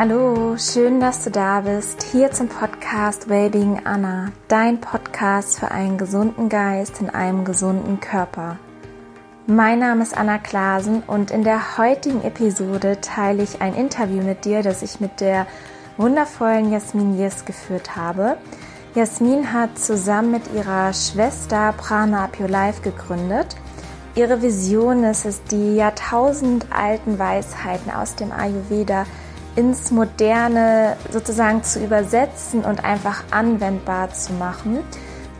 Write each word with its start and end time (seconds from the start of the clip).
Hallo, 0.00 0.56
schön, 0.56 1.00
dass 1.00 1.24
du 1.24 1.30
da 1.32 1.62
bist. 1.62 2.04
Hier 2.04 2.30
zum 2.30 2.46
Podcast 2.46 3.28
Wellbeing 3.28 3.80
Anna, 3.82 4.30
dein 4.46 4.80
Podcast 4.80 5.58
für 5.58 5.72
einen 5.72 5.98
gesunden 5.98 6.48
Geist 6.48 7.00
in 7.00 7.10
einem 7.10 7.44
gesunden 7.44 7.98
Körper. 7.98 8.60
Mein 9.48 9.80
Name 9.80 10.04
ist 10.04 10.16
Anna 10.16 10.38
Klasen 10.38 11.02
und 11.04 11.32
in 11.32 11.42
der 11.42 11.78
heutigen 11.78 12.22
Episode 12.22 13.00
teile 13.00 13.42
ich 13.42 13.60
ein 13.60 13.74
Interview 13.74 14.22
mit 14.22 14.44
dir, 14.44 14.62
das 14.62 14.82
ich 14.82 15.00
mit 15.00 15.20
der 15.20 15.48
wundervollen 15.96 16.70
Jasmin 16.70 17.18
Yes 17.18 17.44
geführt 17.44 17.96
habe. 17.96 18.36
Jasmin 18.94 19.52
hat 19.52 19.80
zusammen 19.80 20.30
mit 20.30 20.54
ihrer 20.54 20.92
Schwester 20.92 21.74
Prana 21.76 22.28
Your 22.38 22.46
Life 22.46 22.82
gegründet. 22.82 23.56
Ihre 24.14 24.42
Vision 24.42 25.02
ist 25.02 25.24
es, 25.24 25.42
die 25.42 25.74
jahrtausendalten 25.74 27.18
Weisheiten 27.18 27.90
aus 27.90 28.14
dem 28.14 28.30
Ayurveda 28.30 29.04
ins 29.58 29.90
Moderne 29.90 30.96
sozusagen 31.10 31.64
zu 31.64 31.82
übersetzen 31.82 32.64
und 32.64 32.84
einfach 32.84 33.24
anwendbar 33.32 34.12
zu 34.12 34.32
machen. 34.34 34.84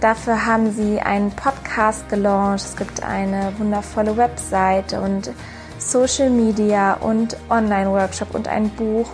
Dafür 0.00 0.44
haben 0.44 0.72
sie 0.72 1.00
einen 1.00 1.30
Podcast 1.30 2.08
gelauncht, 2.08 2.64
es 2.64 2.76
gibt 2.76 3.04
eine 3.04 3.52
wundervolle 3.58 4.16
Webseite 4.16 5.00
und 5.00 5.30
Social 5.78 6.30
Media 6.30 6.94
und 6.94 7.36
Online-Workshop 7.48 8.34
und 8.34 8.48
ein 8.48 8.70
Buch. 8.70 9.08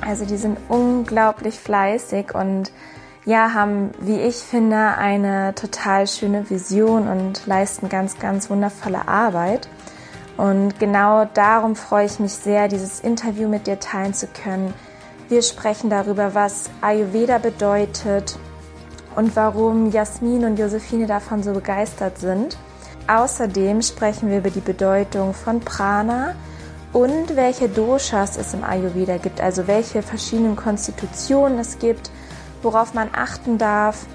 Also 0.00 0.24
die 0.24 0.36
sind 0.36 0.58
unglaublich 0.68 1.58
fleißig 1.58 2.32
und 2.32 2.70
ja, 3.24 3.52
haben, 3.52 3.90
wie 4.00 4.20
ich 4.20 4.36
finde, 4.36 4.96
eine 4.96 5.56
total 5.56 6.06
schöne 6.06 6.48
Vision 6.48 7.08
und 7.08 7.46
leisten 7.46 7.88
ganz, 7.88 8.18
ganz 8.20 8.48
wundervolle 8.48 9.08
Arbeit. 9.08 9.68
Und 10.40 10.78
genau 10.78 11.26
darum 11.34 11.76
freue 11.76 12.06
ich 12.06 12.18
mich 12.18 12.32
sehr, 12.32 12.66
dieses 12.66 13.00
Interview 13.00 13.46
mit 13.46 13.66
dir 13.66 13.78
teilen 13.78 14.14
zu 14.14 14.26
können. 14.26 14.72
Wir 15.28 15.42
sprechen 15.42 15.90
darüber, 15.90 16.34
was 16.34 16.70
Ayurveda 16.80 17.36
bedeutet 17.36 18.38
und 19.16 19.36
warum 19.36 19.90
Jasmin 19.90 20.46
und 20.46 20.58
Josephine 20.58 21.06
davon 21.06 21.42
so 21.42 21.52
begeistert 21.52 22.16
sind. 22.16 22.56
Außerdem 23.06 23.82
sprechen 23.82 24.30
wir 24.30 24.38
über 24.38 24.48
die 24.48 24.62
Bedeutung 24.62 25.34
von 25.34 25.60
Prana 25.60 26.34
und 26.94 27.36
welche 27.36 27.68
Doshas 27.68 28.38
es 28.38 28.54
im 28.54 28.64
Ayurveda 28.64 29.18
gibt, 29.18 29.42
also 29.42 29.66
welche 29.66 30.00
verschiedenen 30.00 30.56
Konstitutionen 30.56 31.58
es 31.58 31.78
gibt, 31.78 32.10
worauf 32.62 32.94
man 32.94 33.10
achten 33.12 33.58
darf, 33.58 34.06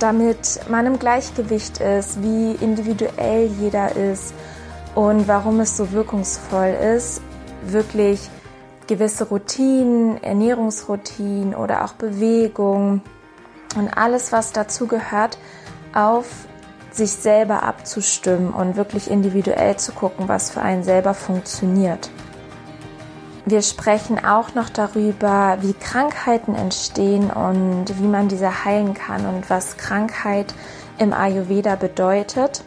damit 0.00 0.58
man 0.68 0.86
im 0.86 0.98
Gleichgewicht 0.98 1.78
ist, 1.78 2.20
wie 2.20 2.56
individuell 2.60 3.46
jeder 3.60 3.94
ist 3.94 4.34
und 4.96 5.28
warum 5.28 5.60
es 5.60 5.76
so 5.76 5.92
wirkungsvoll 5.92 6.74
ist, 6.96 7.20
wirklich 7.62 8.30
gewisse 8.86 9.28
Routinen, 9.28 10.22
Ernährungsroutinen 10.22 11.54
oder 11.54 11.84
auch 11.84 11.92
Bewegung 11.92 13.02
und 13.76 13.88
alles, 13.96 14.32
was 14.32 14.52
dazu 14.52 14.86
gehört, 14.86 15.38
auf 15.94 16.26
sich 16.90 17.12
selber 17.12 17.62
abzustimmen 17.62 18.54
und 18.54 18.76
wirklich 18.76 19.10
individuell 19.10 19.76
zu 19.76 19.92
gucken, 19.92 20.28
was 20.28 20.50
für 20.50 20.62
einen 20.62 20.82
selber 20.82 21.12
funktioniert. 21.12 22.08
Wir 23.44 23.60
sprechen 23.60 24.24
auch 24.24 24.54
noch 24.54 24.70
darüber, 24.70 25.58
wie 25.60 25.74
Krankheiten 25.74 26.54
entstehen 26.54 27.30
und 27.30 27.84
wie 28.00 28.08
man 28.08 28.28
diese 28.28 28.64
heilen 28.64 28.94
kann 28.94 29.26
und 29.26 29.50
was 29.50 29.76
Krankheit 29.76 30.54
im 30.98 31.12
Ayurveda 31.12 31.76
bedeutet. 31.76 32.64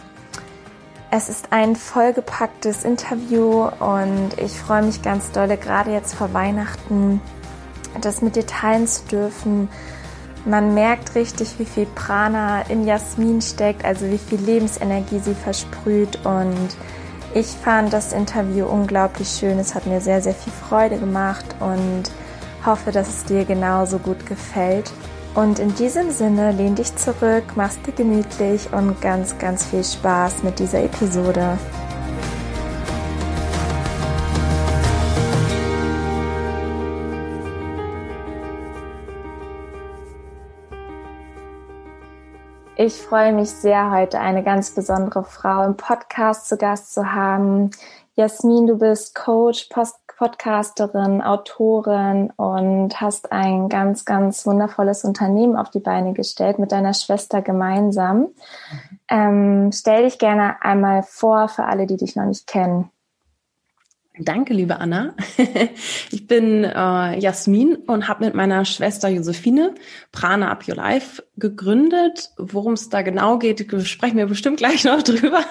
Es 1.12 1.28
ist 1.28 1.48
ein 1.52 1.76
vollgepacktes 1.76 2.86
Interview 2.86 3.68
und 3.80 4.38
ich 4.38 4.52
freue 4.52 4.84
mich 4.84 5.02
ganz 5.02 5.32
dolle, 5.32 5.58
gerade 5.58 5.92
jetzt 5.92 6.14
vor 6.14 6.36
Weihnachten, 6.36 7.20
das 8.00 8.22
mit 8.22 8.36
dir 8.36 8.46
teilen 8.46 8.86
zu 8.86 9.06
dürfen. 9.06 9.70
Man 10.46 10.76
merkt 10.76 11.16
richtig, 11.16 11.58
wie 11.58 11.66
viel 11.66 11.88
Prana 11.88 12.62
in 12.70 12.86
Jasmin 12.86 13.42
steckt, 13.42 13.86
also 13.86 14.06
wie 14.06 14.20
viel 14.20 14.40
Lebensenergie 14.40 15.18
sie 15.18 15.34
versprüht 15.34 16.24
und 16.28 16.78
ich 17.34 17.48
fand 17.48 17.92
das 17.92 18.14
Interview 18.14 18.68
unglaublich 18.68 19.30
schön. 19.30 19.58
Es 19.58 19.74
hat 19.74 19.88
mir 19.88 20.02
sehr, 20.02 20.22
sehr 20.22 20.36
viel 20.36 20.54
Freude 20.54 21.00
gemacht 21.00 21.56
und 21.60 22.04
hoffe, 22.64 22.92
dass 22.92 23.10
es 23.10 23.24
dir 23.24 23.46
genauso 23.46 23.98
gut 23.98 24.28
gefällt. 24.28 24.92
Und 25.40 25.58
in 25.58 25.74
diesem 25.74 26.12
Sinne 26.12 26.52
lehn 26.52 26.76
dich 26.76 26.94
zurück, 26.98 27.54
mach's 27.56 27.82
dir 27.84 27.94
gemütlich 27.94 28.74
und 28.74 29.00
ganz, 29.00 29.38
ganz 29.38 29.66
viel 29.66 29.86
Spaß 29.86 30.44
mit 30.44 30.60
dieser 30.60 30.84
Episode. 30.84 31.58
Ich 42.76 43.02
freue 43.02 43.32
mich 43.32 43.50
sehr, 43.50 43.92
heute 43.92 44.20
eine 44.20 44.44
ganz 44.44 44.72
besondere 44.72 45.24
Frau 45.24 45.64
im 45.64 45.78
Podcast 45.78 46.50
zu 46.50 46.58
Gast 46.58 46.94
zu 46.94 47.14
haben. 47.14 47.72
Jasmin, 48.16 48.68
du 48.68 48.78
bist 48.78 49.16
Coach, 49.16 49.70
Post 49.70 50.06
Podcasterin, 50.20 51.22
Autorin 51.22 52.30
und 52.36 53.00
hast 53.00 53.32
ein 53.32 53.70
ganz, 53.70 54.04
ganz 54.04 54.46
wundervolles 54.46 55.06
Unternehmen 55.06 55.56
auf 55.56 55.70
die 55.70 55.80
Beine 55.80 56.12
gestellt 56.12 56.60
mit 56.60 56.74
deiner 56.74 56.94
Schwester 56.94 57.42
gemeinsam. 57.42 58.18
Mhm. 58.18 58.34
Ähm, 59.10 59.72
stell 59.72 60.04
dich 60.04 60.20
gerne 60.20 60.62
einmal 60.62 61.04
vor 61.04 61.48
für 61.48 61.64
alle, 61.64 61.88
die 61.88 61.96
dich 61.96 62.18
noch 62.18 62.26
nicht 62.26 62.48
kennen. 62.48 62.92
Danke, 64.20 64.54
liebe 64.54 64.82
Anna. 64.82 65.16
Ich 66.12 66.28
bin 66.28 66.66
äh, 66.66 67.18
Jasmin 67.18 67.76
und 67.76 68.10
habe 68.10 68.26
mit 68.26 68.36
meiner 68.36 68.66
Schwester 68.66 69.08
Josephine 69.08 69.74
Prana 70.12 70.52
Up 70.52 70.68
Your 70.68 70.76
Life 70.76 71.24
gegründet. 71.38 72.32
Worum 72.38 72.74
es 72.74 72.90
da 72.90 73.04
genau 73.04 73.38
geht, 73.38 73.66
sprechen 73.88 74.18
wir 74.18 74.26
bestimmt 74.26 74.58
gleich 74.58 74.84
noch 74.84 75.02
drüber. 75.04 75.46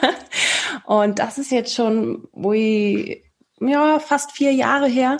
Und 0.84 1.20
das 1.20 1.38
ist 1.38 1.50
jetzt 1.50 1.74
schon, 1.74 2.28
ich 2.52 3.27
ja, 3.60 3.98
fast 3.98 4.32
vier 4.32 4.52
Jahre 4.52 4.86
her. 4.86 5.18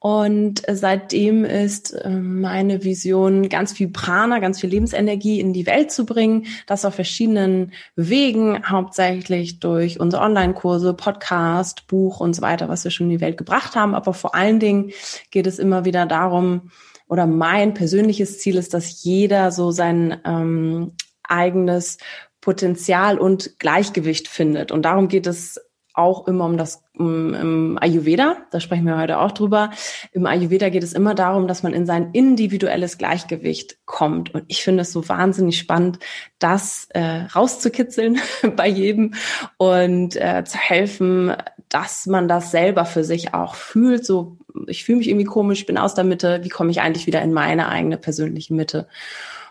Und 0.00 0.62
seitdem 0.70 1.44
ist 1.44 1.96
ähm, 2.04 2.40
meine 2.40 2.84
Vision, 2.84 3.48
ganz 3.48 3.72
viel 3.72 3.88
Prana, 3.88 4.38
ganz 4.38 4.60
viel 4.60 4.70
Lebensenergie 4.70 5.40
in 5.40 5.52
die 5.52 5.66
Welt 5.66 5.90
zu 5.90 6.06
bringen. 6.06 6.46
Das 6.66 6.84
auf 6.84 6.94
verschiedenen 6.94 7.72
Wegen, 7.96 8.68
hauptsächlich 8.68 9.58
durch 9.58 9.98
unsere 9.98 10.22
Online-Kurse, 10.22 10.94
Podcast, 10.94 11.88
Buch 11.88 12.20
und 12.20 12.36
so 12.36 12.42
weiter, 12.42 12.68
was 12.68 12.84
wir 12.84 12.92
schon 12.92 13.06
in 13.06 13.16
die 13.16 13.20
Welt 13.20 13.38
gebracht 13.38 13.74
haben. 13.74 13.96
Aber 13.96 14.14
vor 14.14 14.36
allen 14.36 14.60
Dingen 14.60 14.92
geht 15.32 15.48
es 15.48 15.58
immer 15.58 15.84
wieder 15.84 16.06
darum, 16.06 16.70
oder 17.08 17.26
mein 17.26 17.74
persönliches 17.74 18.38
Ziel 18.38 18.56
ist, 18.56 18.74
dass 18.74 19.02
jeder 19.02 19.50
so 19.50 19.70
sein 19.70 20.20
ähm, 20.24 20.92
eigenes 21.22 21.98
Potenzial 22.40 23.18
und 23.18 23.58
Gleichgewicht 23.58 24.28
findet. 24.28 24.70
Und 24.70 24.82
darum 24.82 25.08
geht 25.08 25.26
es 25.26 25.60
auch 25.98 26.26
immer 26.26 26.44
um 26.44 26.56
das 26.56 26.84
um, 26.96 27.34
im 27.34 27.78
Ayurveda, 27.80 28.36
da 28.50 28.60
sprechen 28.60 28.86
wir 28.86 28.96
heute 28.96 29.18
auch 29.18 29.32
drüber. 29.32 29.70
Im 30.12 30.26
Ayurveda 30.26 30.68
geht 30.68 30.82
es 30.82 30.92
immer 30.92 31.14
darum, 31.14 31.48
dass 31.48 31.62
man 31.62 31.72
in 31.72 31.86
sein 31.86 32.10
individuelles 32.12 32.98
Gleichgewicht 32.98 33.78
kommt. 33.84 34.34
Und 34.34 34.44
ich 34.48 34.62
finde 34.62 34.82
es 34.82 34.92
so 34.92 35.08
wahnsinnig 35.08 35.58
spannend, 35.58 35.98
das 36.38 36.88
äh, 36.90 37.26
rauszukitzeln 37.34 38.18
bei 38.56 38.68
jedem 38.68 39.14
und 39.56 40.16
äh, 40.16 40.44
zu 40.44 40.58
helfen, 40.58 41.34
dass 41.68 42.06
man 42.06 42.28
das 42.28 42.50
selber 42.50 42.84
für 42.84 43.04
sich 43.04 43.34
auch 43.34 43.54
fühlt. 43.54 44.04
So, 44.06 44.38
ich 44.66 44.84
fühle 44.84 44.98
mich 44.98 45.08
irgendwie 45.08 45.26
komisch, 45.26 45.66
bin 45.66 45.78
aus 45.78 45.94
der 45.94 46.04
Mitte, 46.04 46.40
wie 46.42 46.48
komme 46.48 46.70
ich 46.70 46.80
eigentlich 46.80 47.06
wieder 47.06 47.22
in 47.22 47.32
meine 47.32 47.68
eigene 47.68 47.98
persönliche 47.98 48.54
Mitte? 48.54 48.88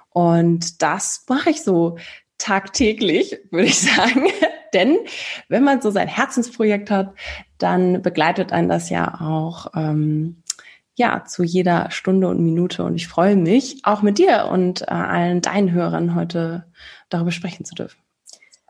Und 0.09 0.81
das 0.81 1.25
mache 1.27 1.51
ich 1.51 1.61
so 1.61 1.97
tagtäglich, 2.37 3.39
würde 3.51 3.67
ich 3.67 3.79
sagen. 3.95 4.27
Denn 4.73 4.97
wenn 5.49 5.63
man 5.63 5.81
so 5.81 5.91
sein 5.91 6.07
Herzensprojekt 6.07 6.91
hat, 6.91 7.13
dann 7.57 8.01
begleitet 8.01 8.51
einen 8.51 8.69
das 8.69 8.89
ja 8.89 9.19
auch 9.21 9.67
ähm, 9.75 10.43
ja 10.95 11.23
zu 11.25 11.43
jeder 11.43 11.91
Stunde 11.91 12.27
und 12.27 12.43
Minute. 12.43 12.83
Und 12.83 12.95
ich 12.95 13.07
freue 13.07 13.35
mich, 13.35 13.81
auch 13.83 14.01
mit 14.01 14.17
dir 14.17 14.49
und 14.51 14.81
äh, 14.81 14.85
allen 14.85 15.41
deinen 15.41 15.71
Hörern 15.71 16.15
heute 16.15 16.65
darüber 17.09 17.31
sprechen 17.31 17.65
zu 17.65 17.75
dürfen. 17.75 17.99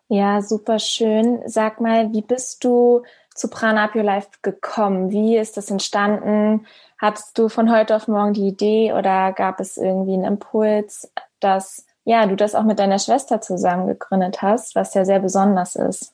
Ja, 0.09 0.41
super 0.41 0.79
schön. 0.79 1.41
Sag 1.45 1.81
mal, 1.81 2.13
wie 2.13 2.21
bist 2.21 2.63
du 2.63 3.03
zu 3.33 3.49
Prana 3.49 3.85
Up 3.85 3.95
Life 3.95 4.29
gekommen? 4.41 5.11
Wie 5.11 5.37
ist 5.37 5.57
das 5.57 5.69
entstanden? 5.69 6.65
Hattest 6.97 7.37
du 7.37 7.49
von 7.49 7.71
heute 7.71 7.95
auf 7.95 8.07
morgen 8.07 8.33
die 8.33 8.47
Idee 8.47 8.93
oder 8.93 9.33
gab 9.33 9.59
es 9.59 9.77
irgendwie 9.77 10.13
einen 10.13 10.23
Impuls, 10.23 11.11
dass 11.39 11.86
ja, 12.07 12.25
du 12.25 12.37
das 12.37 12.55
auch 12.55 12.63
mit 12.63 12.79
deiner 12.79 12.99
Schwester 12.99 13.41
zusammen 13.41 13.85
gegründet 13.85 14.41
hast, 14.41 14.75
was 14.75 14.93
ja 14.93 15.03
sehr 15.03 15.19
besonders 15.19 15.75
ist. 15.75 16.13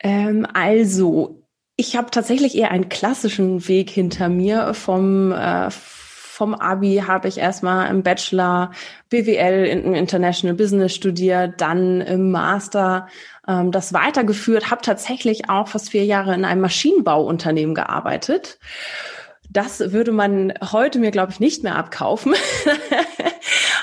Ähm, 0.00 0.46
also, 0.52 1.42
ich 1.76 1.96
habe 1.96 2.10
tatsächlich 2.10 2.54
eher 2.54 2.70
einen 2.70 2.90
klassischen 2.90 3.66
Weg 3.68 3.88
hinter 3.88 4.28
mir. 4.28 4.74
Vom, 4.74 5.32
äh, 5.32 5.70
vom 5.70 6.54
Abi 6.54 7.02
habe 7.06 7.26
ich 7.28 7.38
erstmal 7.38 7.88
im 7.88 8.02
Bachelor 8.02 8.72
BWL 9.08 9.64
in 9.64 9.94
International 9.94 10.54
Business 10.54 10.94
studiert, 10.94 11.58
dann 11.62 12.02
im 12.02 12.30
Master 12.30 13.08
ähm, 13.48 13.72
das 13.72 13.94
weitergeführt, 13.94 14.70
habe 14.70 14.82
tatsächlich 14.82 15.48
auch 15.48 15.68
fast 15.68 15.88
vier 15.88 16.04
Jahre 16.04 16.34
in 16.34 16.44
einem 16.44 16.60
Maschinenbauunternehmen 16.60 17.74
gearbeitet 17.74 18.58
das 19.52 19.80
würde 19.92 20.12
man 20.12 20.54
heute 20.70 21.00
mir, 21.00 21.10
glaube 21.10 21.32
ich, 21.32 21.40
nicht 21.40 21.64
mehr 21.64 21.74
abkaufen. 21.74 22.34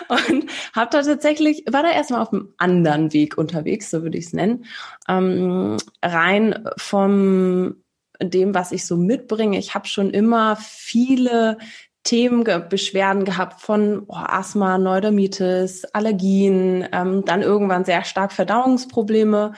und 0.09 0.45
habe 0.73 0.89
da 0.91 1.01
tatsächlich, 1.01 1.63
war 1.69 1.83
da 1.83 1.91
erstmal 1.91 2.21
auf 2.21 2.31
einem 2.31 2.53
anderen 2.57 3.13
Weg 3.13 3.37
unterwegs, 3.37 3.89
so 3.89 4.03
würde 4.03 4.17
ich 4.17 4.27
es 4.27 4.33
nennen. 4.33 4.65
Ähm, 5.07 5.77
rein 6.03 6.67
vom 6.77 7.75
dem, 8.21 8.55
was 8.55 8.71
ich 8.71 8.85
so 8.85 8.97
mitbringe. 8.97 9.59
Ich 9.59 9.75
habe 9.75 9.87
schon 9.87 10.09
immer 10.09 10.55
viele 10.55 11.57
Themen, 12.03 12.45
Beschwerden 12.69 13.25
gehabt 13.25 13.61
von 13.61 14.03
oh, 14.07 14.15
Asthma, 14.15 14.77
Neurodermitis, 14.77 15.85
Allergien, 15.85 16.87
ähm, 16.93 17.25
dann 17.25 17.41
irgendwann 17.41 17.83
sehr 17.83 18.05
stark 18.05 18.31
Verdauungsprobleme 18.31 19.53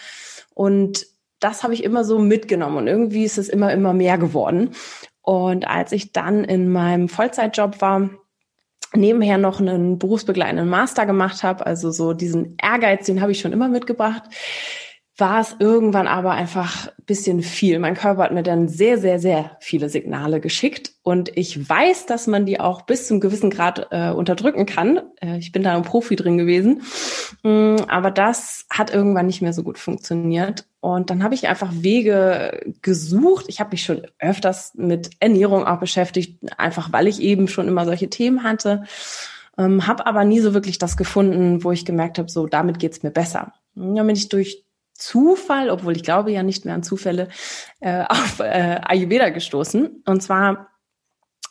und 0.56 1.06
das 1.40 1.64
habe 1.64 1.74
ich 1.74 1.84
immer 1.84 2.04
so 2.04 2.20
mitgenommen 2.20 2.78
und 2.78 2.88
irgendwie 2.88 3.24
ist 3.24 3.38
es 3.38 3.50
immer, 3.50 3.72
immer 3.72 3.94
mehr 3.94 4.18
geworden. 4.18 4.72
Und 5.22 5.68
als 5.68 5.92
ich 5.92 6.12
dann 6.12 6.44
in 6.44 6.72
meinem 6.72 7.08
Vollzeitjob 7.08 7.82
war, 7.82 8.10
nebenher 8.96 9.38
noch 9.38 9.60
einen 9.60 10.00
berufsbegleitenden 10.00 10.70
Master 10.70 11.06
gemacht 11.06 11.44
habe, 11.44 11.66
also 11.66 11.92
so 11.92 12.14
diesen 12.14 12.56
Ehrgeiz, 12.62 13.06
den 13.06 13.22
habe 13.22 13.32
ich 13.32 13.40
schon 13.40 13.54
immer 13.54 13.68
mitgebracht, 13.68 14.24
war 15.20 15.42
es 15.42 15.56
irgendwann 15.60 16.08
aber 16.08 16.32
einfach 16.32 16.90
bisschen 17.06 17.42
viel. 17.42 17.80
Mein 17.80 17.96
Körper 17.96 18.24
hat 18.24 18.34
mir 18.34 18.44
dann 18.44 18.68
sehr, 18.68 19.00
sehr, 19.00 19.20
sehr 19.20 19.58
viele 19.60 19.90
Signale 19.90 20.40
geschickt 20.40 20.92
und 21.02 21.36
ich 21.36 21.68
weiß, 21.68 22.06
dass 22.06 22.28
man 22.28 22.46
die 22.46 22.60
auch 22.60 22.84
bis 22.84 23.08
zum 23.08 23.20
gewissen 23.20 23.50
Grad 23.50 23.88
äh, 23.92 24.12
unterdrücken 24.12 24.66
kann. 24.66 25.02
Äh, 25.20 25.38
ich 25.40 25.52
bin 25.52 25.64
da 25.64 25.76
ein 25.76 25.82
Profi 25.82 26.16
drin 26.16 26.38
gewesen, 26.38 26.84
mm, 27.44 27.78
aber 27.88 28.12
das 28.12 28.66
hat 28.70 28.94
irgendwann 28.94 29.26
nicht 29.26 29.42
mehr 29.42 29.54
so 29.54 29.64
gut 29.64 29.80
funktioniert 29.80 30.66
und 30.82 31.10
dann 31.10 31.24
habe 31.24 31.34
ich 31.34 31.48
einfach 31.48 31.72
Wege 31.74 32.74
gesucht. 32.82 33.46
Ich 33.48 33.60
habe 33.60 33.72
mich 33.72 33.84
schon 33.84 34.04
öfters 34.20 34.74
mit 34.76 35.10
Ernährung 35.20 35.66
auch 35.66 35.80
beschäftigt, 35.80 36.40
einfach 36.58 36.94
weil 36.94 37.08
ich 37.08 37.22
eben 37.22 37.48
schon 37.48 37.68
immer 37.68 37.86
solche 37.86 38.10
Themen 38.10 38.44
hatte. 38.44 38.84
Ähm, 39.58 39.88
habe 39.88 40.06
aber 40.06 40.24
nie 40.24 40.40
so 40.40 40.54
wirklich 40.54 40.78
das 40.78 40.96
gefunden, 40.96 41.64
wo 41.64 41.72
ich 41.72 41.86
gemerkt 41.86 42.18
habe, 42.18 42.30
so 42.30 42.48
damit 42.48 42.80
geht's 42.80 43.04
mir 43.04 43.12
besser. 43.12 43.54
dann 43.76 44.08
bin 44.08 44.16
ich 44.16 44.30
durch 44.30 44.64
Zufall, 45.00 45.70
obwohl 45.70 45.96
ich 45.96 46.04
glaube 46.04 46.32
ja 46.32 46.44
nicht 46.44 46.66
mehr 46.66 46.76
an 46.76 46.84
Zufälle, 46.84 47.30
äh, 47.80 48.04
auf 48.10 48.40
äh, 48.40 48.80
Ayurveda 48.84 49.30
gestoßen. 49.30 50.04
Und 50.06 50.22
zwar 50.22 50.68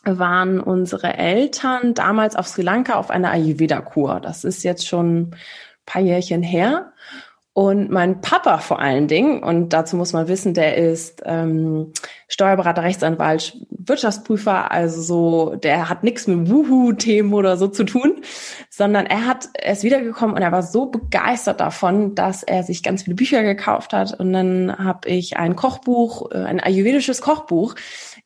waren 0.05 0.59
unsere 0.59 1.15
Eltern 1.15 1.93
damals 1.93 2.35
auf 2.35 2.47
Sri 2.47 2.61
Lanka 2.61 2.95
auf 2.95 3.09
einer 3.09 3.31
Ayurveda-Kur. 3.31 4.21
Das 4.21 4.43
ist 4.43 4.63
jetzt 4.63 4.87
schon 4.87 5.21
ein 5.21 5.35
paar 5.85 6.01
Jährchen 6.01 6.41
her. 6.41 6.93
Und 7.59 7.91
mein 7.91 8.21
Papa 8.21 8.59
vor 8.59 8.79
allen 8.79 9.09
Dingen, 9.09 9.43
und 9.43 9.73
dazu 9.73 9.97
muss 9.97 10.13
man 10.13 10.29
wissen, 10.29 10.53
der 10.53 10.77
ist 10.77 11.21
ähm, 11.25 11.91
Steuerberater, 12.29 12.83
Rechtsanwalt, 12.83 13.57
Wirtschaftsprüfer, 13.69 14.71
also 14.71 15.01
so, 15.01 15.55
der 15.55 15.89
hat 15.89 16.05
nichts 16.05 16.25
mit 16.25 16.49
Wuhu-Themen 16.49 17.33
oder 17.33 17.57
so 17.57 17.67
zu 17.67 17.83
tun, 17.83 18.21
sondern 18.69 19.07
er 19.07 19.25
hat, 19.25 19.49
er 19.55 19.73
ist 19.73 19.83
wiedergekommen 19.83 20.37
und 20.37 20.41
er 20.41 20.53
war 20.53 20.63
so 20.63 20.85
begeistert 20.85 21.59
davon, 21.59 22.15
dass 22.15 22.43
er 22.43 22.63
sich 22.63 22.81
ganz 22.81 23.03
viele 23.03 23.17
Bücher 23.17 23.43
gekauft 23.43 23.91
hat. 23.91 24.17
Und 24.17 24.31
dann 24.31 24.77
habe 24.77 25.09
ich 25.09 25.35
ein 25.35 25.57
Kochbuch, 25.57 26.31
äh, 26.31 26.37
ein 26.37 26.61
ayurvedisches 26.61 27.19
Kochbuch 27.19 27.75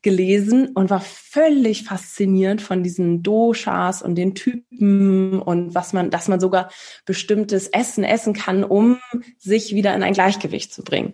gelesen 0.03 0.67
und 0.75 0.89
war 0.89 1.01
völlig 1.01 1.83
fasziniert 1.83 2.61
von 2.61 2.83
diesen 2.83 3.23
Doshas 3.23 4.01
und 4.01 4.15
den 4.15 4.35
Typen 4.35 5.39
und 5.41 5.73
was 5.73 5.93
man, 5.93 6.09
dass 6.11 6.27
man 6.27 6.39
sogar 6.39 6.69
bestimmtes 7.05 7.67
Essen 7.67 8.03
essen 8.03 8.33
kann, 8.33 8.63
um 8.63 8.99
sich 9.37 9.73
wieder 9.73 9.95
in 9.95 10.03
ein 10.03 10.13
Gleichgewicht 10.13 10.73
zu 10.73 10.83
bringen. 10.83 11.13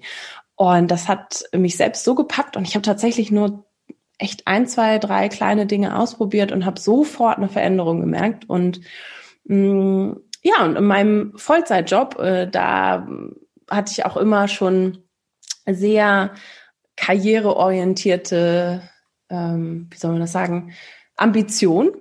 Und 0.56 0.92
das 0.92 1.08
hat 1.08 1.46
mich 1.54 1.78
selbst 1.78 2.04
so 2.04 2.16
gepackt 2.16 2.58
und 2.58 2.68
ich 2.68 2.76
habe 2.76 2.82
tatsächlich 2.82 3.32
nur 3.32 3.66
echt 4.18 4.48
ein, 4.48 4.68
zwei, 4.68 5.00
drei 5.00 5.30
kleine 5.30 5.66
Dinge 5.66 5.98
ausprobiert 5.98 6.52
und 6.52 6.66
habe 6.66 6.80
sofort 6.80 7.38
eine 7.38 7.48
Veränderung 7.48 8.02
gemerkt. 8.02 8.50
Und 8.50 8.82
mh, 9.46 9.56
mm, 9.56 10.20
ja, 10.42 10.66
und 10.66 10.76
in 10.76 10.86
meinem 10.86 11.34
Vollzeitjob, 11.38 12.20
äh, 12.20 12.48
da 12.48 13.08
hatte 13.70 13.92
ich 13.92 14.06
auch 14.06 14.18
immer 14.18 14.48
schon 14.48 15.04
sehr 15.66 16.34
karriereorientierte, 17.00 18.82
ähm, 19.30 19.88
wie 19.90 19.98
soll 19.98 20.12
man 20.12 20.20
das 20.20 20.34
sagen, 20.34 20.74
Ambition 21.16 21.92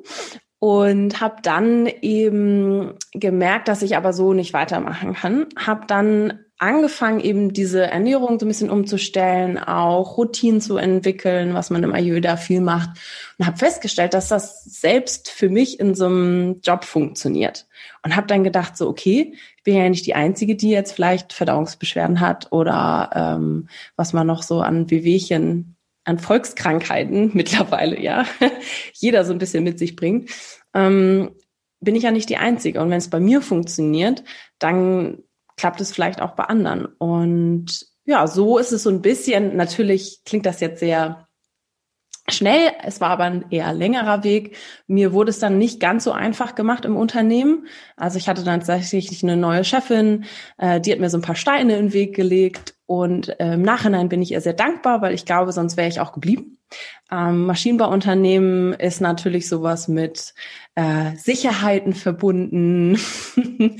und 0.58 1.20
habe 1.20 1.36
dann 1.42 1.86
eben 1.86 2.94
gemerkt, 3.12 3.68
dass 3.68 3.82
ich 3.82 3.96
aber 3.96 4.12
so 4.12 4.32
nicht 4.32 4.52
weitermachen 4.52 5.14
kann. 5.14 5.46
Habe 5.56 5.86
dann 5.86 6.40
angefangen, 6.58 7.20
eben 7.20 7.52
diese 7.52 7.82
Ernährung 7.82 8.38
so 8.38 8.44
ein 8.44 8.49
bisschen 8.49 8.70
umzustellen, 8.70 9.58
auch 9.58 10.16
Routinen 10.16 10.60
zu 10.60 10.76
entwickeln, 10.76 11.55
was 11.55 11.70
man 11.70 11.84
im 11.84 11.94
Ayurveda 11.94 12.37
viel 12.37 12.60
macht. 12.60 12.90
Und 13.38 13.46
habe 13.46 13.56
festgestellt, 13.56 14.12
dass 14.12 14.28
das 14.28 14.64
selbst 14.64 15.31
für 15.31 15.49
mich 15.49 15.78
in 15.78 15.94
so 15.94 16.06
einem 16.06 16.60
Job 16.62 16.84
funktioniert. 16.84 17.69
Und 18.05 18.16
habe 18.16 18.26
dann 18.26 18.43
gedacht, 18.43 18.76
so 18.76 18.88
okay, 18.88 19.34
ich 19.56 19.62
bin 19.62 19.76
ja 19.76 19.88
nicht 19.88 20.06
die 20.06 20.16
Einzige, 20.16 20.56
die 20.56 20.70
jetzt 20.70 20.93
vielleicht 20.93 21.32
Verdauungsbeschwerden 21.32 22.20
hat 22.20 22.50
oder 22.50 23.10
ähm, 23.14 23.69
was 23.94 24.12
man 24.12 24.26
noch 24.26 24.43
so 24.43 24.60
an 24.60 24.90
Wehwehchen, 24.90 25.76
an 26.05 26.19
Volkskrankheiten 26.19 27.31
mittlerweile, 27.34 28.00
ja, 28.00 28.26
jeder 28.94 29.25
so 29.25 29.32
ein 29.32 29.38
bisschen 29.38 29.62
mit 29.62 29.78
sich 29.78 29.94
bringt, 29.94 30.31
ähm, 30.75 31.31
bin 31.81 31.94
ich 31.94 32.02
ja 32.02 32.10
nicht 32.10 32.28
die 32.28 32.37
Einzige. 32.37 32.81
Und 32.81 32.90
wenn 32.90 32.99
es 32.99 33.10
bei 33.10 33.20
mir 33.20 33.40
funktioniert, 33.40 34.25
dann 34.58 35.22
klappt 35.58 35.81
es 35.81 35.93
vielleicht 35.93 36.22
auch 36.22 36.31
bei 36.31 36.44
anderen. 36.44 36.87
Und 36.87 37.87
ja, 38.06 38.26
so 38.26 38.56
ist 38.56 38.72
es 38.72 38.84
so 38.84 38.90
ein 38.90 39.02
bisschen, 39.02 39.56
natürlich 39.56 40.22
klingt 40.25 40.46
das 40.46 40.60
jetzt 40.60 40.81
sehr 40.81 41.26
schnell. 42.31 42.72
Es 42.82 43.00
war 43.00 43.10
aber 43.10 43.25
ein 43.25 43.46
eher 43.50 43.72
längerer 43.72 44.25
Weg. 44.25 44.56
Mir 44.87 45.12
wurde 45.12 45.31
es 45.31 45.38
dann 45.38 45.58
nicht 45.58 45.81
ganz 45.81 46.05
so 46.05 46.12
einfach 46.12 46.55
gemacht 46.55 46.84
im 46.84 46.96
Unternehmen. 46.96 47.66
Also 47.96 48.19
ich 48.19 48.28
hatte 48.28 48.44
dann 48.44 48.60
tatsächlich 48.60 49.22
eine 49.22 49.37
neue 49.37 49.64
Chefin, 49.64 50.25
äh, 50.56 50.81
die 50.81 50.93
hat 50.93 51.00
mir 51.00 51.10
so 51.10 51.19
ein 51.19 51.22
paar 51.22 51.37
Steine 51.37 51.76
in 51.76 51.87
den 51.87 51.93
Weg 51.93 52.14
gelegt 52.14 52.77
und 52.88 53.38
äh, 53.38 53.52
im 53.52 53.61
Nachhinein 53.61 54.08
bin 54.08 54.23
ich 54.23 54.32
ihr 54.32 54.40
sehr 54.40 54.55
dankbar, 54.55 55.02
weil 55.02 55.12
ich 55.12 55.26
glaube, 55.26 55.52
sonst 55.52 55.76
wäre 55.76 55.88
ich 55.88 56.00
auch 56.00 56.11
geblieben. 56.11 56.56
Ähm, 57.12 57.44
Maschinenbauunternehmen 57.44 58.73
ist 58.73 59.02
natürlich 59.02 59.46
sowas 59.46 59.88
mit 59.88 60.32
äh, 60.75 61.14
Sicherheiten 61.17 61.93
verbunden, 61.93 62.99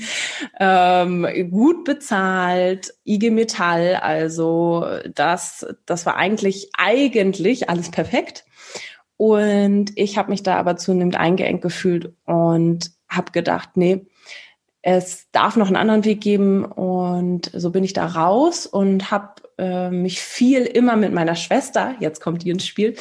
ähm, 0.59 1.27
gut 1.49 1.85
bezahlt, 1.85 2.93
IG 3.03 3.31
Metall, 3.31 3.95
also 3.95 4.85
das, 5.15 5.65
das 5.87 6.05
war 6.05 6.15
eigentlich 6.15 6.69
eigentlich 6.77 7.67
alles 7.67 7.89
perfekt. 7.89 8.45
Und 9.17 9.91
ich 9.95 10.19
habe 10.19 10.29
mich 10.29 10.43
da 10.43 10.57
aber 10.57 10.77
zunehmend 10.77 11.17
eingeengt 11.17 11.63
gefühlt 11.63 12.13
und 12.25 12.91
habe 13.09 13.31
gedacht, 13.31 13.71
nee, 13.73 14.05
es 14.81 15.29
darf 15.31 15.57
noch 15.57 15.67
einen 15.67 15.75
anderen 15.75 16.05
Weg 16.05 16.21
geben 16.21 16.63
und 16.63 17.51
so 17.53 17.71
bin 17.71 17.83
ich 17.83 17.93
da 17.93 18.05
raus 18.05 18.65
und 18.65 19.11
habe 19.11 19.33
äh, 19.57 19.89
mich 19.89 20.21
viel 20.21 20.61
immer 20.61 20.95
mit 20.95 21.11
meiner 21.11 21.35
Schwester, 21.35 21.95
jetzt 21.99 22.21
kommt 22.21 22.43
die 22.43 22.49
ins 22.49 22.65
Spiel, 22.65 22.95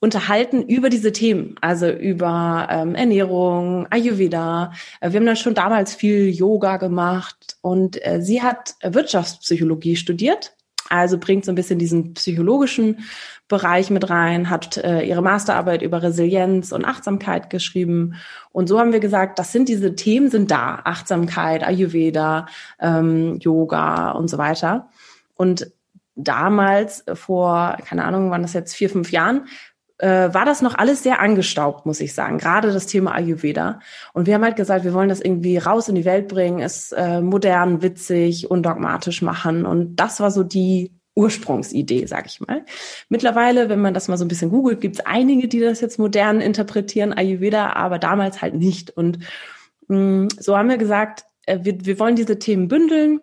unterhalten 0.00 0.62
über 0.62 0.88
diese 0.88 1.10
Themen, 1.10 1.56
also 1.60 1.88
über 1.90 2.68
ähm, 2.70 2.94
Ernährung, 2.94 3.88
Ayurveda. 3.90 4.72
Äh, 5.00 5.10
wir 5.10 5.18
haben 5.18 5.26
dann 5.26 5.36
schon 5.36 5.54
damals 5.54 5.94
viel 5.94 6.28
Yoga 6.28 6.76
gemacht 6.76 7.56
und 7.60 8.04
äh, 8.06 8.22
sie 8.22 8.42
hat 8.42 8.76
Wirtschaftspsychologie 8.82 9.96
studiert, 9.96 10.54
also 10.90 11.18
bringt 11.18 11.44
so 11.44 11.52
ein 11.52 11.54
bisschen 11.54 11.78
diesen 11.78 12.14
psychologischen 12.14 13.04
Bereich 13.48 13.90
mit 13.90 14.10
rein, 14.10 14.50
hat 14.50 14.76
äh, 14.76 15.02
ihre 15.02 15.22
Masterarbeit 15.22 15.82
über 15.82 16.02
Resilienz 16.02 16.72
und 16.72 16.84
Achtsamkeit 16.84 17.50
geschrieben. 17.50 18.14
Und 18.52 18.68
so 18.68 18.78
haben 18.78 18.92
wir 18.92 19.00
gesagt, 19.00 19.38
das 19.38 19.52
sind 19.52 19.68
diese 19.68 19.94
Themen, 19.94 20.30
sind 20.30 20.50
da. 20.50 20.80
Achtsamkeit, 20.84 21.62
Ayurveda, 21.62 22.46
ähm, 22.80 23.38
Yoga 23.40 24.12
und 24.12 24.28
so 24.28 24.38
weiter. 24.38 24.88
Und 25.34 25.70
damals, 26.16 27.04
vor, 27.14 27.76
keine 27.86 28.04
Ahnung, 28.04 28.30
wann 28.30 28.42
das 28.42 28.54
jetzt 28.54 28.74
vier, 28.74 28.90
fünf 28.90 29.12
Jahren, 29.12 29.46
äh, 29.98 30.32
war 30.32 30.44
das 30.44 30.62
noch 30.62 30.74
alles 30.74 31.02
sehr 31.02 31.20
angestaubt, 31.20 31.86
muss 31.86 32.00
ich 32.00 32.14
sagen. 32.14 32.38
Gerade 32.38 32.72
das 32.72 32.86
Thema 32.86 33.14
Ayurveda. 33.14 33.80
Und 34.12 34.26
wir 34.26 34.34
haben 34.34 34.44
halt 34.44 34.56
gesagt, 34.56 34.84
wir 34.84 34.94
wollen 34.94 35.08
das 35.08 35.20
irgendwie 35.20 35.56
raus 35.58 35.88
in 35.88 35.94
die 35.94 36.04
Welt 36.04 36.28
bringen, 36.28 36.60
es 36.60 36.92
äh, 36.92 37.20
modern, 37.20 37.82
witzig, 37.82 38.50
undogmatisch 38.50 39.22
machen. 39.22 39.64
Und 39.64 39.96
das 39.96 40.20
war 40.20 40.30
so 40.30 40.42
die 40.42 40.92
Ursprungsidee, 41.14 42.06
sag 42.06 42.26
ich 42.26 42.40
mal. 42.40 42.64
Mittlerweile, 43.08 43.70
wenn 43.70 43.80
man 43.80 43.94
das 43.94 44.08
mal 44.08 44.18
so 44.18 44.24
ein 44.24 44.28
bisschen 44.28 44.50
googelt, 44.50 44.82
gibt 44.82 44.96
es 44.96 45.06
einige, 45.06 45.48
die 45.48 45.60
das 45.60 45.80
jetzt 45.80 45.98
modern 45.98 46.42
interpretieren, 46.42 47.14
Ayurveda, 47.14 47.72
aber 47.72 47.98
damals 47.98 48.42
halt 48.42 48.54
nicht. 48.54 48.90
Und 48.90 49.20
mh, 49.88 49.96
mm, 49.96 50.28
so 50.38 50.56
haben 50.56 50.68
wir 50.68 50.76
gesagt, 50.76 51.24
äh, 51.46 51.60
wir, 51.62 51.84
wir 51.86 51.98
wollen 51.98 52.16
diese 52.16 52.38
Themen 52.38 52.68
bündeln 52.68 53.20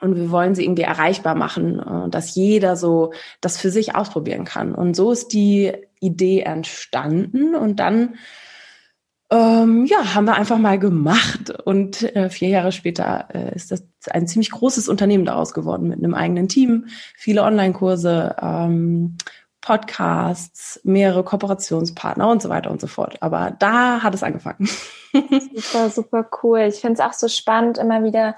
und 0.00 0.16
wir 0.16 0.30
wollen 0.30 0.54
sie 0.54 0.64
irgendwie 0.64 0.82
erreichbar 0.82 1.34
machen, 1.34 1.78
äh, 1.80 2.08
dass 2.10 2.34
jeder 2.34 2.76
so 2.76 3.12
das 3.40 3.58
für 3.58 3.70
sich 3.70 3.94
ausprobieren 3.94 4.44
kann. 4.44 4.74
Und 4.74 4.94
so 4.94 5.12
ist 5.12 5.32
die 5.32 5.72
Idee 6.00 6.40
entstanden 6.40 7.54
und 7.54 7.80
dann 7.80 8.14
ähm, 9.30 9.84
ja, 9.84 10.14
haben 10.14 10.24
wir 10.24 10.36
einfach 10.36 10.56
mal 10.56 10.78
gemacht 10.78 11.50
und 11.64 12.02
äh, 12.16 12.30
vier 12.30 12.48
Jahre 12.48 12.72
später 12.72 13.28
äh, 13.34 13.54
ist 13.54 13.70
das 13.70 13.84
ein 14.10 14.26
ziemlich 14.26 14.50
großes 14.50 14.88
Unternehmen 14.88 15.26
daraus 15.26 15.52
geworden 15.52 15.88
mit 15.88 15.98
einem 15.98 16.14
eigenen 16.14 16.48
Team, 16.48 16.86
viele 17.14 17.42
Online-Kurse 17.42 18.36
ähm, 18.40 19.18
Podcasts, 19.60 20.80
mehrere 20.84 21.24
Kooperationspartner 21.24 22.26
und 22.30 22.40
so 22.40 22.48
weiter 22.48 22.70
und 22.70 22.80
so 22.80 22.86
fort. 22.86 23.18
Aber 23.20 23.50
da 23.58 24.02
hat 24.02 24.14
es 24.14 24.22
angefangen. 24.22 24.66
Super, 25.12 25.90
super 25.90 26.30
cool. 26.42 26.60
Ich 26.60 26.76
finde 26.76 26.94
es 26.94 27.00
auch 27.00 27.14
so 27.14 27.28
spannend, 27.28 27.78
immer 27.78 28.04
wieder 28.04 28.36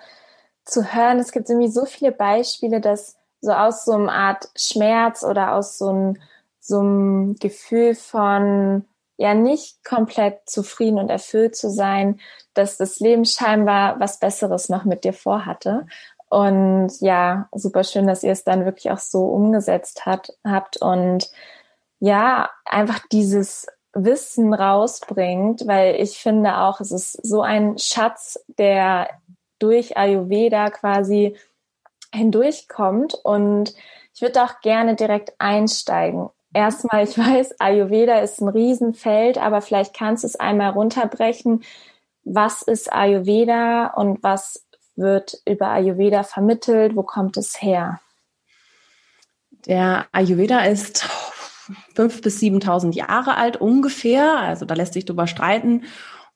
zu 0.70 0.94
hören. 0.94 1.18
Es 1.18 1.32
gibt 1.32 1.48
irgendwie 1.48 1.70
so 1.70 1.84
viele 1.84 2.12
Beispiele, 2.12 2.80
dass 2.80 3.16
so 3.40 3.52
aus 3.52 3.84
so 3.84 3.92
einer 3.92 4.12
Art 4.12 4.48
Schmerz 4.56 5.22
oder 5.22 5.54
aus 5.54 5.78
so 5.78 5.88
einem, 5.88 6.16
so 6.60 6.80
einem 6.80 7.36
Gefühl 7.36 7.94
von 7.94 8.84
ja 9.16 9.34
nicht 9.34 9.84
komplett 9.84 10.48
zufrieden 10.48 10.98
und 10.98 11.10
erfüllt 11.10 11.54
zu 11.54 11.70
sein, 11.70 12.20
dass 12.54 12.78
das 12.78 13.00
Leben 13.00 13.24
scheinbar 13.26 14.00
was 14.00 14.18
Besseres 14.18 14.68
noch 14.68 14.84
mit 14.84 15.04
dir 15.04 15.12
vorhatte. 15.12 15.86
Und 16.30 17.00
ja, 17.00 17.48
super 17.52 17.84
schön, 17.84 18.06
dass 18.06 18.22
ihr 18.22 18.32
es 18.32 18.44
dann 18.44 18.64
wirklich 18.64 18.90
auch 18.90 18.98
so 18.98 19.26
umgesetzt 19.26 20.06
hat, 20.06 20.32
habt 20.44 20.78
und 20.78 21.30
ja, 21.98 22.50
einfach 22.64 23.00
dieses 23.12 23.66
Wissen 23.92 24.54
rausbringt, 24.54 25.66
weil 25.66 25.96
ich 25.96 26.18
finde 26.18 26.58
auch, 26.58 26.80
es 26.80 26.92
ist 26.92 27.12
so 27.26 27.42
ein 27.42 27.76
Schatz, 27.78 28.42
der 28.46 29.08
durch 29.60 29.96
Ayurveda 29.96 30.70
quasi 30.70 31.36
hindurchkommt. 32.12 33.14
Und 33.14 33.74
ich 34.14 34.22
würde 34.22 34.42
auch 34.42 34.60
gerne 34.60 34.96
direkt 34.96 35.34
einsteigen. 35.38 36.28
Erstmal, 36.52 37.04
ich 37.04 37.16
weiß, 37.18 37.60
Ayurveda 37.60 38.18
ist 38.18 38.40
ein 38.40 38.48
Riesenfeld, 38.48 39.38
aber 39.38 39.60
vielleicht 39.60 39.94
kannst 39.94 40.24
du 40.24 40.26
es 40.26 40.36
einmal 40.36 40.70
runterbrechen. 40.70 41.62
Was 42.24 42.62
ist 42.62 42.92
Ayurveda 42.92 43.88
und 43.94 44.22
was 44.22 44.66
wird 44.96 45.40
über 45.46 45.68
Ayurveda 45.68 46.22
vermittelt? 46.22 46.96
Wo 46.96 47.02
kommt 47.02 47.36
es 47.36 47.62
her? 47.62 48.00
Der 49.66 50.06
Ayurveda 50.12 50.64
ist 50.64 51.06
fünf 51.94 52.20
bis 52.22 52.40
7.000 52.40 52.94
Jahre 52.94 53.36
alt 53.36 53.56
ungefähr. 53.58 54.38
Also 54.38 54.64
da 54.64 54.74
lässt 54.74 54.94
sich 54.94 55.04
drüber 55.04 55.26
streiten. 55.26 55.84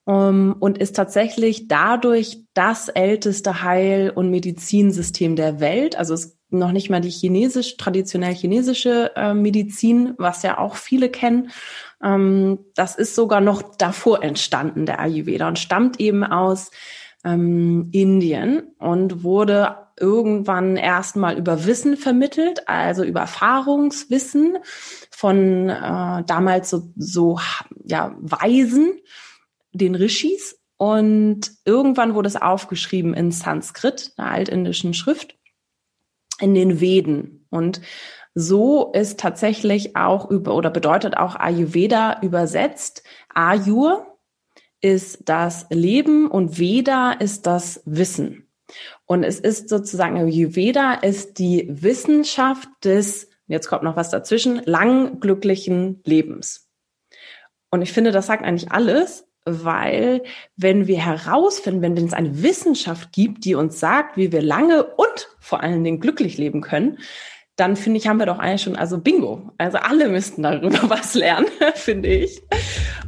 Um, 0.07 0.13
ähm, 0.13 0.55
und 0.59 0.77
ist 0.77 0.95
tatsächlich 0.95 1.67
dadurch 1.67 2.43
das 2.53 2.89
älteste 2.89 3.63
Heil- 3.63 4.11
und 4.11 4.29
Medizinsystem 4.29 5.35
der 5.35 5.59
Welt. 5.59 5.95
Also 5.95 6.13
es 6.13 6.25
ist 6.25 6.37
noch 6.51 6.71
nicht 6.71 6.89
mal 6.89 7.01
die 7.01 7.09
chinesisch, 7.09 7.77
traditionell 7.77 8.33
chinesische 8.35 9.11
äh, 9.15 9.33
Medizin, 9.33 10.13
was 10.17 10.43
ja 10.43 10.59
auch 10.59 10.75
viele 10.75 11.09
kennen. 11.09 11.49
Ähm, 12.03 12.59
das 12.75 12.95
ist 12.95 13.15
sogar 13.15 13.41
noch 13.41 13.77
davor 13.77 14.23
entstanden, 14.23 14.85
der 14.85 14.99
Ayurveda, 14.99 15.47
und 15.47 15.59
stammt 15.59 15.99
eben 15.99 16.23
aus 16.23 16.69
ähm, 17.23 17.89
Indien 17.91 18.75
und 18.77 19.23
wurde 19.23 19.77
irgendwann 19.99 20.75
erstmal 20.75 21.37
über 21.37 21.65
Wissen 21.65 21.97
vermittelt, 21.97 22.67
also 22.67 23.03
über 23.03 23.21
Erfahrungswissen 23.21 24.57
von 25.09 25.69
äh, 25.69 26.23
damals 26.25 26.69
so, 26.69 26.91
so 26.97 27.39
ja, 27.85 28.15
Weisen, 28.19 28.99
den 29.77 29.95
Rishis. 29.95 30.59
Und 30.77 31.51
irgendwann 31.63 32.15
wurde 32.15 32.27
es 32.27 32.35
aufgeschrieben 32.35 33.13
in 33.13 33.31
Sanskrit, 33.31 34.13
einer 34.17 34.31
altindischen 34.31 34.93
Schrift, 34.93 35.37
in 36.39 36.53
den 36.53 36.81
Veden. 36.81 37.47
Und 37.49 37.81
so 38.33 38.91
ist 38.91 39.19
tatsächlich 39.19 39.95
auch 39.95 40.29
über 40.29 40.55
oder 40.55 40.69
bedeutet 40.69 41.15
auch 41.15 41.35
Ayurveda 41.37 42.19
übersetzt. 42.21 43.03
Ayur 43.33 44.17
ist 44.81 45.29
das 45.29 45.67
Leben 45.69 46.29
und 46.29 46.59
Veda 46.59 47.13
ist 47.13 47.47
das 47.47 47.81
Wissen. 47.85 48.49
Und 49.05 49.23
es 49.23 49.39
ist 49.39 49.69
sozusagen, 49.69 50.17
Ayurveda 50.17 50.95
ist 50.95 51.39
die 51.39 51.67
Wissenschaft 51.69 52.67
des, 52.83 53.29
jetzt 53.47 53.67
kommt 53.67 53.83
noch 53.83 53.95
was 53.95 54.09
dazwischen, 54.09 54.61
lang 54.65 55.19
glücklichen 55.21 56.01
Lebens. 56.03 56.69
Und 57.69 57.81
ich 57.81 57.93
finde, 57.93 58.11
das 58.11 58.27
sagt 58.27 58.43
eigentlich 58.43 58.71
alles, 58.71 59.27
weil 59.45 60.23
wenn 60.57 60.87
wir 60.87 60.97
herausfinden, 60.97 61.81
wenn 61.81 61.97
es 61.97 62.13
eine 62.13 62.41
Wissenschaft 62.41 63.11
gibt, 63.11 63.45
die 63.45 63.55
uns 63.55 63.79
sagt, 63.79 64.17
wie 64.17 64.31
wir 64.31 64.41
lange 64.41 64.83
und 64.83 65.29
vor 65.39 65.61
allen 65.61 65.83
Dingen 65.83 65.99
glücklich 65.99 66.37
leben 66.37 66.61
können, 66.61 66.97
dann 67.55 67.77
finde 67.77 67.99
ich, 67.99 68.07
haben 68.07 68.17
wir 68.17 68.25
doch 68.25 68.39
eigentlich 68.39 68.63
schon, 68.63 68.75
also 68.75 68.97
Bingo. 68.97 69.51
Also 69.57 69.77
alle 69.77 70.09
müssten 70.09 70.43
darüber 70.43 70.89
was 70.89 71.13
lernen, 71.13 71.47
finde 71.75 72.09
ich. 72.09 72.41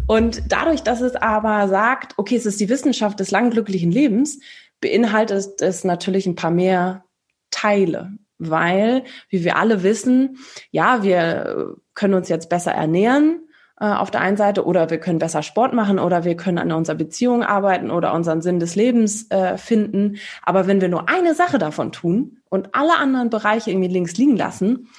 Und 0.07 0.43
dadurch, 0.49 0.83
dass 0.83 1.01
es 1.01 1.15
aber 1.15 1.67
sagt, 1.67 2.13
okay, 2.17 2.35
es 2.35 2.45
ist 2.45 2.59
die 2.59 2.69
Wissenschaft 2.69 3.19
des 3.19 3.31
langen 3.31 3.51
glücklichen 3.51 3.91
Lebens, 3.91 4.39
beinhaltet 4.79 5.61
es 5.61 5.83
natürlich 5.83 6.27
ein 6.27 6.35
paar 6.35 6.51
mehr 6.51 7.03
Teile. 7.51 8.13
Weil, 8.37 9.03
wie 9.29 9.43
wir 9.43 9.57
alle 9.57 9.81
wissen, 9.81 10.37
ja, 10.69 11.01
wir 11.01 11.75
können 11.95 12.13
uns 12.13 12.29
jetzt 12.29 12.49
besser 12.49 12.71
ernähren, 12.71 13.41
äh, 13.41 13.46
auf 13.85 14.09
der 14.09 14.21
einen 14.21 14.37
Seite 14.37 14.65
oder 14.65 14.89
wir 14.89 14.99
können 14.99 15.19
besser 15.19 15.43
Sport 15.43 15.73
machen 15.73 15.99
oder 15.99 16.23
wir 16.23 16.35
können 16.35 16.57
an 16.57 16.71
unserer 16.71 16.95
Beziehung 16.95 17.43
arbeiten 17.43 17.91
oder 17.91 18.13
unseren 18.13 18.41
Sinn 18.41 18.59
des 18.59 18.75
Lebens 18.75 19.29
äh, 19.29 19.57
finden. 19.57 20.17
Aber 20.41 20.65
wenn 20.65 20.81
wir 20.81 20.89
nur 20.89 21.09
eine 21.09 21.35
Sache 21.35 21.59
davon 21.59 21.91
tun 21.91 22.39
und 22.49 22.73
alle 22.73 22.97
anderen 22.97 23.29
Bereiche 23.29 23.69
irgendwie 23.69 23.89
links 23.89 24.17
liegen 24.17 24.35
lassen, 24.35 24.89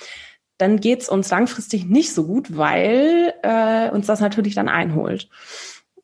dann 0.59 0.79
geht's 0.79 1.09
uns 1.09 1.31
langfristig 1.31 1.87
nicht 1.87 2.15
so 2.15 2.25
gut, 2.25 2.57
weil 2.57 3.35
äh, 3.43 3.91
uns 3.91 4.07
das 4.07 4.21
natürlich 4.21 4.55
dann 4.55 4.69
einholt. 4.69 5.29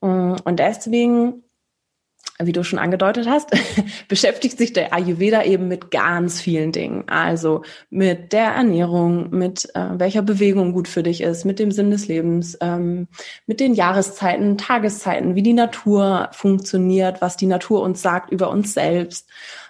Und 0.00 0.58
deswegen 0.58 1.43
wie 2.42 2.52
du 2.52 2.64
schon 2.64 2.78
angedeutet 2.78 3.28
hast, 3.28 3.50
beschäftigt 4.08 4.58
sich 4.58 4.72
der 4.72 4.92
Ayurveda 4.92 5.44
eben 5.44 5.68
mit 5.68 5.90
ganz 5.90 6.40
vielen 6.40 6.72
Dingen. 6.72 7.04
Also 7.08 7.62
mit 7.90 8.32
der 8.32 8.48
Ernährung, 8.48 9.30
mit 9.30 9.72
äh, 9.74 9.98
welcher 9.98 10.22
Bewegung 10.22 10.72
gut 10.72 10.88
für 10.88 11.04
dich 11.04 11.20
ist, 11.20 11.44
mit 11.44 11.58
dem 11.58 11.70
Sinn 11.70 11.90
des 11.90 12.08
Lebens, 12.08 12.58
ähm, 12.60 13.06
mit 13.46 13.60
den 13.60 13.74
Jahreszeiten, 13.74 14.58
Tageszeiten, 14.58 15.36
wie 15.36 15.42
die 15.42 15.52
Natur 15.52 16.28
funktioniert, 16.32 17.20
was 17.20 17.36
die 17.36 17.46
Natur 17.46 17.82
uns 17.82 18.02
sagt 18.02 18.32
über 18.32 18.50
uns 18.50 18.74
selbst 18.74 19.28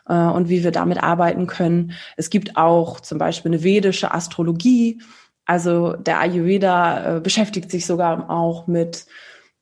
äh, 0.09 0.15
und 0.15 0.49
wie 0.49 0.65
wir 0.65 0.71
damit 0.71 1.03
arbeiten 1.03 1.47
können. 1.47 1.93
Es 2.17 2.31
gibt 2.31 2.57
auch 2.57 3.01
zum 3.01 3.19
Beispiel 3.19 3.53
eine 3.53 3.63
vedische 3.63 4.13
Astrologie. 4.13 5.03
Also 5.45 5.93
der 5.97 6.21
Ayurveda 6.21 7.17
äh, 7.17 7.21
beschäftigt 7.21 7.71
sich 7.71 7.85
sogar 7.85 8.31
auch 8.31 8.67
mit 8.67 9.05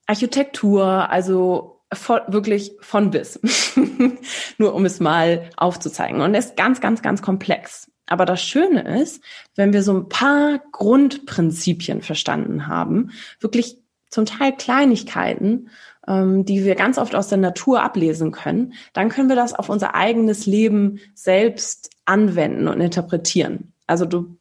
Architektur, 0.07 1.11
also 1.11 1.82
von, 1.93 2.21
wirklich 2.29 2.73
von 2.81 3.11
bis. 3.11 3.41
Nur 4.59 4.75
um 4.75 4.85
es 4.85 5.01
mal 5.01 5.51
aufzuzeigen. 5.57 6.21
Und 6.21 6.35
er 6.35 6.41
ist 6.41 6.57
ganz, 6.57 6.81
ganz, 6.81 7.03
ganz 7.03 7.23
komplex. 7.23 7.91
Aber 8.07 8.25
das 8.25 8.43
Schöne 8.43 9.01
ist, 9.01 9.23
wenn 9.55 9.73
wir 9.73 9.83
so 9.83 9.95
ein 9.95 10.09
paar 10.09 10.61
Grundprinzipien 10.73 12.03
verstanden 12.03 12.67
haben, 12.67 13.11
wirklich 13.41 13.79
zum 14.11 14.27
Teil 14.27 14.55
Kleinigkeiten, 14.57 15.71
ähm, 16.07 16.45
die 16.45 16.65
wir 16.65 16.75
ganz 16.75 16.99
oft 16.99 17.15
aus 17.15 17.29
der 17.29 17.39
Natur 17.39 17.83
ablesen 17.83 18.33
können, 18.33 18.75
dann 18.93 19.09
können 19.09 19.29
wir 19.29 19.37
das 19.37 19.55
auf 19.55 19.69
unser 19.69 19.95
eigenes 19.95 20.47
Leben 20.47 20.99
selbst 21.15 21.91
anwenden 22.05 22.69
und 22.69 22.81
interpretieren. 22.81 23.73
Also 23.87 24.05
du 24.05 24.37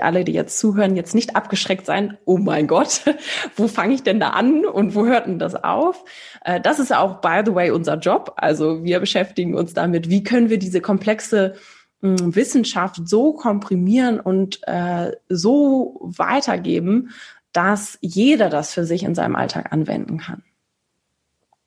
alle, 0.00 0.24
die 0.24 0.32
jetzt 0.32 0.58
zuhören, 0.58 0.96
jetzt 0.96 1.14
nicht 1.14 1.36
abgeschreckt 1.36 1.84
sein, 1.84 2.16
oh 2.24 2.38
mein 2.38 2.66
Gott, 2.66 3.02
wo 3.56 3.68
fange 3.68 3.94
ich 3.94 4.02
denn 4.02 4.20
da 4.20 4.30
an 4.30 4.64
und 4.64 4.94
wo 4.94 5.04
hört 5.04 5.26
denn 5.26 5.38
das 5.38 5.54
auf? 5.54 6.04
Äh, 6.44 6.60
das 6.60 6.78
ist 6.78 6.94
auch, 6.94 7.20
by 7.20 7.42
the 7.44 7.54
way, 7.54 7.70
unser 7.70 7.98
Job. 7.98 8.34
Also 8.36 8.84
wir 8.84 9.00
beschäftigen 9.00 9.54
uns 9.54 9.74
damit, 9.74 10.08
wie 10.08 10.22
können 10.22 10.48
wir 10.48 10.58
diese 10.58 10.80
komplexe 10.80 11.54
hm, 12.00 12.34
Wissenschaft 12.34 13.00
so 13.04 13.34
komprimieren 13.34 14.20
und 14.20 14.60
äh, 14.66 15.12
so 15.28 16.00
weitergeben, 16.02 17.10
dass 17.52 17.98
jeder 18.00 18.48
das 18.48 18.72
für 18.72 18.84
sich 18.84 19.02
in 19.02 19.14
seinem 19.14 19.36
Alltag 19.36 19.72
anwenden 19.72 20.18
kann. 20.18 20.42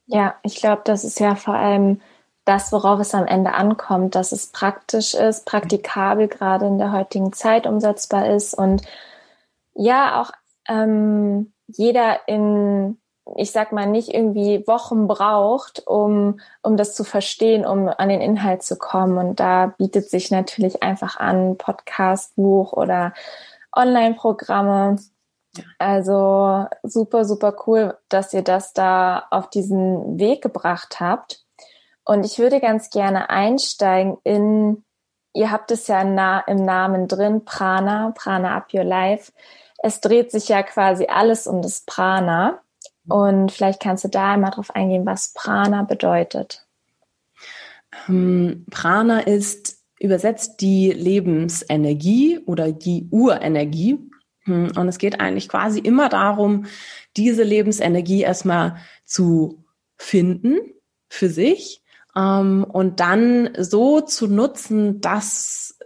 Ja, 0.08 0.36
ich 0.44 0.56
glaube, 0.56 0.82
das 0.86 1.04
ist 1.04 1.20
ja 1.20 1.36
vor 1.36 1.56
allem 1.56 2.02
das, 2.46 2.72
worauf 2.72 3.00
es 3.00 3.14
am 3.16 3.26
Ende 3.26 3.54
ankommt, 3.54 4.16
dass 4.16 4.32
es 4.32 4.48
praktisch 4.48 5.16
ist, 5.16 5.46
praktikabel 5.46 6.28
gerade 6.28 6.68
in 6.68 6.78
der 6.78 6.92
heutigen 6.92 7.34
Zeit 7.34 7.66
umsetzbar 7.68 8.30
ist 8.30 8.54
und 8.54 8.84
ja 9.74 10.22
auch 10.22 10.32
ähm, 10.68 11.54
jeder 11.68 12.28
in, 12.28 13.00
ich 13.36 13.52
sag 13.52 13.72
mal, 13.72 13.88
nicht 13.88 14.14
irgendwie 14.14 14.66
Wochen 14.68 15.08
braucht, 15.08 15.86
um, 15.88 16.40
um 16.62 16.78
das 16.78 16.94
zu 16.94 17.04
verstehen, 17.04 17.66
um 17.66 17.90
an 17.90 18.10
den 18.10 18.22
Inhalt 18.22 18.64
zu 18.64 18.78
kommen. 18.78 19.18
Und 19.18 19.40
da 19.40 19.74
bietet 19.78 20.10
sich 20.10 20.30
natürlich 20.30 20.84
einfach 20.84 21.18
an, 21.18 21.58
Podcast, 21.58 22.36
Buch 22.36 22.74
oder 22.74 23.14
Online-Programme. 23.76 24.98
Also 25.80 26.68
super, 26.84 27.26
super 27.26 27.56
cool, 27.66 27.98
dass 28.10 28.34
ihr 28.34 28.44
das 28.44 28.74
da 28.74 29.26
auf 29.32 29.50
diesen 29.50 30.20
Weg 30.20 30.44
gebracht 30.44 31.00
habt. 31.00 31.45
Und 32.06 32.26
ich 32.26 32.38
würde 32.38 32.60
ganz 32.60 32.92
gerne 32.92 33.30
einsteigen 33.30 34.18
in, 34.24 34.84
ihr 35.34 35.52
habt 35.52 35.72
es 35.72 35.88
ja 35.88 36.02
im 36.02 36.14
Namen 36.64 37.08
drin, 37.08 37.44
Prana, 37.46 38.14
Prana 38.16 38.56
Up 38.56 38.74
Your 38.74 38.84
Life. 38.84 39.34
Es 39.80 40.02
dreht 40.02 40.32
sich 40.32 40.48
ja 40.48 40.62
quasi 40.64 41.08
alles 41.08 41.48
um 41.48 41.62
das 41.62 41.82
Prana. 41.82 42.62
Und 43.08 43.52
vielleicht 43.52 43.82
kannst 43.82 44.04
du 44.04 44.08
da 44.08 44.34
einmal 44.34 44.52
drauf 44.52 44.74
eingehen, 44.74 45.06
was 45.06 45.34
Prana 45.34 45.84
bedeutet. 45.84 46.66
Ähm, 48.08 48.66
Prana 48.70 49.22
ist 49.22 49.76
übersetzt 50.00 50.62
die 50.62 50.92
Lebensenergie 50.92 52.40
oder 52.46 52.72
die 52.72 53.08
Urenergie. 53.12 53.98
Hm, 54.42 54.72
und 54.76 54.88
es 54.88 54.98
geht 54.98 55.20
eigentlich 55.20 55.50
quasi 55.50 55.80
immer 55.80 56.10
darum, 56.10 56.66
diese 57.18 57.44
Lebensenergie 57.44 58.22
erstmal 58.22 58.78
zu 59.06 59.64
finden 59.98 60.58
für 61.10 61.30
sich 61.30 61.82
und 62.16 63.00
dann 63.00 63.50
so 63.58 64.02
zu 64.02 64.28
nutzen, 64.28 65.02
dass, 65.02 65.78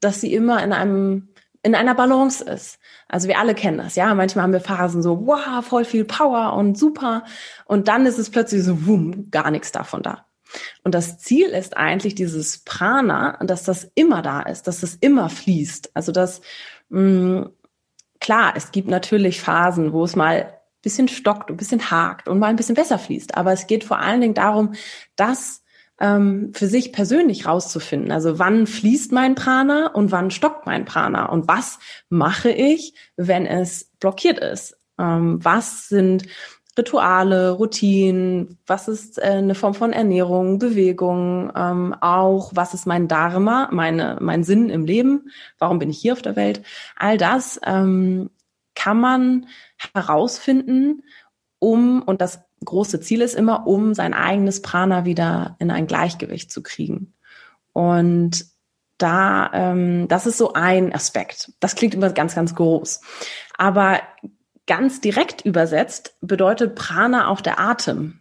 dass 0.00 0.20
sie 0.20 0.32
immer 0.32 0.62
in 0.62 0.72
einem 0.72 1.28
in 1.64 1.74
einer 1.76 1.94
Balance 1.94 2.42
ist. 2.42 2.78
Also 3.08 3.28
wir 3.28 3.38
alle 3.38 3.54
kennen 3.54 3.78
das, 3.78 3.94
ja. 3.94 4.12
Manchmal 4.14 4.42
haben 4.44 4.52
wir 4.52 4.60
Phasen 4.60 5.02
so, 5.02 5.26
wow, 5.26 5.64
voll 5.64 5.84
viel 5.84 6.04
Power 6.04 6.54
und 6.54 6.76
super. 6.76 7.24
Und 7.66 7.88
dann 7.88 8.04
ist 8.04 8.18
es 8.18 8.30
plötzlich 8.30 8.64
so, 8.64 8.86
wumm, 8.86 9.30
gar 9.30 9.50
nichts 9.50 9.70
davon 9.70 10.02
da. 10.02 10.26
Und 10.82 10.94
das 10.94 11.18
Ziel 11.18 11.48
ist 11.48 11.76
eigentlich 11.76 12.14
dieses 12.14 12.64
Prana, 12.64 13.38
dass 13.44 13.62
das 13.62 13.90
immer 13.94 14.22
da 14.22 14.42
ist, 14.42 14.66
dass 14.66 14.82
es 14.82 14.96
immer 14.96 15.30
fließt. 15.30 15.92
Also 15.94 16.10
dass 16.10 16.40
mh, 16.88 17.00
mm, 17.00 17.50
klar, 18.20 18.54
es 18.56 18.72
gibt 18.72 18.88
natürlich 18.88 19.40
Phasen, 19.40 19.92
wo 19.92 20.04
es 20.04 20.16
mal 20.16 20.44
ein 20.44 20.52
bisschen 20.82 21.08
stockt, 21.08 21.50
ein 21.50 21.56
bisschen 21.56 21.90
hakt 21.90 22.28
und 22.28 22.38
mal 22.38 22.48
ein 22.48 22.56
bisschen 22.56 22.74
besser 22.74 22.98
fließt. 22.98 23.36
Aber 23.36 23.52
es 23.52 23.66
geht 23.66 23.84
vor 23.84 23.98
allen 23.98 24.20
Dingen 24.20 24.34
darum, 24.34 24.74
das 25.16 25.61
ähm, 26.02 26.52
für 26.52 26.66
sich 26.66 26.92
persönlich 26.92 27.46
rauszufinden. 27.46 28.10
Also 28.10 28.38
wann 28.38 28.66
fließt 28.66 29.12
mein 29.12 29.36
Prana 29.36 29.86
und 29.86 30.10
wann 30.10 30.32
stockt 30.32 30.66
mein 30.66 30.84
Prana? 30.84 31.26
Und 31.26 31.46
was 31.46 31.78
mache 32.10 32.50
ich, 32.50 32.94
wenn 33.16 33.46
es 33.46 33.84
blockiert 34.00 34.38
ist? 34.38 34.76
Ähm, 34.98 35.38
was 35.42 35.88
sind 35.88 36.24
Rituale, 36.76 37.52
Routinen, 37.52 38.58
was 38.66 38.88
ist 38.88 39.18
äh, 39.18 39.26
eine 39.26 39.54
Form 39.54 39.74
von 39.74 39.92
Ernährung, 39.92 40.58
Bewegung, 40.58 41.52
ähm, 41.54 41.94
auch 42.00 42.50
was 42.54 42.74
ist 42.74 42.86
mein 42.86 43.06
Dharma, 43.08 43.68
meine, 43.70 44.18
mein 44.20 44.42
Sinn 44.42 44.70
im 44.70 44.84
Leben, 44.84 45.30
warum 45.58 45.78
bin 45.78 45.90
ich 45.90 45.98
hier 45.98 46.14
auf 46.14 46.22
der 46.22 46.34
Welt, 46.34 46.62
all 46.96 47.18
das 47.18 47.60
ähm, 47.64 48.30
kann 48.74 48.98
man 48.98 49.46
herausfinden, 49.94 51.02
um, 51.58 52.02
und 52.02 52.20
das 52.20 52.40
große 52.64 53.00
Ziel 53.00 53.20
ist 53.20 53.34
immer, 53.34 53.66
um 53.66 53.94
sein 53.94 54.14
eigenes 54.14 54.62
Prana 54.62 55.04
wieder 55.04 55.56
in 55.58 55.70
ein 55.70 55.86
Gleichgewicht 55.86 56.50
zu 56.50 56.62
kriegen. 56.62 57.14
Und 57.72 58.46
da, 58.98 59.50
ähm, 59.52 60.08
das 60.08 60.26
ist 60.26 60.38
so 60.38 60.52
ein 60.52 60.94
Aspekt. 60.94 61.52
Das 61.60 61.74
klingt 61.74 61.94
immer 61.94 62.10
ganz, 62.10 62.34
ganz 62.34 62.54
groß. 62.54 63.00
Aber 63.56 64.00
ganz 64.66 65.00
direkt 65.00 65.44
übersetzt 65.44 66.16
bedeutet 66.20 66.74
Prana 66.74 67.28
auch 67.28 67.40
der 67.40 67.58
Atem. 67.58 68.20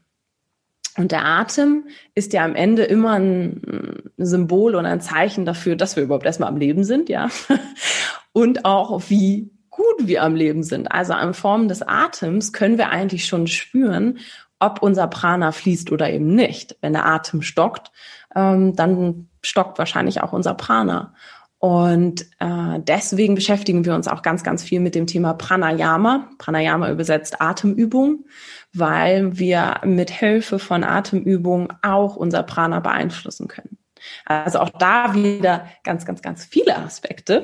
Und 0.98 1.12
der 1.12 1.24
Atem 1.26 1.88
ist 2.16 2.34
ja 2.34 2.44
am 2.44 2.56
Ende 2.56 2.84
immer 2.84 3.14
ein 3.14 4.12
Symbol 4.18 4.76
und 4.76 4.86
ein 4.86 5.00
Zeichen 5.02 5.46
dafür, 5.46 5.76
dass 5.76 5.96
wir 5.96 6.04
überhaupt 6.04 6.26
erstmal 6.26 6.50
am 6.50 6.58
Leben 6.58 6.84
sind, 6.84 7.10
ja. 7.10 7.30
Und 8.34 8.66
auch 8.66 9.02
wie 9.10 9.52
gut 9.82 10.08
wir 10.08 10.24
am 10.24 10.36
Leben 10.36 10.64
sind. 10.64 10.92
Also 10.92 11.14
in 11.14 11.34
Form 11.34 11.68
des 11.68 11.82
Atems 11.82 12.54
können 12.54 12.78
wir 12.78 12.90
eigentlich 12.90 13.26
schon 13.26 13.48
spüren, 13.48 14.20
ob 14.60 14.82
unser 14.82 15.08
Prana 15.08 15.52
fließt 15.52 15.92
oder 15.92 16.10
eben 16.10 16.36
nicht. 16.36 16.78
Wenn 16.82 16.94
der 16.94 17.06
Atem 17.06 17.42
stockt, 17.42 17.92
ähm, 18.36 18.76
dann 18.76 19.28
stockt 19.42 19.80
wahrscheinlich 19.80 20.22
auch 20.22 20.34
unser 20.34 20.54
Prana. 20.54 21.14
Und 21.58 22.26
äh, 22.40 22.80
deswegen 22.80 23.36
beschäftigen 23.36 23.86
wir 23.86 23.94
uns 23.94 24.08
auch 24.08 24.24
ganz, 24.24 24.44
ganz 24.44 24.64
viel 24.64 24.80
mit 24.80 24.96
dem 24.96 25.06
Thema 25.06 25.34
Pranayama. 25.34 26.28
Pranayama 26.40 26.90
übersetzt 26.90 27.40
Atemübung, 27.40 28.26
weil 28.74 29.38
wir 29.38 29.82
mit 29.84 30.10
Hilfe 30.10 30.58
von 30.58 30.84
Atemübung 30.84 31.72
auch 31.84 32.16
unser 32.16 32.42
Prana 32.42 32.80
beeinflussen 32.80 33.48
können. 33.48 33.78
Also 34.26 34.60
auch 34.60 34.70
da 34.70 35.14
wieder 35.14 35.68
ganz, 35.84 36.06
ganz, 36.06 36.22
ganz 36.22 36.46
viele 36.46 36.78
Aspekte. 36.78 37.44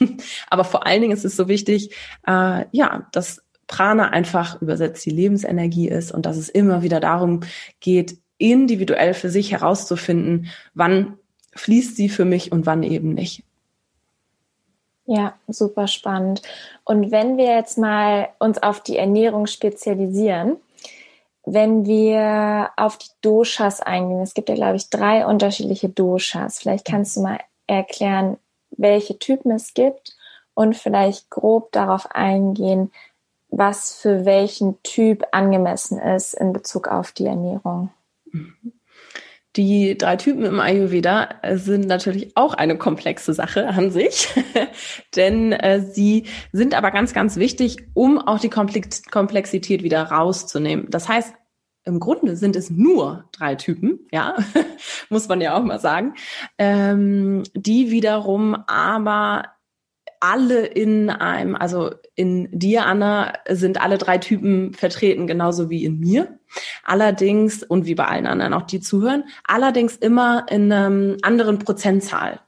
Aber 0.50 0.64
vor 0.64 0.86
allen 0.86 1.00
Dingen 1.00 1.12
ist 1.12 1.24
es 1.24 1.36
so 1.36 1.48
wichtig, 1.48 1.94
äh, 2.26 2.64
ja, 2.70 3.06
dass 3.12 3.42
Prana 3.66 4.10
einfach 4.10 4.60
übersetzt 4.62 5.04
die 5.04 5.10
Lebensenergie 5.10 5.88
ist 5.88 6.12
und 6.12 6.26
dass 6.26 6.36
es 6.36 6.48
immer 6.48 6.82
wieder 6.82 7.00
darum 7.00 7.40
geht, 7.80 8.18
individuell 8.38 9.14
für 9.14 9.30
sich 9.30 9.52
herauszufinden, 9.52 10.48
wann 10.74 11.18
fließt 11.54 11.96
sie 11.96 12.08
für 12.08 12.24
mich 12.24 12.52
und 12.52 12.66
wann 12.66 12.82
eben 12.82 13.14
nicht. 13.14 13.42
Ja, 15.06 15.34
super 15.46 15.86
spannend. 15.86 16.42
Und 16.84 17.12
wenn 17.12 17.36
wir 17.36 17.56
jetzt 17.56 17.78
mal 17.78 18.28
uns 18.38 18.62
auf 18.62 18.82
die 18.82 18.96
Ernährung 18.96 19.46
spezialisieren, 19.46 20.56
wenn 21.46 21.86
wir 21.86 22.70
auf 22.76 22.98
die 22.98 23.10
Doshas 23.22 23.80
eingehen, 23.80 24.20
es 24.20 24.34
gibt 24.34 24.48
ja, 24.48 24.56
glaube 24.56 24.76
ich, 24.76 24.90
drei 24.90 25.24
unterschiedliche 25.24 25.88
Doshas. 25.88 26.58
Vielleicht 26.58 26.84
kannst 26.84 27.16
du 27.16 27.22
mal 27.22 27.38
erklären, 27.68 28.38
welche 28.70 29.18
Typen 29.18 29.52
es 29.52 29.72
gibt 29.72 30.16
und 30.54 30.76
vielleicht 30.76 31.30
grob 31.30 31.70
darauf 31.70 32.10
eingehen, 32.10 32.90
was 33.48 33.94
für 33.94 34.24
welchen 34.24 34.82
Typ 34.82 35.24
angemessen 35.30 35.98
ist 35.98 36.34
in 36.34 36.52
Bezug 36.52 36.88
auf 36.88 37.12
die 37.12 37.26
Ernährung. 37.26 37.90
Mhm. 38.32 38.72
Die 39.56 39.96
drei 39.96 40.16
Typen 40.16 40.44
im 40.44 40.60
Ayurveda 40.60 41.30
sind 41.54 41.86
natürlich 41.86 42.36
auch 42.36 42.52
eine 42.52 42.76
komplexe 42.76 43.32
Sache 43.32 43.66
an 43.68 43.90
sich, 43.90 44.28
denn 45.16 45.52
äh, 45.52 45.80
sie 45.80 46.24
sind 46.52 46.74
aber 46.74 46.90
ganz, 46.90 47.14
ganz 47.14 47.36
wichtig, 47.36 47.78
um 47.94 48.18
auch 48.18 48.38
die 48.38 48.50
Komplexität 48.50 49.82
wieder 49.82 50.02
rauszunehmen. 50.02 50.86
Das 50.90 51.08
heißt, 51.08 51.34
im 51.84 52.00
Grunde 52.00 52.36
sind 52.36 52.56
es 52.56 52.68
nur 52.68 53.30
drei 53.32 53.54
Typen, 53.54 54.00
ja, 54.10 54.34
muss 55.08 55.28
man 55.28 55.40
ja 55.40 55.56
auch 55.56 55.62
mal 55.62 55.80
sagen, 55.80 56.14
ähm, 56.58 57.44
die 57.54 57.90
wiederum 57.90 58.56
aber 58.66 59.55
alle 60.20 60.66
in 60.66 61.10
einem, 61.10 61.54
also 61.54 61.90
in 62.14 62.48
dir, 62.50 62.86
Anna, 62.86 63.34
sind 63.48 63.80
alle 63.80 63.98
drei 63.98 64.18
Typen 64.18 64.72
vertreten, 64.72 65.26
genauso 65.26 65.70
wie 65.70 65.84
in 65.84 65.98
mir. 66.00 66.38
Allerdings, 66.84 67.62
und 67.62 67.86
wie 67.86 67.94
bei 67.94 68.06
allen 68.06 68.26
anderen 68.26 68.54
auch, 68.54 68.62
die 68.62 68.80
zuhören, 68.80 69.24
allerdings 69.44 69.96
immer 69.96 70.46
in 70.50 70.72
einem 70.72 71.16
anderen 71.22 71.58
Prozentzahl. 71.58 72.40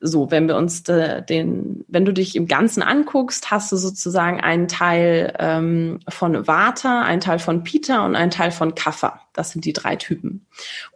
So, 0.00 0.30
wenn 0.30 0.46
wir 0.46 0.56
uns 0.56 0.84
de, 0.84 1.22
den, 1.22 1.84
wenn 1.88 2.04
du 2.04 2.12
dich 2.12 2.36
im 2.36 2.46
Ganzen 2.46 2.82
anguckst, 2.82 3.50
hast 3.50 3.72
du 3.72 3.76
sozusagen 3.76 4.40
einen 4.40 4.68
Teil 4.68 5.34
ähm, 5.38 5.98
von 6.08 6.46
Vata, 6.46 7.02
einen 7.02 7.20
Teil 7.20 7.40
von 7.40 7.64
Pita 7.64 8.06
und 8.06 8.14
einen 8.14 8.30
Teil 8.30 8.52
von 8.52 8.76
Kapha. 8.76 9.20
Das 9.32 9.50
sind 9.50 9.64
die 9.64 9.72
drei 9.72 9.96
Typen. 9.96 10.46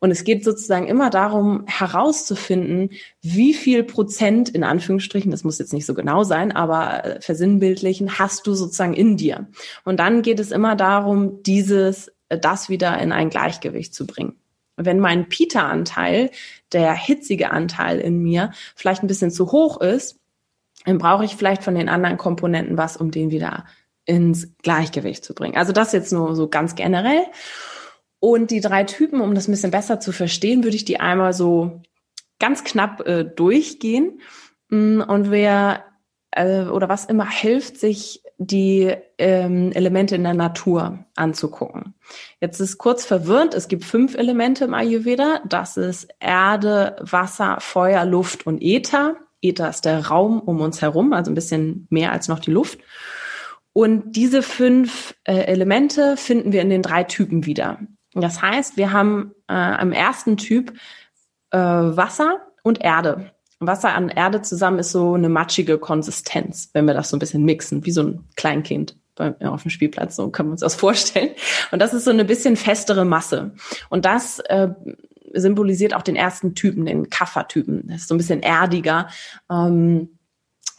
Und 0.01 0.13
es 0.13 0.23
geht 0.23 0.45
sozusagen 0.45 0.87
immer 0.87 1.11
darum, 1.11 1.65
herauszufinden, 1.67 2.91
wie 3.23 3.55
viel 3.55 3.83
Prozent, 3.83 4.49
in 4.49 4.63
Anführungsstrichen, 4.63 5.33
das 5.33 5.43
muss 5.43 5.59
jetzt 5.59 5.73
nicht 5.73 5.87
so 5.87 5.95
genau 5.95 6.23
sein, 6.23 6.53
aber 6.53 7.05
äh, 7.05 7.21
versinnbildlichen, 7.21 8.21
hast 8.21 8.47
du 8.47 8.55
sozusagen 8.55 8.95
in 8.95 9.17
dir. 9.17 9.49
Und 9.85 9.99
dann 9.99 10.23
geht 10.23 10.39
es 10.39 10.53
immer 10.53 10.77
darum, 10.77 11.43
dieses, 11.43 12.13
äh, 12.29 12.39
das 12.39 12.69
wieder 12.69 12.99
in 13.01 13.11
ein 13.11 13.31
Gleichgewicht 13.31 13.95
zu 13.95 14.07
bringen 14.07 14.37
wenn 14.77 15.01
mein 15.01 15.29
Pita-Anteil, 15.29 16.31
der 16.73 16.95
hitzige 16.95 17.51
Anteil 17.51 17.99
in 17.99 18.23
mir, 18.23 18.53
vielleicht 18.75 19.03
ein 19.03 19.09
bisschen 19.09 19.31
zu 19.31 19.53
hoch 19.53 19.81
ist, 19.81 20.19
dann 20.85 20.99
brauche 20.99 21.25
ich 21.25 21.37
vielleicht 21.37 21.63
von 21.63 21.75
den 21.75 21.89
anderen 21.89 22.17
Komponenten 22.17 22.77
was, 22.77 22.97
um 22.97 23.11
den 23.11 23.31
wieder 23.31 23.67
ins 24.05 24.57
Gleichgewicht 24.59 25.25
zu 25.25 25.35
bringen. 25.35 25.57
Also 25.57 25.73
das 25.73 25.93
jetzt 25.93 26.13
nur 26.13 26.35
so 26.35 26.49
ganz 26.49 26.75
generell. 26.75 27.25
Und 28.19 28.51
die 28.51 28.61
drei 28.61 28.85
Typen, 28.85 29.21
um 29.21 29.35
das 29.35 29.49
ein 29.49 29.53
bisschen 29.53 29.71
besser 29.71 30.01
zu 30.01 30.13
verstehen, 30.13 30.65
würde 30.65 30.77
ich 30.77 30.85
die 30.85 31.01
einmal 31.01 31.33
so 31.33 31.83
ganz 32.39 32.65
knapp 32.65 33.07
äh, 33.07 33.25
durchgehen. 33.25 34.21
Mm, 34.69 35.01
und 35.01 35.31
wer 35.31 35.85
äh, 36.33 36.63
oder 36.65 36.89
was 36.89 37.05
immer 37.05 37.29
hilft, 37.29 37.79
sich 37.79 38.23
die 38.47 38.95
ähm, 39.19 39.73
Elemente 39.73 40.17
in 40.17 40.25
der 40.25 40.35
Natur 40.35 41.05
anzugucken. 41.17 41.95
Jetzt 42.41 42.61
ist 42.61 42.79
kurz 42.79 43.05
verwirrend, 43.05 43.55
es 43.55 43.69
gibt 43.69 43.85
fünf 43.85 44.15
Elemente 44.15 44.65
im 44.65 44.75
Ayurveda. 44.75 45.41
Das 45.47 45.77
ist 45.77 46.09
Erde, 46.21 46.97
Wasser, 47.01 47.59
Feuer, 47.61 48.05
Luft 48.05 48.47
und 48.47 48.63
Äther. 48.63 49.17
Äther 49.41 49.69
ist 49.69 49.85
der 49.85 50.07
Raum 50.07 50.41
um 50.41 50.61
uns 50.61 50.83
herum, 50.83 51.13
also 51.13 51.31
ein 51.31 51.35
bisschen 51.35 51.87
mehr 51.91 52.13
als 52.13 52.29
noch 52.29 52.39
die 52.39 52.53
Luft. 52.53 52.79
Und 53.73 54.13
diese 54.13 54.43
fünf 54.43 55.15
äh, 55.25 55.45
Elemente 55.45 56.17
finden 56.17 56.53
wir 56.53 56.63
in 56.63 56.71
den 56.71 56.83
drei 56.83 57.05
Typen 57.05 57.47
wieder. 57.47 57.79
Das 58.15 58.43
heißt, 58.43 58.77
wir 58.77 58.93
haben 58.93 59.33
äh, 59.49 59.81
im 59.81 59.93
ersten 59.93 60.37
Typ 60.37 60.75
äh, 61.51 61.59
Wasser 61.59 62.41
und 62.63 62.83
Erde. 62.83 63.32
Wasser 63.67 63.95
an 63.95 64.09
Erde 64.09 64.43
zusammen 64.43 64.79
ist 64.79 64.93
so 64.93 65.15
eine 65.15 65.29
matschige 65.29 65.79
Konsistenz, 65.79 66.71
wenn 66.73 66.87
wir 66.87 66.95
das 66.95 67.11
so 67.11 67.17
ein 67.17 67.21
bisschen 67.21 67.45
mixen, 67.45 67.85
wie 67.85 67.93
so 67.93 68.03
ein 68.03 68.25
Kleinkind 68.37 68.97
auf 69.17 69.63
dem 69.63 69.71
Spielplatz, 69.71 70.17
so 70.17 70.31
können 70.31 70.49
wir 70.49 70.53
uns 70.53 70.61
das 70.63 70.75
vorstellen. 70.77 71.31
Und 71.71 71.81
das 71.81 71.95
ist 71.95 72.05
so 72.05 72.11
eine 72.11 72.25
bisschen 72.25 72.57
festere 72.57 73.05
Masse. 73.05 73.53
Und 73.89 74.05
das 74.05 74.39
äh, 74.41 74.69
symbolisiert 75.35 75.95
auch 75.95 76.03
den 76.03 76.17
ersten 76.17 76.55
Typen, 76.55 76.87
den 76.87 77.11
Kaffertypen. 77.11 77.89
Das 77.89 78.03
ist 78.03 78.09
so 78.09 78.15
ein 78.15 78.19
bisschen 78.19 78.43
erdiger. 78.43 79.09
Ähm, 79.51 80.19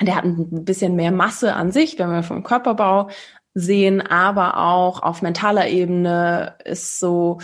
der 0.02 0.16
hat 0.16 0.26
ein 0.26 0.66
bisschen 0.66 0.96
mehr 0.96 1.12
Masse 1.12 1.54
an 1.54 1.72
sich, 1.72 2.00
wenn 2.00 2.10
wir 2.10 2.24
vom 2.24 2.44
Körperbau 2.44 3.10
sehen, 3.54 4.02
aber 4.02 4.58
auch 4.58 5.04
auf 5.04 5.22
mentaler 5.22 5.68
Ebene 5.68 6.56
ist 6.66 7.00
so, 7.00 7.40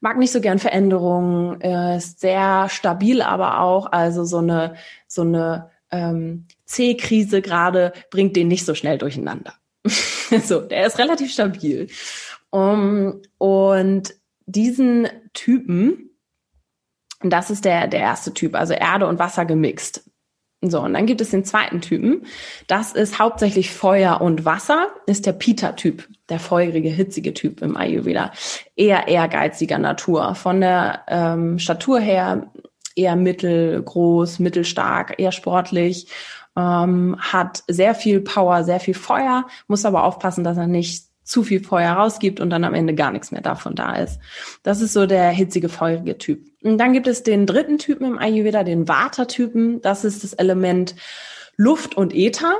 mag 0.00 0.18
nicht 0.18 0.32
so 0.32 0.40
gern 0.40 0.58
Veränderungen, 0.58 1.60
ist 1.60 2.20
sehr 2.20 2.68
stabil, 2.68 3.22
aber 3.22 3.60
auch, 3.60 3.92
also 3.92 4.24
so 4.24 4.38
eine, 4.38 4.74
so 5.06 5.22
eine 5.22 5.70
ähm, 5.90 6.46
C-Krise 6.66 7.40
gerade 7.40 7.92
bringt 8.10 8.36
den 8.36 8.48
nicht 8.48 8.64
so 8.64 8.74
schnell 8.74 8.98
durcheinander. 8.98 9.54
so, 10.44 10.60
der 10.60 10.86
ist 10.86 10.98
relativ 10.98 11.32
stabil. 11.32 11.88
Um, 12.50 13.22
und 13.38 14.14
diesen 14.46 15.08
Typen, 15.32 16.10
das 17.20 17.50
ist 17.50 17.64
der, 17.64 17.88
der 17.88 18.00
erste 18.00 18.34
Typ, 18.34 18.54
also 18.54 18.74
Erde 18.74 19.06
und 19.06 19.18
Wasser 19.18 19.44
gemixt. 19.44 20.08
So, 20.70 20.80
und 20.80 20.94
dann 20.94 21.06
gibt 21.06 21.20
es 21.20 21.30
den 21.30 21.44
zweiten 21.44 21.80
Typen. 21.80 22.26
Das 22.66 22.92
ist 22.92 23.18
hauptsächlich 23.18 23.70
Feuer 23.70 24.20
und 24.20 24.44
Wasser, 24.44 24.88
ist 25.06 25.26
der 25.26 25.32
Pita-Typ, 25.32 26.08
der 26.28 26.38
feurige, 26.38 26.88
hitzige 26.88 27.34
Typ 27.34 27.62
im 27.62 27.76
Ayurveda. 27.76 28.32
Eher 28.76 29.08
ehrgeiziger 29.08 29.78
Natur. 29.78 30.34
Von 30.34 30.60
der 30.60 31.02
ähm, 31.08 31.58
Statur 31.58 32.00
her 32.00 32.50
eher 32.96 33.16
mittelgroß, 33.16 34.38
mittelstark, 34.38 35.14
eher 35.18 35.32
sportlich, 35.32 36.08
ähm, 36.56 37.16
hat 37.18 37.64
sehr 37.68 37.94
viel 37.94 38.20
Power, 38.20 38.64
sehr 38.64 38.80
viel 38.80 38.94
Feuer, 38.94 39.46
muss 39.66 39.84
aber 39.84 40.04
aufpassen, 40.04 40.44
dass 40.44 40.56
er 40.56 40.66
nicht 40.66 41.06
zu 41.24 41.42
viel 41.42 41.64
Feuer 41.64 41.94
rausgibt 41.94 42.38
und 42.38 42.50
dann 42.50 42.64
am 42.64 42.74
Ende 42.74 42.94
gar 42.94 43.10
nichts 43.10 43.32
mehr 43.32 43.40
davon 43.40 43.74
da 43.74 43.96
ist. 43.96 44.20
Das 44.62 44.80
ist 44.80 44.92
so 44.92 45.06
der 45.06 45.30
hitzige, 45.30 45.68
feurige 45.68 46.18
Typ. 46.18 46.46
Und 46.62 46.78
dann 46.78 46.92
gibt 46.92 47.06
es 47.06 47.22
den 47.22 47.46
dritten 47.46 47.78
Typen 47.78 48.06
im 48.06 48.18
Ayurveda, 48.18 48.62
den 48.62 48.86
Vata-Typen. 48.86 49.80
Das 49.80 50.04
ist 50.04 50.22
das 50.22 50.34
Element 50.34 50.94
Luft 51.56 51.96
und 51.96 52.14
Äther. 52.14 52.54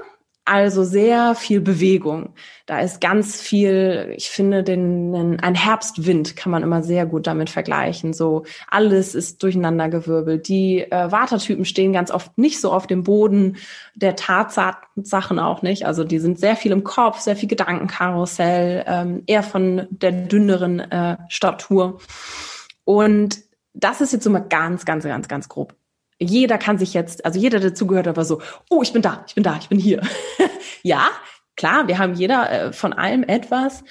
Also 0.47 0.85
sehr 0.85 1.35
viel 1.35 1.63
Bewegung. 1.63 2.35
Da 2.67 2.81
ist 2.81 3.01
ganz 3.01 3.41
viel, 3.41 4.13
ich 4.15 4.29
finde, 4.29 4.63
den, 4.63 5.41
ein 5.41 5.55
Herbstwind 5.55 6.37
kann 6.37 6.53
man 6.53 6.63
immer 6.63 6.83
sehr 6.83 7.07
gut 7.07 7.27
damit 7.27 7.49
vergleichen. 7.49 8.13
So 8.13 8.45
alles 8.69 9.15
ist 9.15 9.43
durcheinandergewirbelt. 9.43 10.47
Die 10.47 10.81
äh, 10.81 11.11
Watertypen 11.11 11.65
stehen 11.65 11.95
ganz 11.95 12.11
oft 12.11 12.37
nicht 12.37 12.61
so 12.61 12.73
auf 12.73 12.87
dem 12.87 13.05
Boden 13.05 13.57
der 13.95 14.17
Tatsachen 14.17 15.39
auch 15.39 15.63
nicht. 15.63 15.87
Also 15.87 16.05
die 16.05 16.19
sind 16.19 16.39
sehr 16.39 16.57
viel 16.57 16.73
im 16.73 16.85
Kopf, 16.85 17.21
sehr 17.21 17.37
viel 17.37 17.49
Gedankenkarussell, 17.49 18.85
ähm, 18.87 19.23
eher 19.27 19.43
von 19.43 19.87
der 19.89 20.13
dünneren 20.13 20.81
äh, 20.81 21.17
Statur. 21.29 22.01
Und 22.85 23.39
das 23.73 24.03
ist 24.03 24.13
jetzt 24.13 24.29
mal 24.29 24.41
ganz, 24.41 24.85
ganz, 24.85 25.05
ganz, 25.05 25.27
ganz 25.27 25.49
grob 25.49 25.75
jeder 26.19 26.59
kann 26.59 26.79
sich 26.79 26.95
jetzt, 26.95 27.25
also 27.25 27.39
jeder, 27.39 27.61
der 27.61 27.75
zugehört 27.75 28.07
hat, 28.07 28.17
war 28.17 28.25
so, 28.25 28.41
oh, 28.71 28.83
ich 28.83 28.93
bin 28.93 29.03
da, 29.03 29.25
ich 29.27 29.35
bin 29.35 29.45
da, 29.45 29.57
ich 29.61 29.69
bin 29.69 29.79
hier. 29.79 30.01
ja, 30.83 31.09
klar, 31.57 31.89
wir 31.89 31.99
haben 31.99 32.15
jeder 32.15 32.51
äh, 32.51 32.73
von 32.73 32.93
allem 32.93 33.25
etwas. 33.25 33.85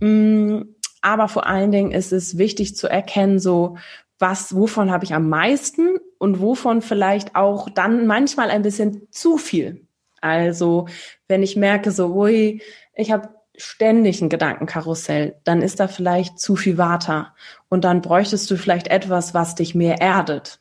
Mm, 0.00 0.62
aber 1.02 1.28
vor 1.28 1.46
allen 1.46 1.72
Dingen 1.72 1.92
ist 1.92 2.12
es 2.12 2.38
wichtig 2.38 2.76
zu 2.76 2.88
erkennen, 2.88 3.38
so, 3.38 3.76
was, 4.18 4.54
wovon 4.54 4.90
habe 4.90 5.04
ich 5.04 5.14
am 5.14 5.28
meisten 5.28 5.96
und 6.18 6.40
wovon 6.40 6.82
vielleicht 6.82 7.34
auch 7.36 7.70
dann 7.70 8.06
manchmal 8.06 8.50
ein 8.50 8.62
bisschen 8.62 9.08
zu 9.10 9.38
viel. 9.38 9.86
Also, 10.20 10.86
wenn 11.26 11.42
ich 11.42 11.56
merke, 11.56 11.90
so, 11.90 12.14
ui, 12.14 12.60
ich 12.94 13.10
habe 13.10 13.30
ständig 13.56 14.20
ein 14.20 14.28
Gedankenkarussell, 14.28 15.36
dann 15.44 15.62
ist 15.62 15.80
da 15.80 15.88
vielleicht 15.88 16.38
zu 16.38 16.56
viel 16.56 16.76
Water 16.76 17.34
und 17.68 17.84
dann 17.84 18.02
bräuchtest 18.02 18.50
du 18.50 18.56
vielleicht 18.56 18.88
etwas, 18.88 19.32
was 19.32 19.54
dich 19.54 19.74
mehr 19.74 20.00
erdet. 20.00 20.60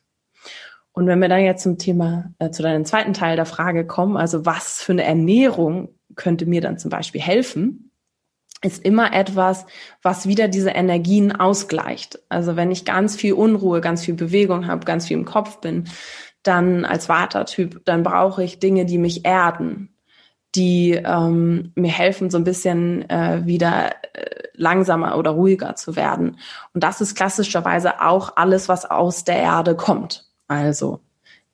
Und 1.00 1.08
wenn 1.08 1.20
wir 1.20 1.30
dann 1.30 1.40
jetzt 1.40 1.64
zum 1.64 1.78
Thema, 1.78 2.34
äh, 2.40 2.52
zu 2.52 2.62
deinem 2.62 2.84
zweiten 2.84 3.14
Teil 3.14 3.38
der 3.38 3.46
Frage 3.46 3.88
kommen, 3.88 4.18
also 4.18 4.46
was 4.46 4.84
für 4.84 4.92
eine 4.92 5.06
Ernährung 5.06 5.96
könnte 6.16 6.46
mir 6.46 6.60
dann 6.60 6.78
zum 6.78 6.92
Beispiel 6.92 7.22
helfen, 7.22 7.94
ist 8.62 8.84
immer 8.84 9.14
etwas, 9.14 9.66
was 10.02 10.28
wieder 10.28 10.50
diese 10.50 10.72
Energien 10.72 11.32
ausgleicht. 11.32 12.20
Also 12.28 12.58
wenn 12.58 12.70
ich 12.70 12.84
ganz 12.84 13.16
viel 13.16 13.32
Unruhe, 13.32 13.80
ganz 13.80 14.04
viel 14.04 14.14
Bewegung 14.14 14.68
habe, 14.68 14.84
ganz 14.84 15.08
viel 15.08 15.18
im 15.18 15.24
Kopf 15.24 15.62
bin, 15.62 15.86
dann 16.44 16.84
als 16.84 17.08
Watertyp, 17.08 17.80
dann 17.86 18.04
brauche 18.04 18.44
ich 18.44 18.60
Dinge, 18.60 18.84
die 18.84 18.98
mich 18.98 19.24
erden, 19.24 19.96
die 20.54 21.02
ähm, 21.02 21.72
mir 21.76 21.92
helfen, 21.92 22.30
so 22.30 22.38
ein 22.38 22.44
bisschen 22.44 23.10
äh, 23.10 23.46
wieder 23.46 23.92
äh, 24.12 24.50
langsamer 24.54 25.18
oder 25.18 25.32
ruhiger 25.32 25.76
zu 25.76 25.96
werden. 25.96 26.40
Und 26.74 26.84
das 26.84 27.00
ist 27.00 27.16
klassischerweise 27.16 28.02
auch 28.02 28.36
alles, 28.36 28.68
was 28.68 28.84
aus 28.84 29.24
der 29.24 29.38
Erde 29.38 29.78
kommt. 29.78 30.29
Also 30.50 31.00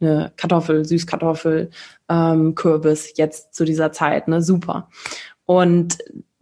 eine 0.01 0.31
Kartoffel, 0.35 0.85
Süßkartoffel, 0.85 1.69
ähm, 2.09 2.55
Kürbis 2.55 3.13
jetzt 3.15 3.53
zu 3.53 3.65
dieser 3.65 3.91
Zeit, 3.91 4.27
ne, 4.27 4.41
super. 4.41 4.89
Und 5.45 5.99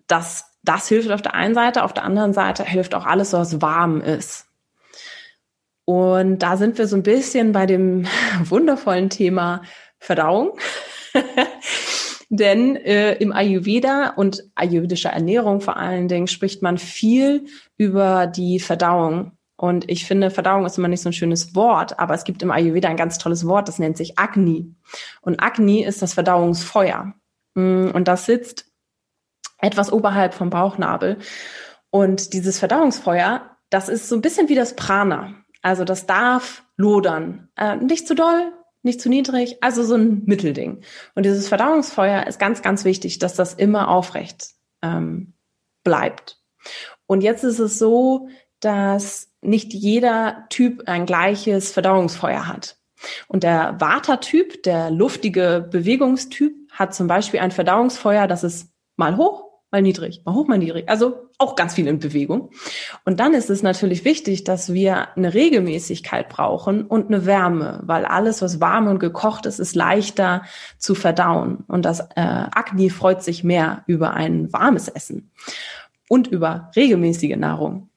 das, 0.07 0.45
das 0.63 0.87
hilft 0.87 1.11
auf 1.11 1.21
der 1.21 1.33
einen 1.33 1.53
Seite, 1.53 1.83
auf 1.83 1.93
der 1.93 2.05
anderen 2.05 2.33
Seite 2.33 2.63
hilft 2.63 2.95
auch 2.95 3.05
alles, 3.05 3.33
was 3.33 3.61
warm 3.61 3.99
ist. 4.01 4.47
Und 5.85 6.39
da 6.39 6.55
sind 6.55 6.77
wir 6.77 6.87
so 6.87 6.95
ein 6.95 7.03
bisschen 7.03 7.51
bei 7.51 7.65
dem 7.65 8.05
wundervollen 8.45 9.09
Thema 9.09 9.63
Verdauung. 9.99 10.57
Denn 12.29 12.75
äh, 12.77 13.13
im 13.15 13.31
Ayurveda 13.31 14.13
und 14.15 14.43
ayurvedischer 14.55 15.11
Ernährung 15.11 15.61
vor 15.61 15.77
allen 15.77 16.07
Dingen 16.07 16.27
spricht 16.27 16.63
man 16.63 16.79
viel 16.79 17.45
über 17.77 18.25
die 18.25 18.59
Verdauung. 18.59 19.32
Und 19.63 19.89
ich 19.89 20.05
finde, 20.05 20.29
Verdauung 20.29 20.65
ist 20.65 20.77
immer 20.77 20.89
nicht 20.89 21.01
so 21.01 21.07
ein 21.07 21.13
schönes 21.13 21.55
Wort, 21.55 21.97
aber 21.97 22.13
es 22.13 22.25
gibt 22.25 22.43
im 22.43 22.51
Ayurveda 22.51 22.89
ein 22.89 22.97
ganz 22.97 23.17
tolles 23.17 23.47
Wort, 23.47 23.69
das 23.69 23.79
nennt 23.79 23.95
sich 23.95 24.19
Agni. 24.19 24.75
Und 25.21 25.41
Agni 25.41 25.85
ist 25.85 26.01
das 26.01 26.15
Verdauungsfeuer. 26.15 27.13
Mm, 27.53 27.87
und 27.93 28.09
das 28.09 28.25
sitzt 28.25 28.65
etwas 29.59 29.93
oberhalb 29.93 30.33
vom 30.33 30.49
Bauchnabel. 30.49 31.17
Und 31.91 32.33
dieses 32.33 32.59
Verdauungsfeuer, 32.59 33.55
das 33.69 33.87
ist 33.87 34.09
so 34.09 34.17
ein 34.17 34.21
bisschen 34.21 34.49
wie 34.49 34.55
das 34.55 34.75
Prana. 34.75 35.33
Also 35.61 35.85
das 35.85 36.07
darf 36.07 36.65
lodern. 36.75 37.47
Äh, 37.55 37.77
nicht 37.77 38.05
zu 38.05 38.15
doll, 38.15 38.51
nicht 38.81 38.99
zu 38.99 39.07
niedrig, 39.07 39.59
also 39.61 39.81
so 39.83 39.95
ein 39.95 40.23
Mittelding. 40.25 40.81
Und 41.15 41.25
dieses 41.25 41.47
Verdauungsfeuer 41.47 42.27
ist 42.27 42.37
ganz, 42.37 42.63
ganz 42.63 42.83
wichtig, 42.83 43.17
dass 43.17 43.35
das 43.35 43.53
immer 43.53 43.87
aufrecht 43.87 44.55
ähm, 44.81 45.35
bleibt. 45.85 46.41
Und 47.05 47.21
jetzt 47.21 47.45
ist 47.45 47.59
es 47.59 47.79
so, 47.79 48.27
dass 48.59 49.29
nicht 49.43 49.73
jeder 49.73 50.45
Typ 50.49 50.83
ein 50.87 51.05
gleiches 51.05 51.71
Verdauungsfeuer 51.71 52.47
hat. 52.47 52.77
Und 53.27 53.43
der 53.43 53.75
Vata-Typ, 53.79 54.63
der 54.63 54.91
luftige 54.91 55.67
Bewegungstyp, 55.69 56.53
hat 56.71 56.95
zum 56.95 57.07
Beispiel 57.07 57.39
ein 57.39 57.51
Verdauungsfeuer, 57.51 58.27
das 58.27 58.43
ist 58.43 58.69
mal 58.95 59.17
hoch, 59.17 59.43
mal 59.71 59.81
niedrig, 59.81 60.21
mal 60.23 60.35
hoch, 60.35 60.47
mal 60.47 60.57
niedrig. 60.57 60.87
Also 60.87 61.29
auch 61.39 61.55
ganz 61.55 61.73
viel 61.73 61.87
in 61.87 61.99
Bewegung. 61.99 62.51
Und 63.05 63.19
dann 63.19 63.33
ist 63.33 63.49
es 63.49 63.63
natürlich 63.63 64.05
wichtig, 64.05 64.43
dass 64.43 64.71
wir 64.71 65.15
eine 65.17 65.33
Regelmäßigkeit 65.33 66.29
brauchen 66.29 66.83
und 66.85 67.07
eine 67.07 67.25
Wärme, 67.25 67.81
weil 67.83 68.05
alles, 68.05 68.41
was 68.41 68.61
warm 68.61 68.87
und 68.87 68.99
gekocht 68.99 69.45
ist, 69.45 69.59
ist 69.59 69.75
leichter 69.75 70.43
zu 70.77 70.95
verdauen. 70.95 71.63
Und 71.67 71.85
das 71.85 72.01
äh, 72.15 72.21
Agni 72.21 72.89
freut 72.91 73.23
sich 73.23 73.43
mehr 73.43 73.83
über 73.87 74.13
ein 74.13 74.53
warmes 74.53 74.87
Essen 74.87 75.31
und 76.07 76.27
über 76.27 76.71
regelmäßige 76.75 77.35
Nahrung. 77.35 77.89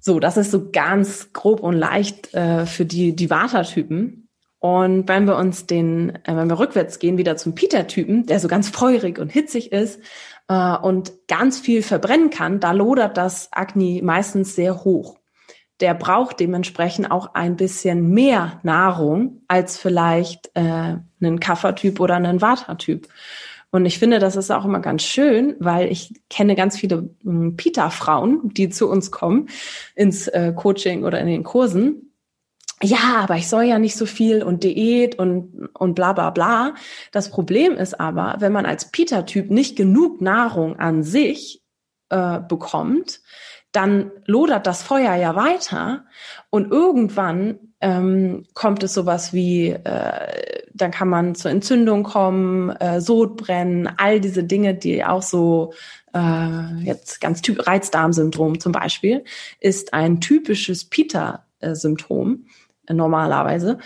So, 0.00 0.18
das 0.18 0.38
ist 0.38 0.50
so 0.50 0.70
ganz 0.70 1.32
grob 1.32 1.60
und 1.60 1.74
leicht 1.74 2.32
äh, 2.34 2.64
für 2.64 2.86
die, 2.86 3.14
die 3.14 3.28
Vata-Typen. 3.28 4.28
Und 4.58 5.08
wenn 5.08 5.26
wir 5.26 5.36
uns 5.36 5.66
den, 5.66 6.10
äh, 6.24 6.36
wenn 6.36 6.48
wir 6.48 6.58
rückwärts 6.58 6.98
gehen, 6.98 7.18
wieder 7.18 7.36
zum 7.36 7.54
Peter-Typen, 7.54 8.26
der 8.26 8.40
so 8.40 8.48
ganz 8.48 8.70
feurig 8.70 9.18
und 9.18 9.30
hitzig 9.30 9.72
ist 9.72 10.00
äh, 10.48 10.76
und 10.76 11.12
ganz 11.28 11.60
viel 11.60 11.82
verbrennen 11.82 12.30
kann, 12.30 12.60
da 12.60 12.72
lodert 12.72 13.16
das 13.16 13.48
Agni 13.52 14.00
meistens 14.02 14.54
sehr 14.54 14.84
hoch. 14.84 15.18
Der 15.80 15.94
braucht 15.94 16.40
dementsprechend 16.40 17.10
auch 17.10 17.34
ein 17.34 17.56
bisschen 17.56 18.10
mehr 18.10 18.60
Nahrung 18.62 19.42
als 19.48 19.78
vielleicht 19.78 20.50
äh, 20.54 20.96
einen 21.20 21.40
Kaffertyp 21.40 22.00
oder 22.00 22.16
einen 22.16 22.42
Vata-Typ. 22.42 23.08
Und 23.72 23.86
ich 23.86 23.98
finde, 23.98 24.18
das 24.18 24.36
ist 24.36 24.50
auch 24.50 24.64
immer 24.64 24.80
ganz 24.80 25.02
schön, 25.02 25.54
weil 25.60 25.90
ich 25.90 26.20
kenne 26.28 26.56
ganz 26.56 26.76
viele 26.76 27.10
hm, 27.22 27.56
Pita-Frauen, 27.56 28.50
die 28.52 28.68
zu 28.68 28.88
uns 28.88 29.10
kommen 29.10 29.48
ins 29.94 30.26
äh, 30.28 30.52
Coaching 30.54 31.04
oder 31.04 31.20
in 31.20 31.28
den 31.28 31.44
Kursen. 31.44 32.10
Ja, 32.82 33.18
aber 33.18 33.36
ich 33.36 33.48
soll 33.48 33.64
ja 33.64 33.78
nicht 33.78 33.96
so 33.96 34.06
viel 34.06 34.42
und 34.42 34.64
Diät 34.64 35.18
und, 35.18 35.68
und 35.74 35.94
bla 35.94 36.14
bla 36.14 36.30
bla. 36.30 36.74
Das 37.12 37.30
Problem 37.30 37.74
ist 37.74 38.00
aber, 38.00 38.36
wenn 38.38 38.52
man 38.52 38.64
als 38.64 38.90
Pita-Typ 38.90 39.50
nicht 39.50 39.76
genug 39.76 40.20
Nahrung 40.20 40.78
an 40.78 41.02
sich 41.02 41.62
äh, 42.08 42.40
bekommt, 42.40 43.20
dann 43.72 44.10
lodert 44.26 44.66
das 44.66 44.82
Feuer 44.82 45.14
ja 45.14 45.36
weiter 45.36 46.04
und 46.50 46.70
irgendwann 46.70 47.58
ähm, 47.80 48.44
kommt 48.54 48.82
es 48.82 48.94
sowas 48.94 49.32
wie, 49.32 49.68
äh, 49.68 50.62
dann 50.74 50.90
kann 50.90 51.08
man 51.08 51.34
zur 51.34 51.50
Entzündung 51.50 52.02
kommen, 52.02 52.70
äh, 52.70 53.00
Sodbrennen, 53.00 53.88
all 53.96 54.20
diese 54.20 54.44
Dinge, 54.44 54.74
die 54.74 55.04
auch 55.04 55.22
so 55.22 55.72
äh, 56.12 56.82
jetzt 56.82 57.20
ganz 57.20 57.42
typ 57.42 57.66
Reizdarmsyndrom 57.66 58.60
zum 58.60 58.72
Beispiel 58.72 59.24
ist 59.60 59.94
ein 59.94 60.20
typisches 60.20 60.84
Pita-Symptom 60.84 62.46
äh, 62.86 62.94
normalerweise 62.94 63.78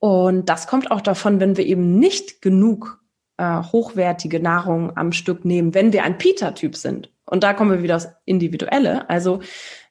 und 0.00 0.48
das 0.48 0.66
kommt 0.66 0.90
auch 0.90 1.02
davon, 1.02 1.40
wenn 1.40 1.56
wir 1.56 1.66
eben 1.66 1.98
nicht 1.98 2.42
genug 2.42 3.00
äh, 3.36 3.62
hochwertige 3.62 4.40
Nahrung 4.40 4.96
am 4.96 5.12
Stück 5.12 5.44
nehmen, 5.44 5.74
wenn 5.74 5.92
wir 5.92 6.04
ein 6.04 6.18
Pita-Typ 6.18 6.74
sind. 6.76 7.10
Und 7.30 7.44
da 7.44 7.54
kommen 7.54 7.70
wir 7.70 7.82
wieder 7.82 7.96
aufs 7.96 8.08
Individuelle. 8.24 9.08
Also 9.08 9.40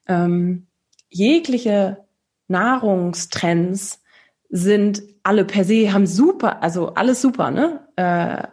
ähm, 0.06 0.66
jegliche 1.08 2.04
Nahrungstrends 2.48 4.02
sind 4.50 5.02
alle 5.22 5.44
per 5.44 5.64
se, 5.64 5.92
haben 5.92 6.06
super, 6.06 6.62
also 6.62 6.94
alles 6.94 7.22
super, 7.22 7.50
ne? 7.50 7.86
Äh, 7.96 8.48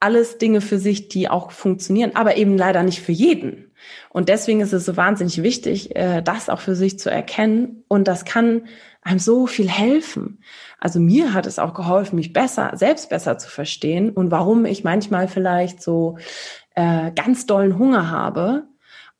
alles 0.00 0.38
Dinge 0.38 0.60
für 0.60 0.78
sich, 0.78 1.08
die 1.08 1.28
auch 1.28 1.50
funktionieren, 1.50 2.12
aber 2.14 2.36
eben 2.36 2.56
leider 2.56 2.82
nicht 2.82 3.00
für 3.00 3.12
jeden. 3.12 3.72
Und 4.08 4.28
deswegen 4.28 4.60
ist 4.60 4.72
es 4.72 4.86
so 4.86 4.96
wahnsinnig 4.96 5.42
wichtig, 5.42 5.94
äh, 5.96 6.22
das 6.22 6.48
auch 6.48 6.60
für 6.60 6.74
sich 6.74 6.98
zu 6.98 7.10
erkennen. 7.10 7.84
Und 7.88 8.08
das 8.08 8.24
kann 8.24 8.62
einem 9.02 9.18
so 9.18 9.46
viel 9.46 9.68
helfen. 9.68 10.42
Also 10.78 11.00
mir 11.00 11.32
hat 11.32 11.46
es 11.46 11.58
auch 11.58 11.74
geholfen, 11.74 12.16
mich 12.16 12.32
besser, 12.32 12.72
selbst 12.74 13.08
besser 13.08 13.38
zu 13.38 13.48
verstehen 13.48 14.10
und 14.10 14.30
warum 14.30 14.66
ich 14.66 14.84
manchmal 14.84 15.28
vielleicht 15.28 15.82
so 15.82 16.18
äh, 16.74 17.10
ganz 17.12 17.46
dollen 17.46 17.78
Hunger 17.78 18.10
habe 18.10 18.64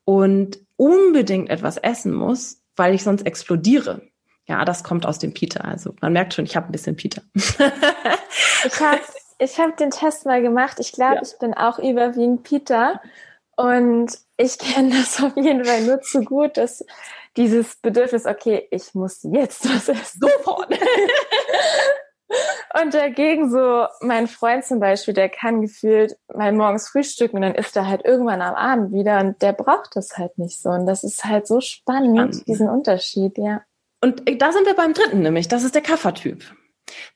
und 0.05 0.59
unbedingt 0.77 1.51
etwas 1.51 1.77
essen 1.77 2.13
muss, 2.13 2.63
weil 2.77 2.95
ich 2.95 3.03
sonst 3.03 3.27
explodiere. 3.27 4.03
Ja, 4.47 4.65
das 4.65 4.83
kommt 4.83 5.07
aus 5.07 5.19
dem 5.19 5.33
Peter. 5.33 5.65
Also 5.65 5.95
man 6.01 6.13
merkt 6.13 6.35
schon, 6.35 6.45
ich 6.45 6.57
habe 6.57 6.67
ein 6.67 6.73
bisschen 6.73 6.97
Peter. 6.97 7.23
ich 7.35 8.81
habe 8.81 9.01
ich 9.39 9.59
hab 9.59 9.77
den 9.77 9.91
Test 9.91 10.27
mal 10.27 10.43
gemacht. 10.43 10.79
Ich 10.81 10.93
glaube, 10.93 11.17
ja. 11.17 11.23
ich 11.23 11.39
bin 11.39 11.55
auch 11.55 11.79
überwiegend 11.79 12.43
Peter. 12.43 13.01
Und 13.57 14.19
ich 14.37 14.59
kenne 14.59 14.91
das 14.91 15.23
auf 15.23 15.37
jeden 15.37 15.65
Fall 15.65 15.83
nur 15.83 16.01
zu 16.01 16.23
gut, 16.23 16.57
dass 16.57 16.85
dieses 17.37 17.77
Bedürfnis, 17.77 18.27
okay, 18.27 18.67
ich 18.71 18.95
muss 18.95 19.23
jetzt 19.23 19.69
was 19.69 19.89
essen. 19.89 20.21
Sofort. 20.21 20.73
Und 22.79 22.95
dagegen 22.95 23.51
so 23.51 23.87
mein 24.01 24.29
Freund 24.29 24.65
zum 24.65 24.79
Beispiel, 24.79 25.15
der 25.15 25.29
kann 25.29 25.61
gefühlt 25.61 26.17
mal 26.33 26.53
morgens 26.53 26.89
frühstücken 26.89 27.37
und 27.37 27.43
dann 27.43 27.55
isst 27.55 27.77
er 27.77 27.89
halt 27.89 28.05
irgendwann 28.05 28.43
am 28.43 28.55
Abend 28.55 28.93
wieder 28.93 29.19
und 29.21 29.43
der 29.43 29.53
braucht 29.53 29.97
das 29.97 30.17
halt 30.17 30.39
nicht 30.39 30.61
so. 30.61 30.71
Und 30.71 30.87
das 30.87 31.03
ist 31.03 31.25
halt 31.25 31.49
so 31.49 31.61
spannend, 31.61 32.17
spannend. 32.17 32.49
diesen 32.49 32.69
Unterschied, 32.69 33.39
ja. 33.39 33.63
Und 34.01 34.23
da 34.41 34.53
sind 34.53 34.67
wir 34.67 34.75
beim 34.75 34.95
dritten 34.95 35.21
nämlich, 35.21 35.49
das 35.49 35.65
ist 35.65 35.75
der 35.75 35.83
Kaffertyp. 35.83 36.45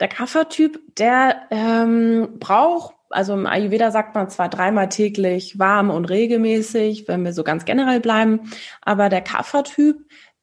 Der 0.01 0.09
Kaffertyp, 0.09 0.81
der 0.97 1.43
ähm, 1.51 2.37
braucht, 2.39 2.95
also 3.11 3.35
im 3.35 3.47
Ayurveda 3.47 3.91
sagt 3.91 4.15
man 4.15 4.29
zwar 4.29 4.49
dreimal 4.49 4.89
täglich 4.89 5.59
warm 5.59 5.91
und 5.91 6.07
regelmäßig, 6.07 7.07
wenn 7.07 7.25
wir 7.25 7.33
so 7.33 7.45
ganz 7.45 7.65
generell 7.65 8.01
bleiben, 8.01 8.51
aber 8.83 9.09
der 9.09 9.21
Kaffertyp, 9.21 9.97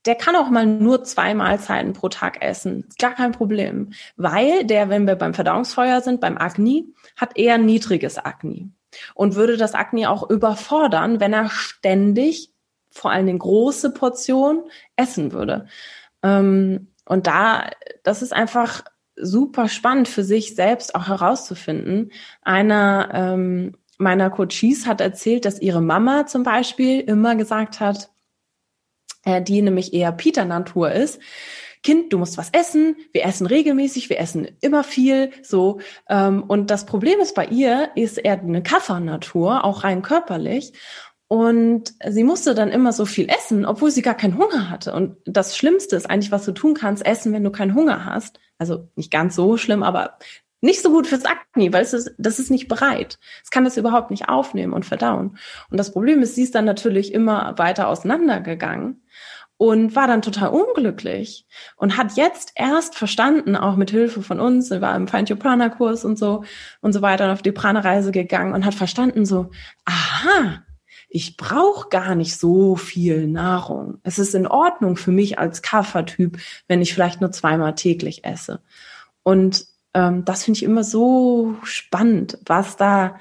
der 0.06 0.16
kann 0.16 0.36
auch 0.36 0.50
mal 0.50 0.66
nur 0.66 1.04
zwei 1.04 1.34
Mahlzeiten 1.34 1.94
pro 1.94 2.10
Tag 2.10 2.42
essen. 2.42 2.88
Gar 3.00 3.14
kein 3.14 3.32
Problem. 3.32 3.94
Weil 4.16 4.66
der, 4.66 4.90
wenn 4.90 5.06
wir 5.06 5.16
beim 5.16 5.34
Verdauungsfeuer 5.34 6.02
sind, 6.02 6.22
beim 6.22 6.38
Agni, 6.38 6.86
hat 7.18 7.38
eher 7.38 7.58
niedriges 7.58 8.18
Agni. 8.18 8.72
Und 9.14 9.36
würde 9.36 9.58
das 9.58 9.74
Agni 9.74 10.06
auch 10.06 10.30
überfordern, 10.30 11.20
wenn 11.20 11.34
er 11.34 11.50
ständig, 11.50 12.52
vor 12.90 13.12
Dingen 13.28 13.40
große 13.40 13.94
Portionen, 13.94 14.64
essen 14.96 15.32
würde. 15.32 15.68
Ähm, 16.24 16.88
und 17.06 17.28
da, 17.28 17.70
das 18.04 18.22
ist 18.22 18.34
einfach 18.34 18.84
super 19.16 19.70
spannend 19.70 20.08
für 20.08 20.24
sich 20.24 20.56
selbst 20.56 20.96
auch 20.96 21.08
herauszufinden. 21.08 22.12
Einer 22.42 23.10
ähm, 23.14 23.78
meiner 23.98 24.30
Coaches 24.30 24.88
hat 24.88 25.00
erzählt, 25.00 25.46
dass 25.46 25.62
ihre 25.62 25.82
Mama 25.82 26.26
zum 26.26 26.44
Beispiel 26.44 27.00
immer 27.02 27.36
gesagt 27.36 27.80
hat, 27.80 28.11
äh, 29.26 29.42
die 29.42 29.62
nämlich 29.62 29.94
eher 29.94 30.12
Peter-Natur 30.12 30.92
ist, 30.92 31.20
Kind, 31.84 32.14
du 32.14 32.20
musst 32.20 32.38
was 32.38 32.50
essen, 32.52 32.96
wir 33.12 33.26
essen 33.26 33.48
regelmäßig, 33.48 34.10
wir 34.10 34.20
essen 34.20 34.48
immer 34.62 34.84
viel, 34.84 35.32
so. 35.42 35.80
Ähm, 36.10 36.44
und 36.44 36.70
das 36.70 36.86
Problem 36.86 37.20
ist 37.20 37.34
bei 37.34 37.46
ihr, 37.46 37.90
ist 37.96 38.20
eher 38.20 38.40
eine 38.40 38.62
Kaffernatur, 38.62 39.64
auch 39.64 39.84
rein 39.84 40.04
körperlich. 40.04 40.74
Und 41.28 41.94
sie 42.08 42.24
musste 42.24 42.54
dann 42.54 42.70
immer 42.70 42.92
so 42.92 43.06
viel 43.06 43.30
essen, 43.30 43.66
obwohl 43.66 43.90
sie 43.90 44.02
gar 44.02 44.16
keinen 44.16 44.38
Hunger 44.38 44.70
hatte. 44.70 44.94
Und 44.94 45.18
das 45.26 45.58
Schlimmste 45.58 45.96
ist 45.96 46.10
eigentlich, 46.10 46.32
was 46.32 46.46
du 46.46 46.52
tun 46.52 46.76
kannst, 46.76 47.06
essen, 47.06 47.34
wenn 47.34 47.44
du 47.44 47.52
keinen 47.52 47.74
Hunger 47.74 48.06
hast. 48.06 48.40
Also 48.60 48.90
nicht 48.96 49.12
ganz 49.12 49.36
so 49.36 49.58
schlimm, 49.58 49.82
aber 49.82 50.20
nicht 50.60 50.84
so 50.84 50.92
gut 50.92 51.08
fürs 51.08 51.26
Akne, 51.26 51.74
weil 51.74 51.82
es 51.82 51.94
ist, 51.94 52.12
das 52.20 52.38
ist 52.38 52.52
nicht 52.52 52.68
bereit. 52.68 53.18
Es 53.44 53.50
kann 53.50 53.64
das 53.64 53.78
überhaupt 53.78 54.12
nicht 54.12 54.30
aufnehmen 54.30 54.74
und 54.74 54.86
verdauen. 54.86 55.38
Und 55.72 55.78
das 55.78 55.92
Problem 55.92 56.22
ist, 56.22 56.36
sie 56.36 56.44
ist 56.44 56.54
dann 56.54 56.66
natürlich 56.66 57.14
immer 57.14 57.58
weiter 57.58 57.88
auseinandergegangen 57.88 59.02
und 59.62 59.96
war 59.96 60.08
dann 60.08 60.24
total 60.24 60.50
unglücklich 60.50 61.46
und 61.76 61.96
hat 61.96 62.18
jetzt 62.18 62.52
erst 62.56 62.96
verstanden, 62.96 63.56
auch 63.56 63.76
mit 63.76 63.92
Hilfe 63.92 64.24
von 64.24 64.40
uns, 64.40 64.72
war 64.72 64.96
im 64.96 65.08
Find 65.08 65.30
Your 65.30 65.38
Prana 65.38 65.70
Kurs 65.70 66.04
und 66.04 66.18
so 66.18 66.44
und 66.82 66.94
so 66.94 67.04
weiter 67.04 67.26
und 67.26 67.30
auf 67.30 67.44
die 67.44 67.52
Prana 67.52 67.82
Reise 67.82 68.12
gegangen 68.12 68.56
und 68.56 68.66
hat 68.66 68.74
verstanden 68.74 69.24
so, 69.24 69.52
aha, 69.86 70.64
ich 71.10 71.38
brauche 71.38 71.90
gar 71.90 72.16
nicht 72.16 72.40
so 72.40 72.76
viel 72.76 73.28
Nahrung. 73.28 74.00
Es 74.02 74.18
ist 74.18 74.34
in 74.34 74.48
Ordnung 74.48 74.98
für 74.98 75.12
mich 75.12 75.38
als 75.38 75.62
Kaffertyp, 75.62 76.40
wenn 76.68 76.82
ich 76.82 76.96
vielleicht 76.96 77.22
nur 77.22 77.32
zweimal 77.32 77.76
täglich 77.76 78.26
esse. 78.26 78.62
Und 79.22 79.68
ähm, 79.94 80.26
das 80.26 80.44
finde 80.44 80.58
ich 80.58 80.64
immer 80.64 80.84
so 80.84 81.54
spannend, 81.62 82.40
was 82.48 82.78
da, 82.78 83.20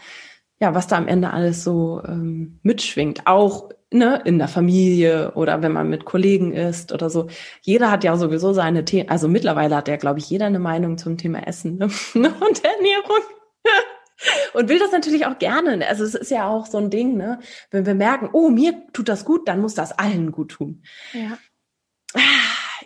ja, 0.59 0.75
was 0.75 0.87
da 0.87 0.97
am 0.97 1.07
Ende 1.07 1.35
alles 1.35 1.63
so 1.63 2.01
ähm, 2.03 2.61
mitschwingt. 2.63 3.27
Auch 3.27 3.69
ne, 3.93 4.21
in 4.25 4.39
der 4.39 4.49
Familie 4.49 5.33
oder 5.33 5.63
wenn 5.63 5.73
man 5.73 5.89
mit 5.89 6.05
Kollegen 6.05 6.53
ist 6.53 6.93
oder 6.93 7.11
so. 7.11 7.29
Jeder 7.63 7.91
hat 7.91 8.05
ja 8.05 8.17
sowieso 8.17 8.53
seine 8.53 8.85
Themen, 8.85 9.09
also 9.09 9.29
mittlerweile 9.29 9.77
hat 9.77 9.89
ja, 9.89 9.97
glaube 9.97 10.19
ich, 10.19 10.31
jeder 10.31 10.47
eine 10.47 10.59
Meinung 10.59 10.99
zum 10.99 11.19
Thema 11.19 11.47
Essen 11.47 11.79
ne? 11.79 11.87
und 12.15 12.65
Ernährung. 12.65 13.23
Und 14.53 14.69
will 14.69 14.79
das 14.79 14.93
natürlich 14.93 15.25
auch 15.25 15.39
gerne. 15.39 15.89
Also 15.89 16.05
es 16.05 16.15
ist 16.15 16.31
ja 16.31 16.47
auch 16.47 16.67
so 16.67 16.77
ein 16.77 16.91
Ding, 16.91 17.17
ne? 17.17 17.39
Wenn 17.71 17.87
wir 17.87 17.95
merken, 17.95 18.29
oh, 18.35 18.51
mir 18.51 18.75
tut 18.93 19.09
das 19.09 19.25
gut, 19.25 19.49
dann 19.49 19.63
muss 19.63 19.75
das 19.75 19.93
allen 19.93 20.31
gut 20.31 20.51
tun. 20.51 20.83
Ja. 21.15 21.39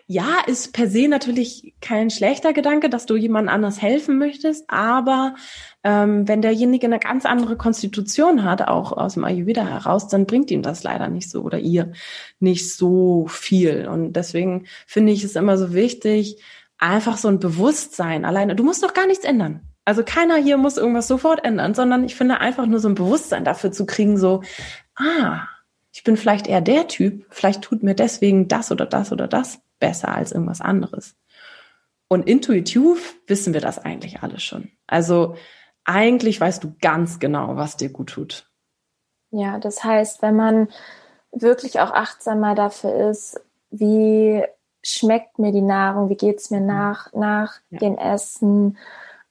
Ja, 0.07 0.41
ist 0.47 0.75
per 0.75 0.87
se 0.91 1.09
natürlich 1.09 1.75
kein 1.81 2.11
schlechter 2.11 2.53
Gedanke, 2.53 2.91
dass 2.91 3.07
du 3.07 3.17
jemand 3.17 3.49
anders 3.49 3.81
helfen 3.81 4.19
möchtest, 4.19 4.69
aber 4.69 5.35
ähm, 5.83 6.29
wenn 6.29 6.43
derjenige 6.43 6.87
eine 6.87 6.99
ganz 6.99 7.25
andere 7.25 7.57
Konstitution 7.57 8.45
hat, 8.45 8.61
auch 8.61 8.93
aus 8.93 9.15
dem 9.15 9.25
Ayurveda 9.25 9.65
heraus, 9.67 10.07
dann 10.09 10.27
bringt 10.27 10.51
ihm 10.51 10.61
das 10.61 10.83
leider 10.83 11.09
nicht 11.09 11.31
so 11.31 11.41
oder 11.43 11.59
ihr 11.59 11.93
nicht 12.39 12.75
so 12.75 13.27
viel. 13.29 13.89
Und 13.89 14.13
deswegen 14.13 14.67
finde 14.87 15.13
ich 15.13 15.25
es 15.25 15.37
immer 15.37 15.57
so 15.57 15.73
wichtig, 15.73 16.43
einfach 16.77 17.17
so 17.17 17.29
ein 17.29 17.39
Bewusstsein 17.39 18.27
alleine. 18.27 18.55
Du 18.57 18.63
musst 18.63 18.83
doch 18.83 18.93
gar 18.93 19.07
nichts 19.07 19.25
ändern. 19.25 19.63
Also 19.87 20.03
keiner 20.05 20.37
hier 20.37 20.59
muss 20.59 20.77
irgendwas 20.77 21.09
sofort 21.09 21.43
ändern, 21.47 21.73
sondern 21.73 22.05
ich 22.05 22.15
finde 22.15 22.41
einfach 22.41 22.67
nur 22.67 22.81
so 22.81 22.89
ein 22.89 22.95
Bewusstsein 22.95 23.45
dafür 23.45 23.73
zu 23.73 23.87
kriegen, 23.87 24.19
so, 24.19 24.43
ah, 24.97 25.49
ich 25.93 26.05
bin 26.05 26.19
vielleicht 26.19 26.47
eher 26.47 26.61
der 26.61 26.89
Typ, 26.89 27.25
vielleicht 27.31 27.63
tut 27.63 27.83
mir 27.83 27.95
deswegen 27.95 28.49
das 28.49 28.71
oder 28.71 28.85
das 28.85 29.11
oder 29.11 29.29
das 29.29 29.64
besser 29.85 30.15
als 30.15 30.33
irgendwas 30.33 30.63
anderes. 30.63 31.15
Und 32.09 32.27
intuitiv 32.27 33.21
wissen 33.27 33.53
wir 33.53 33.61
das 33.61 33.79
eigentlich 33.79 34.23
alle 34.23 34.41
schon. 34.41 34.71
Also 34.87 35.37
eigentlich 35.85 36.41
weißt 36.41 36.65
du 36.65 36.75
ganz 36.81 37.19
genau, 37.19 37.57
was 37.57 37.77
dir 37.77 37.91
gut 37.91 38.11
tut. 38.11 38.51
Ja, 39.31 39.59
das 39.59 39.85
heißt, 39.85 40.23
wenn 40.23 40.37
man 40.37 40.69
wirklich 41.33 41.81
auch 41.81 41.91
achtsamer 41.91 42.55
dafür 42.55 43.11
ist, 43.11 43.39
wie 43.71 44.43
schmeckt 44.83 45.39
mir 45.39 45.53
die 45.53 45.61
Nahrung, 45.61 46.09
wie 46.09 46.17
geht 46.17 46.39
es 46.39 46.51
mir 46.51 46.61
nach, 46.61 47.13
nach 47.13 47.61
ja. 47.71 47.81
dem 47.81 47.99
Essen, 47.99 48.79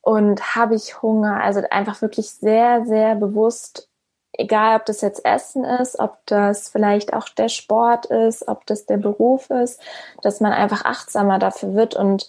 und 0.04 0.56
habe 0.56 0.76
ich 0.76 1.02
Hunger? 1.02 1.42
Also 1.42 1.62
einfach 1.72 2.02
wirklich 2.02 2.30
sehr, 2.32 2.86
sehr 2.86 3.16
bewusst, 3.16 3.90
egal 4.34 4.78
ob 4.78 4.86
das 4.86 5.02
jetzt 5.02 5.26
Essen 5.26 5.64
ist, 5.64 6.00
ob 6.00 6.18
das 6.26 6.70
vielleicht 6.70 7.14
auch 7.14 7.30
der 7.30 7.50
Sport 7.50 8.08
ist, 8.08 8.48
ob 8.48 8.66
das 8.66 8.86
der 8.86 8.98
Beruf 8.98 9.50
ist, 9.50 9.82
dass 10.22 10.42
man 10.42 10.52
einfach 10.52 10.86
achtsamer 10.86 11.40
dafür 11.40 11.74
wird 11.76 11.96
und 11.96 12.28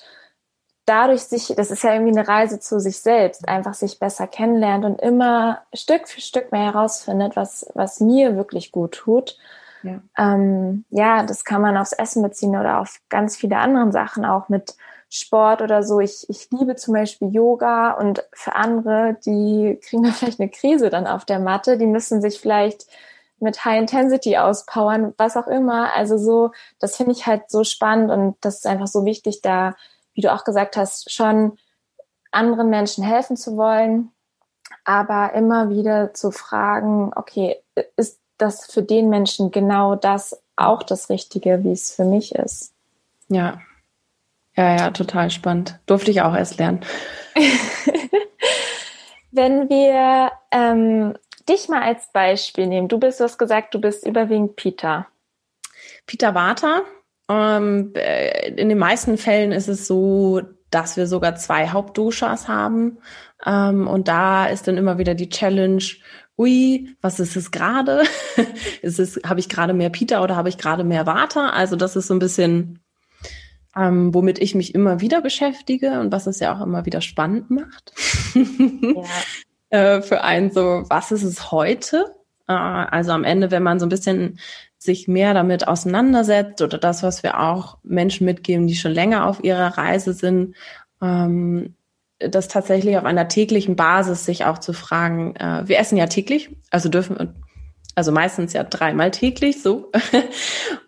dadurch 0.86 1.22
sich, 1.22 1.54
das 1.56 1.70
ist 1.70 1.82
ja 1.82 1.94
irgendwie 1.94 2.16
eine 2.16 2.28
Reise 2.28 2.60
zu 2.60 2.78
sich 2.78 3.00
selbst, 3.00 3.48
einfach 3.48 3.74
sich 3.74 3.98
besser 3.98 4.26
kennenlernt 4.26 4.84
und 4.84 5.00
immer 5.00 5.62
Stück 5.72 6.08
für 6.08 6.20
Stück 6.20 6.52
mehr 6.52 6.72
herausfindet, 6.72 7.36
was, 7.36 7.66
was 7.74 8.00
mir 8.00 8.36
wirklich 8.36 8.70
gut 8.70 8.92
tut. 8.92 9.38
Ja. 9.82 10.00
Ähm, 10.18 10.84
ja, 10.90 11.22
das 11.22 11.44
kann 11.44 11.62
man 11.62 11.76
aufs 11.76 11.92
Essen 11.92 12.22
beziehen 12.22 12.56
oder 12.56 12.80
auf 12.80 13.00
ganz 13.08 13.36
viele 13.36 13.58
andere 13.58 13.92
Sachen 13.92 14.24
auch 14.24 14.48
mit 14.48 14.76
Sport 15.14 15.62
oder 15.62 15.84
so. 15.84 16.00
Ich, 16.00 16.28
ich 16.28 16.50
liebe 16.50 16.74
zum 16.74 16.92
Beispiel 16.94 17.32
Yoga 17.32 17.92
und 17.92 18.24
für 18.32 18.56
andere, 18.56 19.16
die 19.24 19.78
kriegen 19.80 20.02
da 20.02 20.10
vielleicht 20.12 20.40
eine 20.40 20.50
Krise 20.50 20.90
dann 20.90 21.06
auf 21.06 21.24
der 21.24 21.38
Matte. 21.38 21.78
Die 21.78 21.86
müssen 21.86 22.20
sich 22.20 22.40
vielleicht 22.40 22.86
mit 23.38 23.64
High 23.64 23.80
Intensity 23.80 24.36
auspowern, 24.36 25.14
was 25.16 25.36
auch 25.36 25.46
immer. 25.46 25.92
Also 25.94 26.18
so, 26.18 26.50
das 26.80 26.96
finde 26.96 27.12
ich 27.12 27.26
halt 27.26 27.48
so 27.48 27.62
spannend 27.62 28.10
und 28.10 28.36
das 28.40 28.56
ist 28.56 28.66
einfach 28.66 28.88
so 28.88 29.04
wichtig, 29.04 29.40
da, 29.40 29.76
wie 30.14 30.20
du 30.20 30.32
auch 30.32 30.42
gesagt 30.42 30.76
hast, 30.76 31.12
schon 31.12 31.58
anderen 32.32 32.68
Menschen 32.68 33.04
helfen 33.04 33.36
zu 33.36 33.56
wollen, 33.56 34.10
aber 34.84 35.34
immer 35.34 35.70
wieder 35.70 36.12
zu 36.14 36.32
fragen, 36.32 37.12
okay, 37.14 37.62
ist 37.96 38.18
das 38.36 38.66
für 38.66 38.82
den 38.82 39.10
Menschen 39.10 39.52
genau 39.52 39.94
das 39.94 40.42
auch 40.56 40.82
das 40.82 41.08
Richtige, 41.08 41.62
wie 41.62 41.72
es 41.72 41.94
für 41.94 42.04
mich 42.04 42.34
ist? 42.34 42.72
Ja, 43.28 43.60
ja, 44.56 44.76
ja, 44.76 44.90
total 44.90 45.30
spannend. 45.30 45.80
Durfte 45.86 46.10
ich 46.10 46.22
auch 46.22 46.34
erst 46.34 46.58
lernen. 46.58 46.80
Wenn 49.32 49.68
wir 49.68 50.30
ähm, 50.52 51.14
dich 51.48 51.68
mal 51.68 51.82
als 51.82 52.12
Beispiel 52.12 52.66
nehmen, 52.68 52.88
du 52.88 52.98
bist, 52.98 53.18
du 53.18 53.24
hast 53.24 53.38
gesagt, 53.38 53.74
du 53.74 53.80
bist 53.80 54.06
überwiegend 54.06 54.56
Peter. 54.56 55.08
Peter 56.06 56.34
Water. 56.34 56.82
Ähm, 57.28 57.92
äh, 57.96 58.50
in 58.50 58.68
den 58.68 58.78
meisten 58.78 59.18
Fällen 59.18 59.50
ist 59.50 59.68
es 59.68 59.86
so, 59.86 60.42
dass 60.70 60.96
wir 60.96 61.06
sogar 61.06 61.34
zwei 61.36 61.68
Hauptdoshas 61.68 62.46
haben. 62.46 62.98
Ähm, 63.44 63.88
und 63.88 64.08
da 64.08 64.46
ist 64.46 64.68
dann 64.68 64.76
immer 64.76 64.98
wieder 64.98 65.14
die 65.14 65.30
Challenge, 65.30 65.82
ui, 66.38 66.96
was 67.00 67.20
ist 67.20 67.36
es 67.36 67.50
gerade? 67.50 68.04
ist 68.82 68.98
es, 68.98 69.20
habe 69.26 69.40
ich 69.40 69.48
gerade 69.48 69.72
mehr 69.72 69.90
Pita 69.90 70.22
oder 70.22 70.36
habe 70.36 70.48
ich 70.48 70.58
gerade 70.58 70.84
mehr 70.84 71.06
Vata? 71.06 71.50
Also 71.50 71.76
das 71.76 71.96
ist 71.96 72.08
so 72.08 72.14
ein 72.14 72.18
bisschen, 72.18 72.83
ähm, 73.76 74.14
womit 74.14 74.38
ich 74.38 74.54
mich 74.54 74.74
immer 74.74 75.00
wieder 75.00 75.20
beschäftige 75.20 76.00
und 76.00 76.12
was 76.12 76.26
es 76.26 76.40
ja 76.40 76.54
auch 76.54 76.60
immer 76.60 76.86
wieder 76.86 77.00
spannend 77.00 77.50
macht. 77.50 77.92
ja. 78.34 79.04
äh, 79.96 80.02
für 80.02 80.22
einen 80.22 80.50
so, 80.50 80.84
was 80.88 81.12
ist 81.12 81.24
es 81.24 81.50
heute? 81.50 82.14
Äh, 82.48 82.52
also 82.52 83.12
am 83.12 83.24
Ende, 83.24 83.50
wenn 83.50 83.62
man 83.62 83.80
so 83.80 83.86
ein 83.86 83.90
bisschen 83.90 84.38
sich 84.78 85.08
mehr 85.08 85.34
damit 85.34 85.66
auseinandersetzt 85.66 86.60
oder 86.60 86.78
das, 86.78 87.02
was 87.02 87.22
wir 87.22 87.40
auch 87.40 87.78
Menschen 87.82 88.26
mitgeben, 88.26 88.66
die 88.66 88.76
schon 88.76 88.92
länger 88.92 89.26
auf 89.26 89.42
ihrer 89.42 89.78
Reise 89.78 90.12
sind, 90.12 90.54
ähm, 91.00 91.74
das 92.18 92.48
tatsächlich 92.48 92.96
auf 92.96 93.04
einer 93.04 93.28
täglichen 93.28 93.76
Basis 93.76 94.24
sich 94.24 94.44
auch 94.44 94.58
zu 94.58 94.72
fragen, 94.72 95.34
äh, 95.36 95.62
wir 95.66 95.78
essen 95.78 95.96
ja 95.96 96.06
täglich, 96.06 96.50
also 96.70 96.88
dürfen 96.88 97.18
wir, 97.18 97.34
also 97.94 98.12
meistens 98.12 98.52
ja 98.52 98.64
dreimal 98.64 99.10
täglich 99.10 99.62
so, 99.62 99.90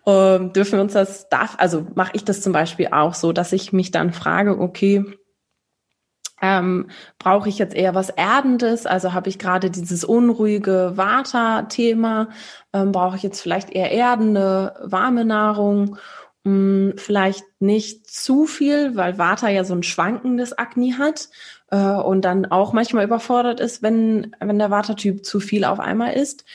um, 0.03 0.53
dürfen 0.53 0.73
wir 0.73 0.81
uns 0.81 0.93
das, 0.93 1.29
darf, 1.29 1.55
also 1.57 1.85
mache 1.95 2.11
ich 2.13 2.23
das 2.23 2.41
zum 2.41 2.53
Beispiel 2.53 2.89
auch 2.91 3.13
so, 3.13 3.31
dass 3.31 3.53
ich 3.53 3.73
mich 3.73 3.91
dann 3.91 4.13
frage, 4.13 4.59
okay, 4.59 5.05
ähm, 6.41 6.89
brauche 7.17 7.49
ich 7.49 7.57
jetzt 7.57 7.75
eher 7.75 7.95
was 7.95 8.09
Erdendes? 8.09 8.85
Also 8.85 9.13
habe 9.13 9.29
ich 9.29 9.39
gerade 9.39 9.71
dieses 9.71 10.03
unruhige 10.03 10.93
Vata-Thema? 10.95 12.29
Ähm, 12.73 12.91
brauche 12.91 13.15
ich 13.15 13.23
jetzt 13.23 13.41
vielleicht 13.41 13.71
eher 13.71 13.91
erdende, 13.91 14.75
warme 14.83 15.25
Nahrung? 15.25 15.97
Hm, 16.45 16.93
vielleicht 16.95 17.43
nicht 17.59 18.09
zu 18.09 18.45
viel, 18.45 18.95
weil 18.95 19.17
Vata 19.17 19.49
ja 19.49 19.63
so 19.63 19.73
ein 19.73 19.83
schwankendes 19.83 20.57
Agni 20.57 20.93
hat 20.97 21.29
äh, 21.71 21.77
und 21.77 22.21
dann 22.23 22.45
auch 22.45 22.71
manchmal 22.71 23.03
überfordert 23.03 23.59
ist, 23.59 23.81
wenn, 23.81 24.35
wenn 24.39 24.59
der 24.59 24.71
Vata-Typ 24.71 25.25
zu 25.25 25.39
viel 25.39 25.65
auf 25.65 25.79
einmal 25.79 26.13
ist. 26.13 26.45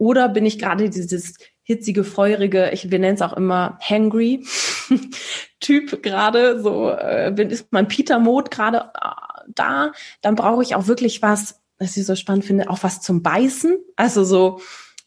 Oder 0.00 0.30
bin 0.30 0.46
ich 0.46 0.58
gerade 0.58 0.88
dieses 0.88 1.36
hitzige, 1.62 2.04
feurige, 2.04 2.70
ich, 2.70 2.90
wir 2.90 2.98
nennen 2.98 3.16
es 3.16 3.22
auch 3.22 3.34
immer 3.34 3.78
hangry 3.82 4.46
Typ 5.60 6.02
gerade, 6.02 6.62
so 6.62 6.88
äh, 6.88 7.30
ist 7.48 7.70
mein 7.70 7.86
Peter-Mode 7.86 8.48
gerade 8.48 8.90
äh, 8.94 9.42
da, 9.48 9.92
dann 10.22 10.36
brauche 10.36 10.62
ich 10.62 10.74
auch 10.74 10.86
wirklich 10.86 11.20
was, 11.20 11.60
was 11.78 11.98
ich 11.98 12.06
so 12.06 12.14
spannend 12.14 12.46
finde, 12.46 12.70
auch 12.70 12.82
was 12.82 13.02
zum 13.02 13.22
Beißen. 13.22 13.76
Also 13.96 14.24
so, 14.24 14.60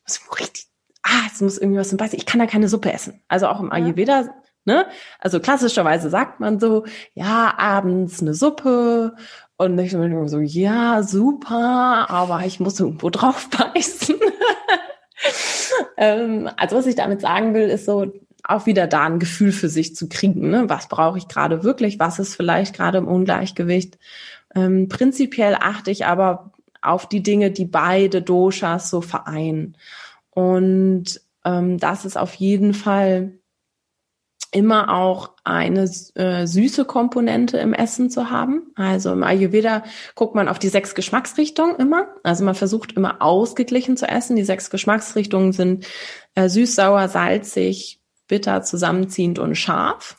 so 0.06 0.20
richtig 0.40 0.68
ah, 1.02 1.28
es 1.32 1.42
muss 1.42 1.58
irgendwie 1.58 1.80
was 1.80 1.90
zum 1.90 1.98
Beißen. 1.98 2.18
Ich 2.18 2.28
kann 2.28 2.40
da 2.40 2.46
keine 2.46 2.70
Suppe 2.70 2.94
essen. 2.94 3.20
Also 3.28 3.48
auch 3.48 3.60
im 3.60 3.72
Ayurveda, 3.72 4.30
ne? 4.66 4.86
Also 5.20 5.40
klassischerweise 5.40 6.12
sagt 6.12 6.40
man 6.40 6.60
so, 6.60 6.86
ja, 7.16 7.54
abends 7.58 8.22
eine 8.22 8.36
Suppe. 8.36 9.16
Und 9.58 9.78
ich 9.80 9.92
bin 9.92 10.28
so, 10.28 10.40
ja, 10.40 11.04
super, 11.04 12.10
aber 12.10 12.46
ich 12.46 12.60
muss 12.60 12.80
irgendwo 12.80 13.10
drauf 13.12 13.50
beißen. 13.50 14.16
Ähm, 15.98 16.50
also 16.58 16.78
was 16.78 16.86
ich 16.86 16.96
damit 16.96 17.22
sagen 17.22 17.54
will, 17.54 17.70
ist 17.70 17.86
so, 17.86 18.12
auch 18.44 18.66
wieder 18.66 18.88
da 18.88 19.06
ein 19.06 19.20
Gefühl 19.20 19.52
für 19.52 19.70
sich 19.70 19.96
zu 19.96 20.10
kriegen. 20.10 20.50
Ne? 20.50 20.66
Was 20.68 20.90
brauche 20.90 21.18
ich 21.18 21.28
gerade 21.28 21.64
wirklich? 21.64 22.00
Was 22.00 22.20
ist 22.20 22.36
vielleicht 22.36 22.76
gerade 22.76 22.98
im 22.98 23.08
Ungleichgewicht? 23.08 23.98
Ähm, 24.54 24.90
prinzipiell 24.90 25.56
achte 25.60 25.92
ich 25.92 26.06
aber 26.06 26.52
auf 26.82 27.08
die 27.08 27.24
Dinge, 27.24 27.52
die 27.52 27.66
beide 27.66 28.22
Doshas 28.22 28.90
so 28.90 29.02
vereinen. 29.02 29.78
Und 30.32 31.22
ähm, 31.46 31.78
das 31.78 32.04
ist 32.04 32.18
auf 32.18 32.34
jeden 32.36 32.74
Fall 32.74 33.32
immer 34.54 34.96
auch 34.96 35.32
eine 35.44 35.90
äh, 36.16 36.46
süße 36.46 36.86
Komponente 36.86 37.58
im 37.58 37.74
Essen 37.74 38.10
zu 38.10 38.30
haben. 38.30 38.72
Also 38.76 39.12
im 39.12 39.24
Ayurveda 39.24 39.84
guckt 40.16 40.36
man 40.36 40.48
auf 40.48 40.60
die 40.60 40.70
sechs 40.70 40.96
Geschmacksrichtungen 40.96 41.76
immer. 41.78 42.08
Also 42.24 42.44
man 42.44 42.56
versucht 42.56 42.94
immer 42.94 43.22
ausgeglichen 43.22 43.98
zu 43.98 44.08
essen. 44.08 44.36
Die 44.36 44.44
sechs 44.44 44.70
Geschmacksrichtungen 44.70 45.52
sind 45.52 45.86
äh, 46.36 46.48
süß, 46.48 46.76
sauer, 46.76 47.08
salzig, 47.10 48.00
bitter, 48.28 48.62
zusammenziehend 48.62 49.40
und 49.40 49.56
scharf. 49.56 50.18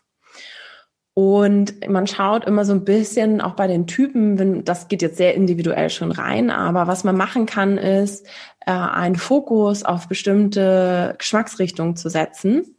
Und 1.15 1.89
man 1.89 2.09
schaut 2.09 2.45
immer 2.45 2.65
so 2.65 2.73
ein 2.73 2.85
bisschen 2.85 3.41
auch 3.41 3.55
bei 3.55 3.69
den 3.69 3.87
Typen, 3.87 4.37
wenn, 4.41 4.65
das 4.65 4.89
geht 4.89 5.01
jetzt 5.01 5.17
sehr 5.17 5.35
individuell 5.35 5.89
schon 5.89 6.11
rein, 6.11 6.51
aber 6.51 6.89
was 6.89 7.05
man 7.05 7.17
machen 7.17 7.47
kann, 7.47 7.79
ist, 7.79 8.27
äh, 8.67 8.73
einen 8.73 9.15
Fokus 9.15 9.85
auf 9.85 10.09
bestimmte 10.09 11.15
Geschmacksrichtungen 11.17 11.95
zu 11.95 12.09
setzen. 12.09 12.77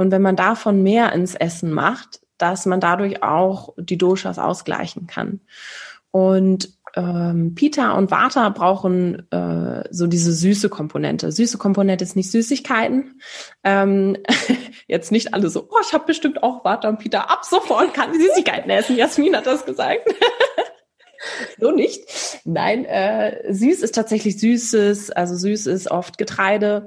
Und 0.00 0.12
wenn 0.12 0.22
man 0.22 0.34
davon 0.34 0.82
mehr 0.82 1.12
ins 1.12 1.34
Essen 1.34 1.72
macht, 1.72 2.20
dass 2.38 2.64
man 2.64 2.80
dadurch 2.80 3.22
auch 3.22 3.74
die 3.76 3.98
Doshas 3.98 4.38
ausgleichen 4.38 5.06
kann. 5.06 5.40
Und 6.10 6.70
ähm, 6.96 7.54
Pita 7.54 7.92
und 7.92 8.10
Vata 8.10 8.48
brauchen 8.48 9.30
äh, 9.30 9.84
so 9.90 10.06
diese 10.06 10.32
süße 10.32 10.70
Komponente. 10.70 11.30
Süße 11.30 11.58
Komponente 11.58 12.02
ist 12.02 12.16
nicht 12.16 12.30
Süßigkeiten. 12.30 13.20
Ähm, 13.62 14.16
jetzt 14.86 15.12
nicht 15.12 15.34
alle 15.34 15.50
so, 15.50 15.68
oh, 15.70 15.80
ich 15.86 15.92
habe 15.92 16.06
bestimmt 16.06 16.42
auch 16.42 16.64
Vata 16.64 16.88
und 16.88 16.98
Pita. 16.98 17.20
Ab 17.24 17.44
sofort 17.44 17.92
kann 17.92 18.14
ich 18.14 18.22
Süßigkeiten 18.22 18.70
essen. 18.70 18.96
Jasmin 18.96 19.36
hat 19.36 19.44
das 19.44 19.66
gesagt. 19.66 20.08
so 21.60 21.72
nicht. 21.72 22.00
Nein, 22.44 22.86
äh, 22.86 23.52
süß 23.52 23.82
ist 23.82 23.94
tatsächlich 23.94 24.40
süßes, 24.40 25.10
also 25.10 25.36
süß 25.36 25.66
ist 25.66 25.90
oft 25.90 26.16
Getreide 26.16 26.86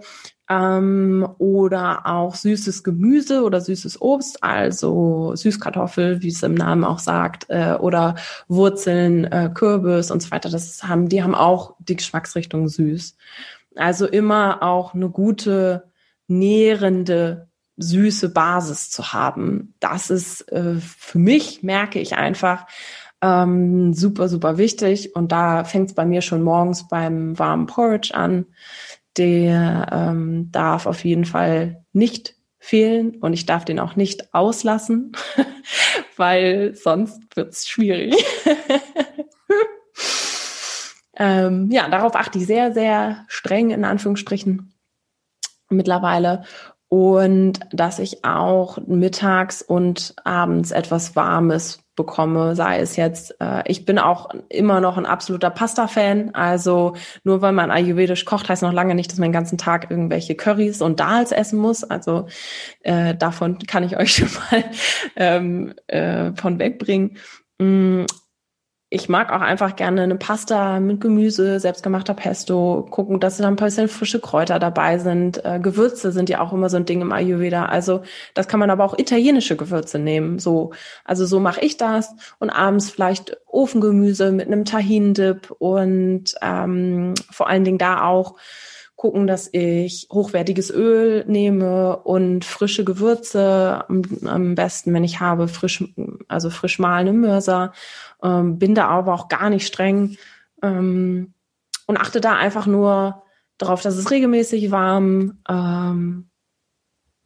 ähm, 0.54 1.28
oder 1.38 2.06
auch 2.06 2.36
süßes 2.36 2.84
Gemüse 2.84 3.44
oder 3.44 3.62
süßes 3.62 4.02
Obst, 4.02 4.44
also 4.44 5.36
Süßkartoffel, 5.36 6.22
wie 6.22 6.28
es 6.28 6.44
im 6.44 6.54
Namen 6.54 6.84
auch 6.84 7.00
sagt, 7.00 7.46
äh, 7.50 7.76
oder 7.80 8.16
Wurzeln, 8.48 9.26
äh, 9.26 9.50
Kürbis 9.54 10.12
und 10.12 10.22
so 10.22 10.32
weiter. 10.32 10.50
Das 10.50 10.84
haben, 10.84 11.10
die 11.10 11.24
haben 11.24 11.36
auch 11.36 11.76
die 11.80 11.96
Geschmacksrichtung 11.96 12.68
süß. 12.68 13.18
Also 13.76 14.06
immer 14.06 14.62
auch 14.62 14.94
eine 14.94 15.10
gute, 15.10 15.90
nährende, 16.28 17.48
süße 17.78 18.30
Basis 18.30 18.92
zu 18.92 19.14
haben. 19.14 19.74
Das 19.80 20.12
ist 20.12 20.52
äh, 20.52 20.76
für 20.76 21.18
mich, 21.18 21.64
merke 21.64 22.00
ich 22.00 22.16
einfach, 22.16 22.68
ähm, 23.24 23.94
super, 23.94 24.30
super 24.30 24.58
wichtig. 24.58 25.16
Und 25.16 25.32
da 25.32 25.64
fängt 25.64 25.90
es 25.90 25.96
bei 25.96 26.06
mir 26.06 26.22
schon 26.22 26.44
morgens 26.44 26.88
beim 26.88 27.40
warmen 27.40 27.66
Porridge 27.66 28.14
an 28.14 28.46
der 29.18 29.88
ähm, 29.92 30.52
darf 30.52 30.86
auf 30.86 31.04
jeden 31.06 31.26
Fall 31.26 31.86
nicht 31.94 32.36
fehlen 32.60 33.18
und 33.18 33.34
ich 33.34 33.46
darf 33.46 33.66
den 33.66 33.80
auch 33.80 33.96
nicht 33.96 34.34
auslassen, 34.34 35.12
weil 36.18 36.74
sonst 36.76 37.22
wird's 37.36 37.68
schwierig. 37.68 38.16
ähm, 41.18 41.70
ja, 41.72 41.90
darauf 41.90 42.16
achte 42.16 42.38
ich 42.40 42.46
sehr, 42.46 42.74
sehr 42.74 43.26
streng 43.28 43.72
in 43.72 43.84
Anführungsstrichen 43.84 44.74
mittlerweile 45.70 46.44
und 46.94 47.62
dass 47.72 47.98
ich 47.98 48.24
auch 48.24 48.78
mittags 48.86 49.64
und 49.64 50.14
abends 50.26 50.70
etwas 50.70 51.16
Warmes 51.16 51.80
bekomme, 51.96 52.56
sei 52.56 52.82
es 52.82 52.98
jetzt, 52.98 53.36
äh, 53.42 53.64
ich 53.66 53.86
bin 53.86 53.98
auch 53.98 54.30
immer 54.48 54.80
noch 54.80 54.96
ein 55.00 55.08
absoluter 55.08 55.50
Pasta-Fan, 55.50 56.36
also 56.36 56.94
nur 57.24 57.42
weil 57.42 57.52
man 57.52 57.72
ayurvedisch 57.72 58.26
kocht, 58.26 58.48
heißt 58.48 58.62
noch 58.62 58.74
lange 58.74 58.94
nicht, 58.94 59.12
dass 59.12 59.18
man 59.18 59.30
den 59.30 59.34
ganzen 59.34 59.58
Tag 59.58 59.90
irgendwelche 59.90 60.36
Currys 60.36 60.84
und 60.84 61.00
Dals 61.00 61.32
essen 61.32 61.58
muss, 61.58 61.84
also 61.84 62.28
äh, 62.82 63.16
davon 63.16 63.58
kann 63.58 63.82
ich 63.82 63.98
euch 63.98 64.14
schon 64.16 64.30
mal 64.52 64.64
ähm, 65.16 65.74
äh, 65.88 66.32
von 66.36 66.60
wegbringen. 66.60 67.18
Ich 68.96 69.10
mag 69.10 69.32
auch 69.32 69.42
einfach 69.42 69.76
gerne 69.76 70.04
eine 70.04 70.18
Pasta 70.18 70.80
mit 70.80 71.02
Gemüse, 71.02 71.60
selbstgemachter 71.60 72.14
Pesto, 72.14 72.86
gucken, 72.92 73.20
dass 73.20 73.38
da 73.38 73.48
ein 73.48 73.56
bisschen 73.56 73.88
frische 73.88 74.20
Kräuter 74.20 74.60
dabei 74.60 75.00
sind. 75.00 75.44
Äh, 75.44 75.60
Gewürze 75.60 76.12
sind 76.12 76.30
ja 76.30 76.42
auch 76.42 76.54
immer 76.54 76.70
so 76.70 76.78
ein 76.78 76.86
Ding 76.86 77.02
im 77.02 77.12
Ayurveda. 77.12 77.66
Also 77.66 78.04
das 78.36 78.48
kann 78.48 78.60
man 78.60 78.70
aber 78.70 78.86
auch 78.86 79.00
italienische 79.00 79.56
Gewürze 79.56 79.98
nehmen. 79.98 80.38
So, 80.38 80.74
also 81.06 81.26
so 81.26 81.40
mache 81.40 81.62
ich 81.62 81.78
das. 81.78 82.14
Und 82.38 82.52
abends 82.52 82.92
vielleicht 82.92 83.36
Ofengemüse 83.48 84.32
mit 84.32 84.46
einem 84.46 84.64
Tahin-Dip 84.64 85.50
und 85.58 86.36
ähm, 86.44 87.16
vor 87.32 87.50
allen 87.50 87.64
Dingen 87.64 87.80
da 87.80 88.06
auch 88.06 88.36
gucken, 88.96 89.28
dass 89.28 89.50
ich 89.52 90.08
hochwertiges 90.12 90.72
Öl 90.72 91.26
nehme 91.28 91.98
und 91.98 92.46
frische 92.46 92.86
Gewürze, 92.86 93.84
am, 93.90 94.04
am 94.26 94.56
besten, 94.56 94.94
wenn 94.94 95.04
ich 95.04 95.20
habe, 95.20 95.48
frisch, 95.48 95.84
also 96.28 96.50
frisch 96.50 96.80
mahlende 96.80 97.14
Mörser 97.14 97.74
ähm, 98.22 98.58
bin 98.58 98.76
da 98.76 98.88
aber 98.88 99.14
auch 99.14 99.28
gar 99.28 99.50
nicht 99.50 99.68
streng 99.68 100.18
ähm, 100.62 101.34
und 101.86 101.98
achte 101.98 102.22
da 102.22 102.36
einfach 102.36 102.66
nur 102.66 103.24
darauf, 103.58 103.82
dass 103.82 103.98
es 103.98 104.12
regelmäßig 104.12 104.72
warm, 104.72 105.40
ähm, 105.50 106.30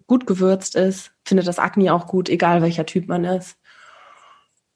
gut 0.07 0.25
gewürzt 0.25 0.75
ist. 0.75 1.11
Finde 1.25 1.43
das 1.43 1.59
Agni 1.59 1.89
auch 1.89 2.07
gut, 2.07 2.29
egal 2.29 2.61
welcher 2.61 2.85
Typ 2.85 3.07
man 3.07 3.23
ist. 3.23 3.57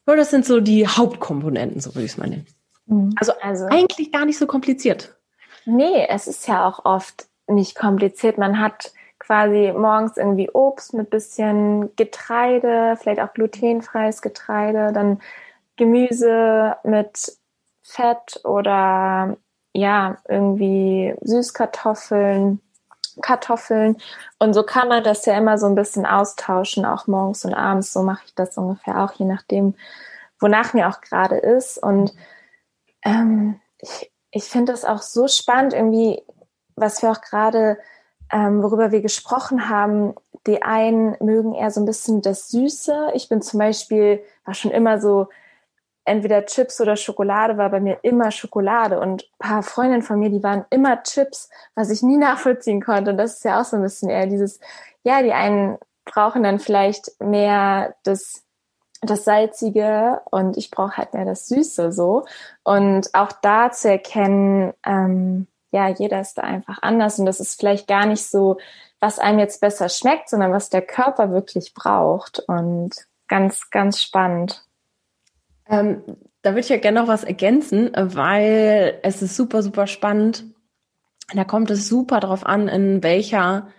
Das 0.05 0.29
sind 0.29 0.45
so 0.45 0.59
die 0.59 0.87
Hauptkomponenten, 0.87 1.79
so 1.79 1.95
würde 1.95 2.05
ich 2.05 2.11
es 2.11 2.17
mal 2.17 2.27
nennen. 2.27 2.45
Mhm. 2.85 3.13
Also, 3.15 3.31
also 3.41 3.65
eigentlich 3.67 4.11
gar 4.11 4.25
nicht 4.25 4.37
so 4.37 4.45
kompliziert. 4.45 5.17
Nee, 5.65 6.07
es 6.09 6.27
ist 6.27 6.47
ja 6.47 6.67
auch 6.67 6.85
oft 6.85 7.27
nicht 7.47 7.75
kompliziert. 7.75 8.37
Man 8.37 8.59
hat 8.59 8.93
quasi 9.19 9.71
morgens 9.75 10.17
irgendwie 10.17 10.49
Obst 10.49 10.93
mit 10.93 11.09
bisschen 11.09 11.95
Getreide, 11.95 12.97
vielleicht 12.99 13.21
auch 13.21 13.33
glutenfreies 13.33 14.21
Getreide, 14.21 14.91
dann 14.93 15.21
Gemüse 15.75 16.75
mit 16.83 17.37
Fett 17.83 18.41
oder 18.43 19.37
ja, 19.73 20.17
irgendwie 20.27 21.15
Süßkartoffeln, 21.21 22.61
Kartoffeln. 23.21 23.97
Und 24.39 24.53
so 24.53 24.63
kann 24.63 24.87
man 24.87 25.03
das 25.03 25.25
ja 25.25 25.37
immer 25.37 25.57
so 25.57 25.67
ein 25.67 25.75
bisschen 25.75 26.05
austauschen, 26.05 26.85
auch 26.85 27.07
morgens 27.07 27.45
und 27.45 27.53
abends. 27.53 27.93
So 27.93 28.03
mache 28.03 28.23
ich 28.25 28.35
das 28.35 28.57
ungefähr 28.57 29.03
auch, 29.03 29.13
je 29.13 29.25
nachdem, 29.25 29.75
wonach 30.39 30.73
mir 30.73 30.89
auch 30.89 31.01
gerade 31.01 31.37
ist. 31.37 31.77
Und 31.77 32.13
ähm, 33.03 33.59
ich, 33.79 34.10
ich 34.31 34.45
finde 34.45 34.71
das 34.71 34.85
auch 34.85 35.01
so 35.01 35.27
spannend, 35.27 35.73
irgendwie, 35.73 36.21
was 36.75 37.01
wir 37.01 37.11
auch 37.11 37.21
gerade, 37.21 37.77
ähm, 38.31 38.63
worüber 38.63 38.91
wir 38.91 39.01
gesprochen 39.01 39.69
haben. 39.69 40.15
Die 40.47 40.63
einen 40.63 41.15
mögen 41.19 41.53
eher 41.53 41.69
so 41.69 41.81
ein 41.81 41.85
bisschen 41.85 42.21
das 42.21 42.49
Süße. 42.49 43.11
Ich 43.13 43.29
bin 43.29 43.41
zum 43.41 43.59
Beispiel, 43.59 44.23
war 44.45 44.53
schon 44.53 44.71
immer 44.71 44.99
so 44.99 45.27
entweder 46.05 46.45
Chips 46.45 46.81
oder 46.81 46.95
Schokolade 46.95 47.57
war 47.57 47.69
bei 47.69 47.79
mir 47.79 47.99
immer 48.01 48.31
Schokolade 48.31 48.99
und 48.99 49.23
ein 49.23 49.47
paar 49.47 49.63
Freundinnen 49.63 50.01
von 50.01 50.19
mir, 50.19 50.29
die 50.29 50.43
waren 50.43 50.65
immer 50.69 51.03
Chips, 51.03 51.49
was 51.75 51.89
ich 51.91 52.01
nie 52.01 52.17
nachvollziehen 52.29 52.81
konnte. 52.81 53.11
Und 53.11 53.17
das 53.17 53.35
ist 53.35 53.45
ja 53.45 53.61
auch 53.61 53.65
so 53.65 53.77
ein 53.77 53.83
bisschen 53.83 54.09
eher 54.09 54.27
dieses, 54.27 54.59
ja, 55.03 55.21
die 55.21 55.33
einen 55.33 55.77
brauchen 56.05 56.43
dann 56.43 56.59
vielleicht 56.59 57.11
mehr 57.21 57.95
das, 58.03 58.43
das 59.01 59.25
Salzige 59.25 60.21
und 60.29 60.57
ich 60.57 60.69
brauche 60.71 60.97
halt 60.97 61.13
mehr 61.13 61.25
das 61.25 61.47
Süße 61.47 61.91
so. 61.91 62.25
Und 62.63 63.09
auch 63.13 63.31
da 63.31 63.71
zu 63.71 63.89
erkennen, 63.89 64.73
ähm, 64.85 65.47
ja, 65.71 65.89
jeder 65.89 66.21
ist 66.21 66.37
da 66.37 66.43
einfach 66.43 66.79
anders 66.81 67.17
und 67.17 67.25
das 67.25 67.39
ist 67.39 67.59
vielleicht 67.59 67.87
gar 67.87 68.05
nicht 68.05 68.25
so, 68.25 68.57
was 68.99 69.19
einem 69.19 69.39
jetzt 69.39 69.61
besser 69.61 69.89
schmeckt, 69.89 70.29
sondern 70.29 70.51
was 70.51 70.69
der 70.69 70.81
Körper 70.81 71.31
wirklich 71.31 71.73
braucht. 71.73 72.39
Und 72.39 72.93
ganz, 73.31 73.69
ganz 73.69 74.01
spannend. 74.01 74.61
Ähm, 75.67 76.03
da 76.41 76.51
würde 76.51 76.59
ich 76.59 76.69
ja 76.69 76.77
gerne 76.77 76.99
noch 76.99 77.07
was 77.07 77.23
ergänzen, 77.23 77.91
weil 77.95 78.99
es 79.03 79.21
ist 79.21 79.37
super, 79.37 79.63
super 79.63 79.87
spannend. 79.87 80.43
Da 81.33 81.45
kommt 81.45 81.71
es 81.71 81.87
super 81.87 82.19
drauf 82.19 82.45
an, 82.45 82.67
in 82.67 83.03
welcher, 83.03 83.69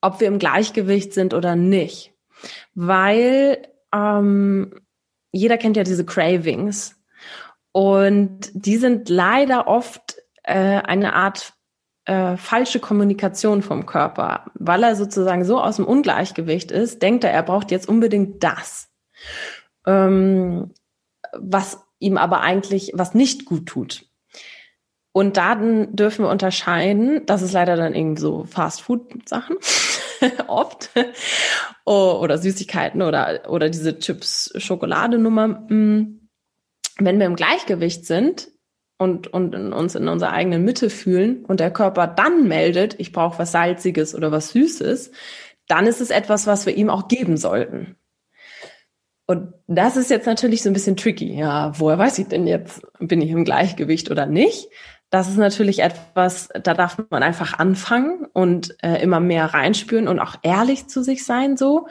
ob 0.00 0.20
wir 0.20 0.28
im 0.28 0.38
Gleichgewicht 0.38 1.12
sind 1.12 1.34
oder 1.34 1.56
nicht. 1.56 2.14
Weil 2.74 3.66
ähm, 3.94 4.80
jeder 5.32 5.58
kennt 5.58 5.76
ja 5.76 5.84
diese 5.84 6.04
Cravings. 6.04 6.96
Und 7.72 8.50
die 8.52 8.76
sind 8.76 9.08
leider 9.08 9.68
oft 9.68 10.16
äh, 10.42 10.54
eine 10.54 11.14
Art 11.14 11.54
äh, 12.04 12.36
falsche 12.36 12.80
Kommunikation 12.80 13.62
vom 13.62 13.86
Körper. 13.86 14.46
Weil 14.54 14.82
er 14.82 14.96
sozusagen 14.96 15.44
so 15.44 15.60
aus 15.60 15.76
dem 15.76 15.86
Ungleichgewicht 15.86 16.70
ist, 16.70 17.02
denkt 17.02 17.24
er, 17.24 17.30
er 17.30 17.42
braucht 17.42 17.70
jetzt 17.70 17.88
unbedingt 17.88 18.42
das. 18.42 18.88
Ähm, 19.86 20.72
was 21.32 21.84
ihm 22.00 22.16
aber 22.16 22.40
eigentlich 22.40 22.92
was 22.94 23.14
nicht 23.14 23.44
gut 23.44 23.66
tut. 23.66 24.06
Und 25.12 25.36
dann 25.36 25.94
dürfen 25.94 26.24
wir 26.24 26.30
unterscheiden, 26.30 27.26
das 27.26 27.42
ist 27.42 27.52
leider 27.52 27.76
dann 27.76 27.94
irgendwie 27.94 28.20
so 28.20 28.44
Fast-Food-Sachen, 28.44 29.56
oft, 30.46 30.90
oder 31.84 32.38
Süßigkeiten 32.38 33.02
oder, 33.02 33.48
oder 33.48 33.68
diese 33.68 33.98
Chips-Schokolade-Nummer. 33.98 35.48
Mm, 35.48 36.28
wenn 36.98 37.18
wir 37.18 37.26
im 37.26 37.36
Gleichgewicht 37.36 38.06
sind 38.06 38.48
und, 38.98 39.28
und 39.28 39.54
in 39.54 39.72
uns 39.72 39.94
in 39.94 40.08
unserer 40.08 40.32
eigenen 40.32 40.64
Mitte 40.64 40.90
fühlen 40.90 41.44
und 41.44 41.60
der 41.60 41.72
Körper 41.72 42.06
dann 42.06 42.46
meldet, 42.46 42.98
ich 42.98 43.12
brauche 43.12 43.38
was 43.38 43.52
Salziges 43.52 44.14
oder 44.14 44.30
was 44.30 44.50
Süßes, 44.50 45.10
dann 45.66 45.86
ist 45.86 46.00
es 46.00 46.10
etwas, 46.10 46.46
was 46.46 46.66
wir 46.66 46.76
ihm 46.76 46.90
auch 46.90 47.08
geben 47.08 47.36
sollten. 47.36 47.96
Und 49.26 49.54
das 49.68 49.96
ist 49.96 50.10
jetzt 50.10 50.26
natürlich 50.26 50.62
so 50.62 50.68
ein 50.68 50.72
bisschen 50.72 50.96
tricky. 50.96 51.32
Ja, 51.32 51.72
woher 51.78 51.98
weiß 51.98 52.18
ich 52.18 52.26
denn 52.26 52.48
jetzt, 52.48 52.82
bin 52.98 53.22
ich 53.22 53.30
im 53.30 53.44
Gleichgewicht 53.44 54.10
oder 54.10 54.26
nicht? 54.26 54.68
Das 55.10 55.28
ist 55.28 55.36
natürlich 55.36 55.80
etwas, 55.80 56.48
da 56.62 56.72
darf 56.72 56.98
man 57.10 57.22
einfach 57.22 57.58
anfangen 57.58 58.26
und 58.32 58.76
äh, 58.82 59.02
immer 59.02 59.20
mehr 59.20 59.46
reinspüren 59.46 60.06
und 60.06 60.20
auch 60.20 60.36
ehrlich 60.42 60.86
zu 60.86 61.02
sich 61.02 61.24
sein. 61.24 61.56
So, 61.56 61.88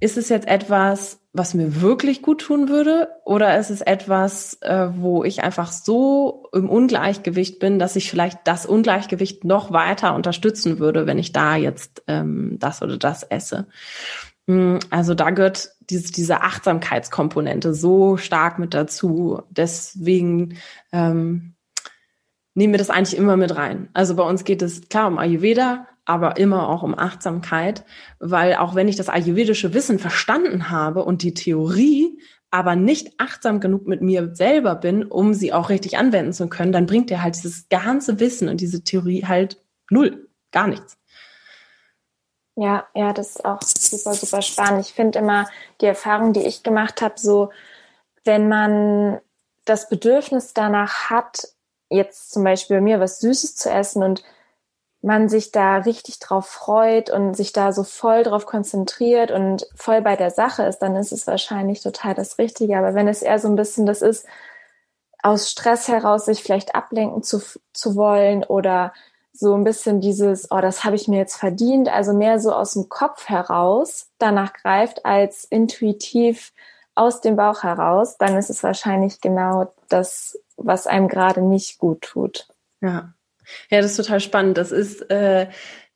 ist 0.00 0.16
es 0.16 0.28
jetzt 0.28 0.48
etwas, 0.48 1.20
was 1.32 1.54
mir 1.54 1.82
wirklich 1.82 2.22
gut 2.22 2.40
tun 2.40 2.68
würde, 2.68 3.08
oder 3.24 3.56
ist 3.58 3.70
es 3.70 3.82
etwas, 3.82 4.54
äh, 4.62 4.88
wo 4.96 5.22
ich 5.22 5.44
einfach 5.44 5.70
so 5.70 6.48
im 6.52 6.68
Ungleichgewicht 6.68 7.60
bin, 7.60 7.78
dass 7.78 7.94
ich 7.94 8.10
vielleicht 8.10 8.40
das 8.44 8.66
Ungleichgewicht 8.66 9.44
noch 9.44 9.72
weiter 9.72 10.14
unterstützen 10.14 10.80
würde, 10.80 11.06
wenn 11.06 11.18
ich 11.18 11.32
da 11.32 11.54
jetzt 11.54 12.02
ähm, 12.08 12.56
das 12.58 12.82
oder 12.82 12.96
das 12.96 13.22
esse? 13.22 13.68
Hm, 14.48 14.80
also 14.90 15.14
da 15.14 15.30
gehört 15.30 15.70
diese, 15.80 16.10
diese 16.10 16.40
Achtsamkeitskomponente 16.40 17.74
so 17.74 18.16
stark 18.16 18.58
mit 18.58 18.74
dazu. 18.74 19.42
Deswegen 19.50 20.56
ähm, 20.92 21.54
nehmen 22.54 22.72
wir 22.72 22.78
das 22.78 22.90
eigentlich 22.90 23.16
immer 23.16 23.36
mit 23.36 23.56
rein. 23.56 23.88
Also 23.92 24.16
bei 24.16 24.22
uns 24.22 24.44
geht 24.44 24.62
es 24.62 24.88
klar 24.88 25.08
um 25.08 25.18
Ayurveda, 25.18 25.86
aber 26.04 26.36
immer 26.38 26.68
auch 26.68 26.82
um 26.82 26.98
Achtsamkeit, 26.98 27.84
weil 28.18 28.56
auch 28.56 28.74
wenn 28.74 28.88
ich 28.88 28.96
das 28.96 29.08
ayurvedische 29.08 29.74
Wissen 29.74 29.98
verstanden 29.98 30.70
habe 30.70 31.04
und 31.04 31.22
die 31.22 31.34
Theorie, 31.34 32.18
aber 32.50 32.74
nicht 32.74 33.14
achtsam 33.18 33.60
genug 33.60 33.86
mit 33.86 34.02
mir 34.02 34.34
selber 34.34 34.74
bin, 34.74 35.04
um 35.04 35.34
sie 35.34 35.52
auch 35.52 35.68
richtig 35.68 35.98
anwenden 35.98 36.32
zu 36.32 36.48
können, 36.48 36.72
dann 36.72 36.86
bringt 36.86 37.10
der 37.10 37.22
halt 37.22 37.36
dieses 37.36 37.68
ganze 37.68 38.18
Wissen 38.18 38.48
und 38.48 38.60
diese 38.60 38.82
Theorie 38.82 39.24
halt 39.24 39.62
null, 39.88 40.28
gar 40.50 40.66
nichts. 40.66 40.96
Ja, 42.56 42.88
ja, 42.94 43.12
das 43.12 43.36
ist 43.36 43.44
auch 43.44 43.62
super, 43.62 44.14
super 44.14 44.42
spannend. 44.42 44.84
Ich 44.84 44.92
finde 44.92 45.20
immer 45.20 45.48
die 45.80 45.86
Erfahrung, 45.86 46.32
die 46.32 46.42
ich 46.42 46.62
gemacht 46.62 47.00
habe, 47.00 47.14
so, 47.16 47.50
wenn 48.24 48.48
man 48.48 49.20
das 49.64 49.88
Bedürfnis 49.88 50.52
danach 50.52 51.08
hat, 51.08 51.48
jetzt 51.90 52.32
zum 52.32 52.44
Beispiel 52.44 52.78
bei 52.78 52.82
mir 52.82 53.00
was 53.00 53.20
Süßes 53.20 53.56
zu 53.56 53.70
essen 53.70 54.02
und 54.02 54.22
man 55.02 55.28
sich 55.28 55.50
da 55.50 55.78
richtig 55.78 56.18
drauf 56.18 56.46
freut 56.46 57.10
und 57.10 57.34
sich 57.34 57.52
da 57.52 57.72
so 57.72 57.84
voll 57.84 58.22
drauf 58.22 58.46
konzentriert 58.46 59.30
und 59.30 59.66
voll 59.74 60.02
bei 60.02 60.16
der 60.16 60.30
Sache 60.30 60.64
ist, 60.64 60.78
dann 60.78 60.94
ist 60.96 61.12
es 61.12 61.26
wahrscheinlich 61.26 61.82
total 61.82 62.14
das 62.14 62.38
Richtige. 62.38 62.76
Aber 62.76 62.94
wenn 62.94 63.08
es 63.08 63.22
eher 63.22 63.38
so 63.38 63.48
ein 63.48 63.56
bisschen 63.56 63.86
das 63.86 64.02
ist, 64.02 64.26
aus 65.22 65.50
Stress 65.50 65.88
heraus 65.88 66.26
sich 66.26 66.42
vielleicht 66.42 66.74
ablenken 66.74 67.22
zu, 67.22 67.40
zu 67.72 67.96
wollen 67.96 68.44
oder 68.44 68.92
so 69.32 69.54
ein 69.54 69.64
bisschen 69.64 70.00
dieses, 70.00 70.50
oh, 70.50 70.60
das 70.60 70.84
habe 70.84 70.96
ich 70.96 71.08
mir 71.08 71.18
jetzt 71.18 71.36
verdient, 71.36 71.88
also 71.88 72.12
mehr 72.12 72.38
so 72.38 72.52
aus 72.52 72.74
dem 72.74 72.88
Kopf 72.88 73.28
heraus 73.28 74.08
danach 74.18 74.52
greift 74.52 75.06
als 75.06 75.44
intuitiv 75.44 76.52
aus 76.94 77.20
dem 77.22 77.36
Bauch 77.36 77.62
heraus, 77.62 78.18
dann 78.18 78.36
ist 78.36 78.50
es 78.50 78.62
wahrscheinlich 78.62 79.20
genau 79.20 79.72
das, 79.88 80.38
was 80.62 80.86
einem 80.86 81.08
gerade 81.08 81.42
nicht 81.42 81.78
gut 81.78 82.02
tut. 82.02 82.48
Ja. 82.80 83.14
Ja, 83.70 83.80
das 83.80 83.92
ist 83.92 83.96
total 83.96 84.20
spannend. 84.20 84.58
Das 84.58 84.70
ist 84.70 85.10
äh, 85.10 85.48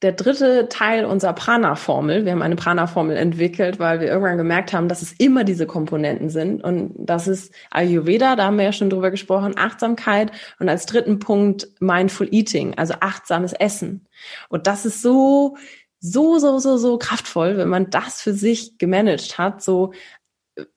der 0.02 0.12
dritte 0.12 0.68
Teil 0.68 1.04
unserer 1.04 1.32
Prana-Formel. 1.32 2.24
Wir 2.24 2.32
haben 2.32 2.42
eine 2.42 2.56
Prana-Formel 2.56 3.16
entwickelt, 3.16 3.78
weil 3.78 4.00
wir 4.00 4.08
irgendwann 4.08 4.36
gemerkt 4.36 4.72
haben, 4.72 4.88
dass 4.88 5.02
es 5.02 5.12
immer 5.12 5.44
diese 5.44 5.66
Komponenten 5.66 6.30
sind. 6.30 6.62
Und 6.62 6.92
das 6.96 7.28
ist 7.28 7.54
Ayurveda, 7.70 8.36
da 8.36 8.46
haben 8.46 8.58
wir 8.58 8.64
ja 8.64 8.72
schon 8.72 8.90
drüber 8.90 9.10
gesprochen, 9.10 9.54
Achtsamkeit. 9.56 10.32
Und 10.58 10.68
als 10.68 10.86
dritten 10.86 11.20
Punkt 11.20 11.68
Mindful 11.80 12.28
Eating, 12.32 12.74
also 12.74 12.94
achtsames 13.00 13.52
Essen. 13.52 14.06
Und 14.48 14.66
das 14.66 14.84
ist 14.84 15.00
so, 15.00 15.56
so, 16.00 16.38
so, 16.38 16.58
so, 16.58 16.76
so 16.76 16.98
kraftvoll, 16.98 17.56
wenn 17.56 17.68
man 17.68 17.88
das 17.88 18.20
für 18.20 18.34
sich 18.34 18.78
gemanagt 18.78 19.38
hat, 19.38 19.62
so 19.62 19.92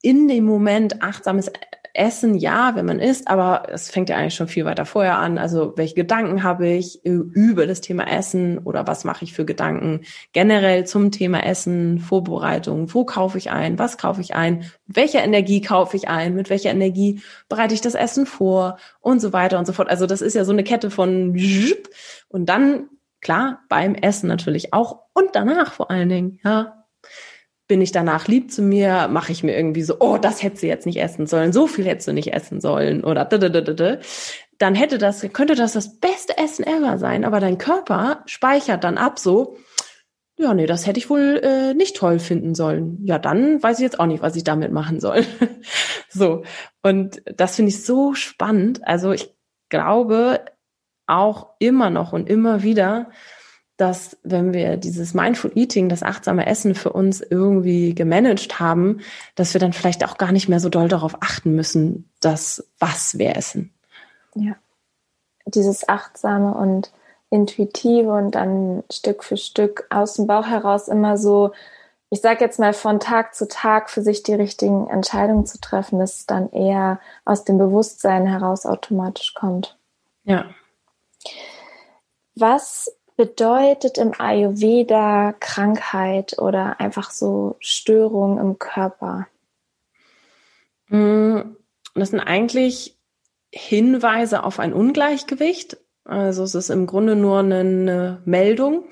in 0.01 0.27
dem 0.27 0.45
Moment 0.45 1.01
achtsames 1.01 1.51
Essen, 1.97 2.35
ja, 2.35 2.75
wenn 2.75 2.85
man 2.85 2.99
isst, 2.99 3.27
aber 3.27 3.63
es 3.69 3.89
fängt 3.89 4.09
ja 4.09 4.17
eigentlich 4.17 4.35
schon 4.35 4.47
viel 4.47 4.65
weiter 4.65 4.85
vorher 4.85 5.17
an. 5.17 5.37
Also 5.37 5.73
welche 5.75 5.95
Gedanken 5.95 6.43
habe 6.43 6.67
ich 6.67 7.03
über 7.03 7.65
das 7.65 7.81
Thema 7.81 8.07
Essen 8.07 8.59
oder 8.59 8.85
was 8.85 9.03
mache 9.03 9.23
ich 9.25 9.33
für 9.33 9.45
Gedanken 9.45 10.01
generell 10.31 10.85
zum 10.85 11.11
Thema 11.11 11.43
Essen, 11.43 11.99
Vorbereitung, 11.99 12.93
wo 12.93 13.03
kaufe 13.03 13.37
ich 13.37 13.49
ein, 13.49 13.79
was 13.79 13.97
kaufe 13.97 14.21
ich 14.21 14.35
ein, 14.35 14.71
welche 14.85 15.17
Energie 15.17 15.61
kaufe 15.61 15.97
ich 15.97 16.07
ein, 16.07 16.35
mit 16.35 16.49
welcher 16.49 16.69
Energie 16.69 17.21
bereite 17.49 17.73
ich 17.73 17.81
das 17.81 17.95
Essen 17.95 18.25
vor 18.25 18.77
und 18.99 19.19
so 19.19 19.33
weiter 19.33 19.57
und 19.57 19.65
so 19.65 19.73
fort. 19.73 19.89
Also 19.89 20.05
das 20.05 20.21
ist 20.21 20.35
ja 20.35 20.45
so 20.45 20.51
eine 20.51 20.63
Kette 20.63 20.91
von 20.91 21.35
und 22.29 22.47
dann 22.47 22.89
klar 23.21 23.61
beim 23.69 23.95
Essen 23.95 24.27
natürlich 24.27 24.73
auch 24.73 25.03
und 25.13 25.29
danach 25.33 25.73
vor 25.73 25.89
allen 25.89 26.09
Dingen, 26.09 26.39
ja, 26.43 26.76
bin 27.67 27.81
ich 27.81 27.91
danach 27.91 28.27
lieb 28.27 28.51
zu 28.51 28.61
mir, 28.61 29.07
mache 29.09 29.31
ich 29.31 29.43
mir 29.43 29.55
irgendwie 29.55 29.83
so, 29.83 29.97
oh, 29.99 30.17
das 30.17 30.41
hättest 30.41 30.63
du 30.63 30.67
jetzt 30.67 30.85
nicht 30.85 31.01
essen 31.01 31.27
sollen, 31.27 31.51
so 31.51 31.67
viel 31.67 31.85
hättest 31.85 32.07
du 32.07 32.13
nicht 32.13 32.33
essen 32.33 32.61
sollen 32.61 33.03
oder 33.03 33.25
dann 34.57 34.75
hätte 34.75 34.97
das, 34.97 35.21
könnte 35.33 35.55
das 35.55 35.73
das 35.73 35.99
beste 35.99 36.37
Essen 36.37 36.65
ever 36.65 36.97
sein, 36.97 37.25
aber 37.25 37.39
dein 37.39 37.57
Körper 37.57 38.23
speichert 38.25 38.83
dann 38.83 38.97
ab 38.97 39.19
so, 39.19 39.57
ja, 40.39 40.53
nee, 40.53 40.67
das 40.67 40.85
hätte 40.85 40.99
ich 40.99 41.09
wohl 41.09 41.41
äh, 41.43 41.73
nicht 41.73 41.95
toll 41.95 42.19
finden 42.19 42.53
sollen. 42.53 42.99
Ja, 43.03 43.17
dann 43.17 43.61
weiß 43.61 43.79
ich 43.79 43.83
jetzt 43.83 43.99
auch 43.99 44.05
nicht, 44.05 44.21
was 44.21 44.35
ich 44.35 44.43
damit 44.43 44.71
machen 44.71 44.99
soll. 44.99 45.25
so. 46.09 46.43
Und 46.83 47.23
das 47.25 47.55
finde 47.55 47.69
ich 47.69 47.83
so 47.83 48.13
spannend. 48.13 48.87
Also 48.87 49.11
ich 49.11 49.35
glaube 49.69 50.45
auch 51.07 51.55
immer 51.57 51.89
noch 51.89 52.13
und 52.13 52.29
immer 52.29 52.61
wieder, 52.61 53.09
dass 53.77 54.17
wenn 54.23 54.53
wir 54.53 54.77
dieses 54.77 55.13
Mindful 55.13 55.51
Eating, 55.55 55.87
das 55.87 56.03
achtsame 56.03 56.47
Essen 56.47 56.73
für 56.73 56.91
uns 56.91 57.21
irgendwie 57.21 57.93
gemanagt 57.93 58.59
haben, 58.59 58.99
dass 59.35 59.53
wir 59.53 59.61
dann 59.61 59.73
vielleicht 59.73 60.03
auch 60.03 60.17
gar 60.17 60.31
nicht 60.31 60.49
mehr 60.49 60.59
so 60.59 60.69
doll 60.69 60.87
darauf 60.87 61.17
achten 61.21 61.55
müssen, 61.55 62.09
dass 62.19 62.67
was 62.79 63.17
wir 63.19 63.35
essen. 63.37 63.71
Ja. 64.35 64.55
Dieses 65.45 65.87
achtsame 65.87 66.53
und 66.55 66.91
intuitive 67.29 68.11
und 68.11 68.31
dann 68.31 68.83
Stück 68.91 69.23
für 69.23 69.37
Stück 69.37 69.85
aus 69.89 70.15
dem 70.15 70.27
Bauch 70.27 70.47
heraus 70.47 70.87
immer 70.87 71.17
so, 71.17 71.51
ich 72.09 72.21
sage 72.21 72.43
jetzt 72.43 72.57
mal 72.57 72.73
von 72.73 72.99
Tag 72.99 73.35
zu 73.35 73.47
Tag 73.47 73.89
für 73.89 74.01
sich 74.01 74.23
die 74.23 74.33
richtigen 74.33 74.87
Entscheidungen 74.87 75.45
zu 75.45 75.59
treffen, 75.59 75.99
dass 75.99 76.19
es 76.19 76.25
dann 76.25 76.51
eher 76.51 76.99
aus 77.25 77.43
dem 77.43 77.57
Bewusstsein 77.57 78.25
heraus 78.25 78.65
automatisch 78.65 79.33
kommt. 79.33 79.77
Ja. 80.23 80.45
Was 82.35 82.96
bedeutet 83.17 83.97
im 83.97 84.13
Ayurveda 84.17 85.35
Krankheit 85.39 86.39
oder 86.39 86.79
einfach 86.79 87.11
so 87.11 87.57
Störungen 87.59 88.37
im 88.37 88.57
Körper? 88.59 89.27
Mm, 90.87 91.39
das 91.95 92.11
sind 92.11 92.21
eigentlich 92.21 92.95
Hinweise 93.51 94.43
auf 94.43 94.59
ein 94.59 94.71
Ungleichgewicht. 94.71 95.75
Also 96.05 96.43
es 96.43 96.55
ist 96.55 96.69
im 96.69 96.85
Grunde 96.85 97.15
nur 97.15 97.39
eine 97.39 98.21
Meldung 98.23 98.83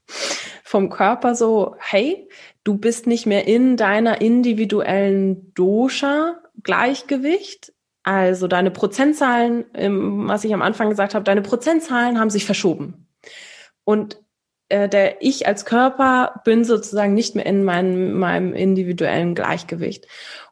vom 0.64 0.88
Körper 0.90 1.34
so, 1.34 1.74
hey, 1.78 2.26
du 2.64 2.78
bist 2.78 3.06
nicht 3.06 3.26
mehr 3.26 3.46
in 3.46 3.76
deiner 3.76 4.22
individuellen 4.22 5.52
Dosha-Gleichgewicht. 5.54 7.74
Also 8.02 8.48
deine 8.48 8.70
Prozentzahlen, 8.70 9.66
was 10.26 10.44
ich 10.44 10.54
am 10.54 10.62
Anfang 10.62 10.88
gesagt 10.88 11.14
habe, 11.14 11.24
deine 11.24 11.42
Prozentzahlen 11.42 12.18
haben 12.18 12.30
sich 12.30 12.46
verschoben. 12.46 13.07
Und 13.88 14.22
äh, 14.68 14.86
der 14.86 15.22
ich 15.22 15.46
als 15.46 15.64
Körper 15.64 16.42
bin 16.44 16.62
sozusagen 16.62 17.14
nicht 17.14 17.34
mehr 17.34 17.46
in 17.46 17.64
meinem, 17.64 18.18
meinem 18.18 18.52
individuellen 18.52 19.34
Gleichgewicht. 19.34 20.06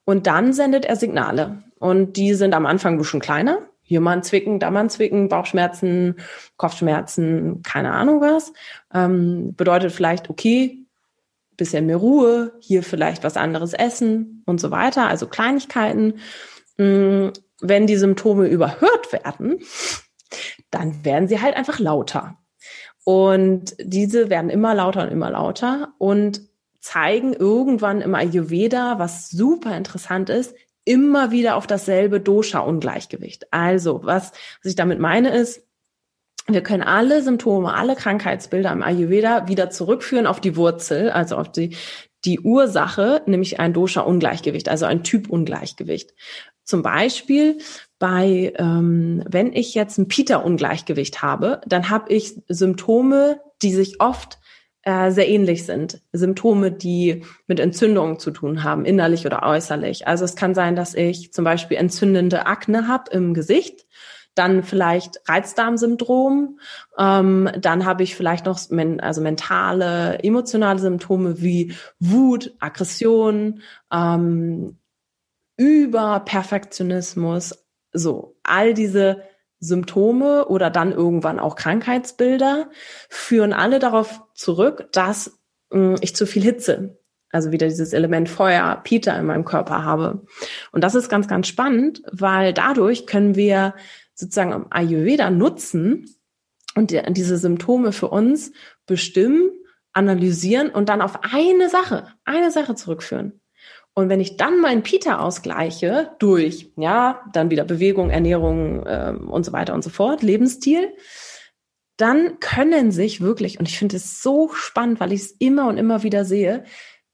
Und 0.07 0.26
dann 0.26 0.55
sendet 0.55 0.87
er 0.87 0.97
Signale. 0.97 1.62
Und 1.78 2.16
die 2.16 2.32
sind 2.32 2.55
am 2.55 2.64
Anfang 2.64 2.97
bisschen 2.97 3.20
kleiner. 3.20 3.59
Hier 3.82 4.01
mal 4.01 4.12
ein 4.12 4.22
Zwicken, 4.22 4.59
da 4.59 4.70
mal 4.70 4.80
ein 4.80 4.89
Zwicken, 4.89 5.28
Bauchschmerzen, 5.28 6.14
Kopfschmerzen, 6.57 7.61
keine 7.61 7.93
Ahnung 7.93 8.22
was. 8.22 8.55
Ähm, 8.95 9.55
bedeutet 9.55 9.93
vielleicht, 9.93 10.30
okay, 10.30 10.87
bisschen 11.59 11.84
mehr 11.84 11.99
Ruhe, 11.99 12.55
hier 12.61 12.82
vielleicht 12.82 13.22
was 13.22 13.37
anderes 13.37 13.74
essen 13.74 14.45
und 14.47 14.62
so 14.62 14.70
weiter. 14.70 15.09
Also 15.09 15.26
Kleinigkeiten. 15.26 16.20
Mm, 16.78 17.28
wenn 17.61 17.87
die 17.87 17.97
Symptome 17.97 18.47
überhört 18.49 19.12
werden, 19.12 19.59
dann 20.70 21.05
werden 21.05 21.28
sie 21.28 21.43
halt 21.43 21.55
einfach 21.55 21.78
lauter. 21.78 22.39
Und 23.09 23.76
diese 23.78 24.30
werden 24.30 24.50
immer 24.50 24.74
lauter 24.74 25.04
und 25.04 25.12
immer 25.12 25.30
lauter 25.30 25.94
und 25.98 26.40
zeigen 26.80 27.34
irgendwann 27.34 28.00
im 28.00 28.16
Ayurveda, 28.16 28.98
was 28.98 29.30
super 29.30 29.76
interessant 29.76 30.28
ist, 30.28 30.57
immer 30.84 31.30
wieder 31.30 31.54
auf 31.54 31.68
dasselbe 31.68 32.18
Dosha-Ungleichgewicht. 32.18 33.52
Also, 33.52 34.00
was, 34.02 34.32
was 34.61 34.70
ich 34.70 34.74
damit 34.74 34.98
meine 34.98 35.30
ist, 35.30 35.62
wir 36.48 36.64
können 36.64 36.82
alle 36.82 37.22
Symptome, 37.22 37.74
alle 37.74 37.94
Krankheitsbilder 37.94 38.72
im 38.72 38.82
Ayurveda 38.82 39.46
wieder 39.46 39.70
zurückführen 39.70 40.26
auf 40.26 40.40
die 40.40 40.57
Wurzel, 40.57 41.11
also 41.11 41.36
auf 41.36 41.52
die, 41.52 41.76
die 42.24 42.40
Ursache, 42.40 43.22
nämlich 43.26 43.61
ein 43.61 43.72
Dosha-Ungleichgewicht, 43.72 44.68
also 44.68 44.84
ein 44.84 45.04
Typ-Ungleichgewicht. 45.04 46.12
Zum 46.64 46.82
Beispiel 46.82 47.59
bei, 47.99 48.53
ähm, 48.57 49.22
wenn 49.28 49.53
ich 49.53 49.74
jetzt 49.74 49.99
ein 49.99 50.09
Pita-Ungleichgewicht 50.09 51.22
habe, 51.22 51.61
dann 51.66 51.90
habe 51.90 52.12
ich 52.12 52.40
Symptome, 52.49 53.40
die 53.62 53.72
sich 53.72 54.01
oft 54.01 54.38
äh, 54.82 55.11
sehr 55.11 55.28
ähnlich 55.28 55.64
sind. 55.66 56.01
Symptome, 56.12 56.70
die 56.70 57.24
mit 57.47 57.59
Entzündungen 57.59 58.18
zu 58.18 58.30
tun 58.30 58.62
haben, 58.62 58.84
innerlich 58.84 59.26
oder 59.26 59.42
äußerlich. 59.42 60.07
Also 60.07 60.24
es 60.24 60.36
kann 60.36 60.55
sein, 60.55 60.76
dass 60.76 60.94
ich 60.94 61.32
zum 61.32 61.44
Beispiel 61.44 61.76
entzündende 61.76 62.47
Akne 62.47 62.86
habe 62.86 63.11
im 63.11 63.34
Gesicht, 63.34 63.86
dann 64.36 64.62
vielleicht 64.62 65.18
Reizdarmsyndrom, 65.26 66.61
ähm, 66.99 67.51
dann 67.59 67.86
habe 67.86 68.03
ich 68.03 68.14
vielleicht 68.14 68.47
noch 68.47 68.61
men 68.70 69.01
also 69.01 69.22
mentale, 69.22 70.22
emotionale 70.22 70.78
Symptome 70.78 71.40
wie 71.40 71.74
Wut, 71.99 72.55
Aggression, 72.61 73.62
ähm, 73.90 74.78
über 75.57 76.20
Perfektionismus, 76.20 77.66
so, 77.97 78.36
all 78.42 78.74
diese 78.74 79.22
Symptome 79.59 80.47
oder 80.47 80.70
dann 80.70 80.92
irgendwann 80.92 81.38
auch 81.38 81.57
Krankheitsbilder 81.57 82.70
führen 83.09 83.53
alle 83.53 83.78
darauf 83.78 84.22
zurück, 84.34 84.88
dass 84.92 85.38
mh, 85.70 85.94
hm, 85.94 85.97
ich 86.01 86.14
zu 86.14 86.26
viel 86.26 86.42
Hitze, 86.42 86.99
also 87.30 87.53
wieder 87.53 87.66
dieses 87.66 87.92
Element 87.92 88.28
Feuer, 88.28 88.80
Peter 88.84 89.18
in 89.18 89.26
meinem 89.26 89.44
Körper 89.44 89.84
habe. 89.84 90.24
Und 90.72 90.84
das 90.84 90.94
ist 90.94 91.09
ganz, 91.09 91.26
ganz 91.28 91.49
spannend, 91.49 92.03
weil 92.12 92.53
dadurch 92.53 93.07
können 93.07 93.34
wir 93.34 93.74
sozusagen 94.14 94.66
Ayurveda 94.70 95.30
nutzen 95.30 96.07
und 96.74 96.90
die, 96.90 97.03
diese 97.11 97.38
Symptome 97.38 97.92
für 97.92 98.09
uns 98.09 98.53
bestimmen, 98.86 99.51
analysieren 99.92 100.68
und 100.68 100.90
dann 100.90 101.01
auf 101.01 101.20
eine 101.32 101.70
Sache, 101.70 102.09
eine 102.24 102.51
Sache 102.51 102.74
zurückführen. 102.74 103.40
Und 103.99 104.11
wenn 104.11 104.20
ich 104.20 104.36
dann 104.36 104.61
meinen 104.61 104.82
Pita 104.82 105.20
ausgleiche 105.20 106.11
durch, 106.18 106.70
ja, 106.76 107.22
dann 107.32 107.49
wieder 107.49 107.64
Bewegung, 107.64 108.11
Ernährung 108.11 108.84
ähm, 108.86 109.30
und 109.30 109.44
so 109.44 109.55
weiter 109.55 109.72
und 109.72 109.82
so 109.82 109.88
fort, 109.88 110.22
Lebensstil, 110.22 110.92
dann 111.97 112.38
können 112.38 112.92
sich 112.92 113.22
wirklich, 113.22 113.59
und 113.59 113.68
ich 113.68 113.78
finde 113.78 113.97
es 113.97 114.22
so 114.22 114.51
spannend, 114.53 115.01
weil 115.01 115.14
ich 115.14 115.22
es 115.22 115.30
immer 115.38 115.66
und 115.66 115.78
immer 115.78 116.03
wieder 116.03 116.26
sehe, 116.26 116.64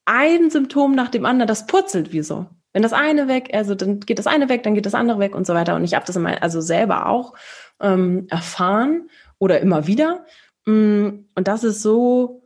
ein 0.06 0.50
Symptom 0.50 0.96
nach 0.96 1.08
dem 1.08 1.24
anderen, 1.24 1.46
das 1.46 1.68
purzelt 1.68 2.12
wie 2.12 2.22
so. 2.22 2.46
Wenn 2.72 2.82
das 2.82 2.92
eine 2.92 3.28
weg, 3.28 3.50
also 3.52 3.76
dann 3.76 4.00
geht 4.00 4.18
das 4.18 4.26
eine 4.26 4.48
weg, 4.48 4.64
dann 4.64 4.74
geht 4.74 4.86
das 4.86 4.94
andere 4.94 5.20
weg 5.20 5.36
und 5.36 5.46
so 5.46 5.54
weiter. 5.54 5.76
Und 5.76 5.84
ich 5.84 5.94
habe 5.94 6.04
das 6.04 6.16
immer, 6.16 6.42
also 6.42 6.60
selber 6.60 7.06
auch 7.06 7.34
ähm, 7.80 8.26
erfahren 8.28 9.08
oder 9.38 9.60
immer 9.60 9.86
wieder. 9.86 10.26
Mm, 10.66 11.26
und 11.36 11.46
das 11.46 11.62
ist 11.62 11.80
so 11.80 12.41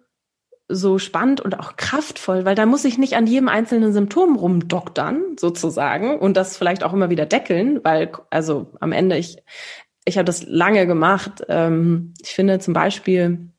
so 0.69 0.99
spannend 0.99 1.41
und 1.41 1.59
auch 1.59 1.77
kraftvoll, 1.77 2.45
weil 2.45 2.55
da 2.55 2.67
muss 2.67 2.85
ich 2.85 2.99
nicht 2.99 3.14
an 3.14 3.27
jedem 3.27 3.49
einzelnen 3.49 3.93
Symptom 3.93 4.37
rumdoktern, 4.37 5.37
sozusagen, 5.39 6.19
und 6.19 6.37
das 6.37 6.57
vielleicht 6.57 6.83
auch 6.83 6.93
immer 6.93 7.11
wieder 7.11 7.27
deckeln, 7.27 7.81
weil, 7.85 8.11
also 8.31 8.73
am 8.81 8.93
Ende, 8.93 9.17
ich, 9.17 9.37
ich 10.05 10.19
habe 10.19 10.25
das 10.25 10.45
lange 10.47 10.87
gemacht. 10.87 11.45
Ähm, 11.49 12.14
ich 12.21 12.35
finde 12.35 12.59
zum 12.59 12.75
Beispiel, 12.75 13.51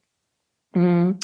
mh, 0.74 0.82
hm, 0.82 1.20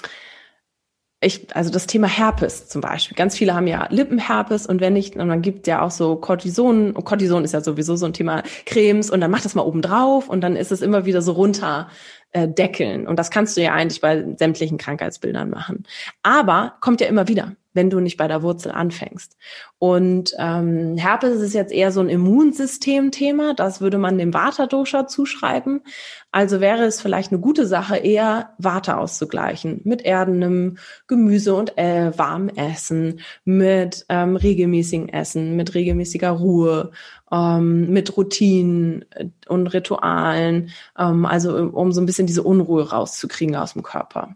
ich, 1.23 1.55
also 1.55 1.71
das 1.71 1.87
Thema 1.87 2.07
Herpes 2.07 2.67
zum 2.67 2.81
Beispiel. 2.81 3.15
Ganz 3.15 3.37
viele 3.37 3.53
haben 3.53 3.67
ja 3.67 3.87
Lippenherpes 3.89 4.65
und 4.65 4.81
wenn 4.81 4.93
nicht, 4.93 5.15
und 5.15 5.29
dann 5.29 5.41
gibt 5.41 5.67
ja 5.67 5.81
auch 5.81 5.91
so 5.91 6.15
Cortison. 6.15 6.91
Und 6.91 7.03
Cortison 7.05 7.43
ist 7.43 7.53
ja 7.53 7.61
sowieso 7.61 7.95
so 7.95 8.05
ein 8.05 8.13
Thema 8.13 8.43
Cremes 8.65 9.09
und 9.09 9.21
dann 9.21 9.31
macht 9.31 9.45
das 9.45 9.55
mal 9.55 9.63
oben 9.63 9.81
drauf 9.81 10.29
und 10.29 10.41
dann 10.41 10.55
ist 10.55 10.71
es 10.71 10.81
immer 10.81 11.05
wieder 11.05 11.21
so 11.21 11.33
runter 11.33 11.89
äh, 12.31 12.47
deckeln. 12.47 13.07
Und 13.07 13.19
das 13.19 13.31
kannst 13.31 13.57
du 13.57 13.61
ja 13.61 13.73
eigentlich 13.73 14.01
bei 14.01 14.25
sämtlichen 14.37 14.77
Krankheitsbildern 14.77 15.49
machen. 15.49 15.85
Aber 16.23 16.75
kommt 16.81 17.01
ja 17.01 17.07
immer 17.07 17.27
wieder 17.27 17.55
wenn 17.73 17.89
du 17.89 17.99
nicht 17.99 18.17
bei 18.17 18.27
der 18.27 18.43
Wurzel 18.43 18.71
anfängst. 18.71 19.35
Und 19.79 20.33
ähm, 20.37 20.97
Herpes 20.97 21.41
ist 21.41 21.53
jetzt 21.53 21.73
eher 21.73 21.91
so 21.91 21.99
ein 21.99 22.09
Immunsystem-Thema. 22.09 23.53
Das 23.53 23.81
würde 23.81 23.97
man 23.97 24.17
dem 24.17 24.33
Vata-Dosha 24.33 25.07
zuschreiben. 25.07 25.81
Also 26.31 26.61
wäre 26.61 26.83
es 26.83 27.01
vielleicht 27.01 27.31
eine 27.31 27.41
gute 27.41 27.67
Sache, 27.67 27.97
eher 27.97 28.53
Vata 28.57 28.97
auszugleichen 28.97 29.81
mit 29.83 30.03
erdenem 30.03 30.77
Gemüse 31.07 31.53
und 31.53 31.77
äh, 31.77 32.17
warmem 32.17 32.55
Essen, 32.55 33.19
mit 33.45 34.05
ähm, 34.09 34.35
regelmäßigem 34.35 35.09
Essen, 35.09 35.55
mit 35.55 35.73
regelmäßiger 35.75 36.31
Ruhe, 36.31 36.91
ähm, 37.31 37.89
mit 37.91 38.15
Routinen 38.15 39.05
und 39.47 39.67
Ritualen. 39.67 40.69
Ähm, 40.97 41.25
also 41.25 41.55
um 41.55 41.91
so 41.91 42.01
ein 42.01 42.05
bisschen 42.05 42.27
diese 42.27 42.43
Unruhe 42.43 42.89
rauszukriegen 42.89 43.55
aus 43.55 43.73
dem 43.73 43.83
Körper. 43.83 44.35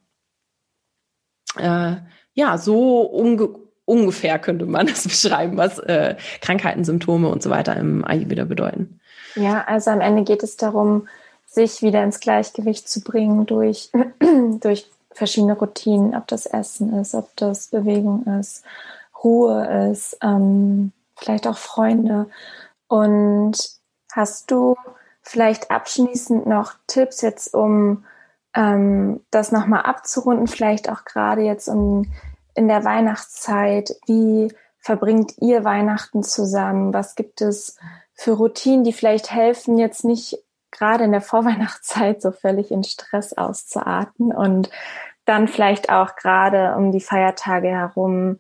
Äh, 1.56 1.98
ja, 2.38 2.58
so 2.58 3.02
unge 3.02 3.50
ungefähr 3.86 4.38
könnte 4.38 4.66
man 4.66 4.88
das 4.88 5.04
beschreiben, 5.08 5.58
was 5.58 5.80
äh, 5.80 6.16
Krankheiten, 6.42 6.84
Symptome 6.84 7.30
und 7.30 7.42
so 7.42 7.50
weiter 7.50 7.76
im 7.76 8.06
Ayurveda 8.06 8.46
bedeuten. 8.46 9.00
Ja, 9.36 9.64
also 9.66 9.92
am 9.92 10.02
Ende 10.02 10.24
geht 10.24 10.44
es 10.44 10.58
darum, 10.58 11.08
sich 11.46 11.82
wieder 11.82 12.04
ins 12.04 12.20
Gleichgewicht 12.20 12.88
zu 12.88 13.02
bringen 13.02 13.46
durch, 13.46 13.92
durch 14.60 14.90
verschiedene 15.12 15.58
Routinen, 15.58 16.16
ob 16.16 16.28
das 16.28 16.46
Essen 16.46 16.94
ist, 16.94 17.16
ob 17.16 17.36
das 17.38 17.68
Bewegung 17.68 18.26
ist, 18.40 18.64
Ruhe 19.24 19.90
ist, 19.90 20.18
ähm, 20.22 20.92
vielleicht 21.16 21.48
auch 21.48 21.58
Freunde. 21.58 22.28
Und 22.88 23.58
hast 24.12 24.52
du 24.52 24.76
vielleicht 25.22 25.72
abschließend 25.72 26.46
noch 26.46 26.74
Tipps 26.88 27.22
jetzt, 27.22 27.54
um 27.54 28.04
ähm, 28.54 29.22
das 29.32 29.52
nochmal 29.52 29.84
abzurunden, 29.84 30.48
vielleicht 30.48 30.90
auch 30.90 31.06
gerade 31.06 31.42
jetzt 31.42 31.70
um, 31.70 32.12
in 32.58 32.68
der 32.68 32.84
Weihnachtszeit. 32.84 33.96
Wie 34.06 34.54
verbringt 34.80 35.34
ihr 35.40 35.64
Weihnachten 35.64 36.24
zusammen? 36.24 36.94
Was 36.94 37.16
gibt 37.16 37.42
es 37.42 37.78
für 38.14 38.32
Routinen, 38.32 38.84
die 38.84 38.94
vielleicht 38.94 39.32
helfen, 39.32 39.78
jetzt 39.78 40.04
nicht 40.04 40.40
gerade 40.72 41.04
in 41.04 41.12
der 41.12 41.22
Vorweihnachtszeit 41.32 42.22
so 42.22 42.32
völlig 42.32 42.72
in 42.72 42.84
Stress 42.84 43.34
auszuarten 43.34 44.34
und 44.34 44.70
dann 45.26 45.48
vielleicht 45.48 45.90
auch 45.90 46.16
gerade 46.16 46.76
um 46.76 46.92
die 46.92 47.02
Feiertage 47.02 47.68
herum 47.68 48.40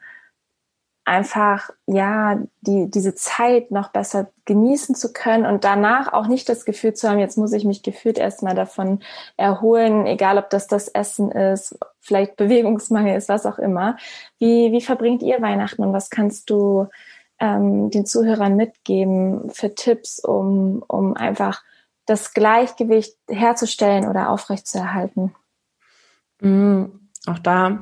einfach 1.07 1.69
ja 1.85 2.37
die 2.61 2.91
diese 2.91 3.15
Zeit 3.15 3.71
noch 3.71 3.89
besser 3.89 4.29
genießen 4.45 4.93
zu 4.93 5.13
können 5.13 5.45
und 5.45 5.63
danach 5.63 6.11
auch 6.11 6.27
nicht 6.27 6.49
das 6.49 6.65
Gefühl 6.65 6.93
zu 6.93 7.09
haben, 7.09 7.19
jetzt 7.19 7.37
muss 7.37 7.53
ich 7.53 7.63
mich 7.63 7.81
gefühlt 7.81 8.17
erstmal 8.17 8.55
davon 8.55 8.99
erholen, 9.37 10.05
egal 10.05 10.37
ob 10.37 10.49
das 10.49 10.67
das 10.67 10.89
Essen 10.89 11.31
ist, 11.31 11.79
vielleicht 12.01 12.35
Bewegungsmangel 12.35 13.15
ist, 13.15 13.29
was 13.29 13.45
auch 13.45 13.57
immer. 13.57 13.95
Wie 14.37 14.71
wie 14.73 14.81
verbringt 14.81 15.23
ihr 15.23 15.41
Weihnachten 15.41 15.83
und 15.83 15.93
was 15.93 16.09
kannst 16.09 16.49
du 16.49 16.87
ähm, 17.39 17.89
den 17.89 18.05
Zuhörern 18.05 18.57
mitgeben 18.57 19.49
für 19.51 19.73
Tipps, 19.73 20.19
um 20.19 20.83
um 20.87 21.15
einfach 21.15 21.63
das 22.05 22.33
Gleichgewicht 22.33 23.15
herzustellen 23.29 24.09
oder 24.09 24.29
aufrechtzuerhalten? 24.29 25.33
Mhm. 26.41 26.99
Auch 27.27 27.39
da 27.39 27.79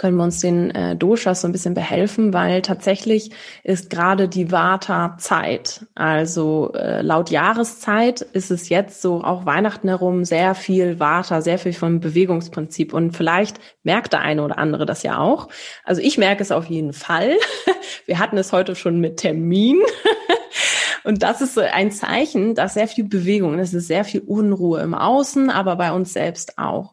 können 0.00 0.16
wir 0.16 0.24
uns 0.24 0.40
den 0.40 0.70
äh, 0.70 0.96
Doshas 0.96 1.42
so 1.42 1.48
ein 1.48 1.52
bisschen 1.52 1.74
behelfen, 1.74 2.32
weil 2.32 2.62
tatsächlich 2.62 3.32
ist 3.62 3.90
gerade 3.90 4.30
die 4.30 4.50
Vata-Zeit, 4.50 5.84
also 5.94 6.72
äh, 6.72 7.02
laut 7.02 7.28
Jahreszeit 7.28 8.22
ist 8.22 8.50
es 8.50 8.70
jetzt 8.70 9.02
so 9.02 9.22
auch 9.22 9.44
Weihnachten 9.44 9.88
herum 9.88 10.24
sehr 10.24 10.54
viel 10.54 10.98
Vata, 10.98 11.42
sehr 11.42 11.58
viel 11.58 11.74
vom 11.74 12.00
Bewegungsprinzip 12.00 12.94
und 12.94 13.14
vielleicht 13.14 13.60
merkt 13.82 14.14
der 14.14 14.22
eine 14.22 14.42
oder 14.42 14.56
andere 14.56 14.86
das 14.86 15.02
ja 15.02 15.18
auch. 15.18 15.48
Also 15.84 16.00
ich 16.00 16.16
merke 16.16 16.42
es 16.42 16.50
auf 16.50 16.64
jeden 16.64 16.94
Fall. 16.94 17.36
Wir 18.06 18.18
hatten 18.18 18.38
es 18.38 18.52
heute 18.52 18.76
schon 18.76 19.00
mit 19.00 19.18
Termin. 19.18 19.80
Und 21.02 21.22
das 21.22 21.40
ist 21.40 21.54
so 21.54 21.62
ein 21.62 21.90
Zeichen, 21.90 22.54
dass 22.54 22.74
sehr 22.74 22.86
viel 22.86 23.04
Bewegung, 23.04 23.58
es 23.58 23.72
ist 23.72 23.86
sehr 23.86 24.04
viel 24.04 24.20
Unruhe 24.20 24.82
im 24.82 24.92
Außen, 24.92 25.48
aber 25.48 25.76
bei 25.76 25.92
uns 25.92 26.12
selbst 26.12 26.58
auch. 26.58 26.92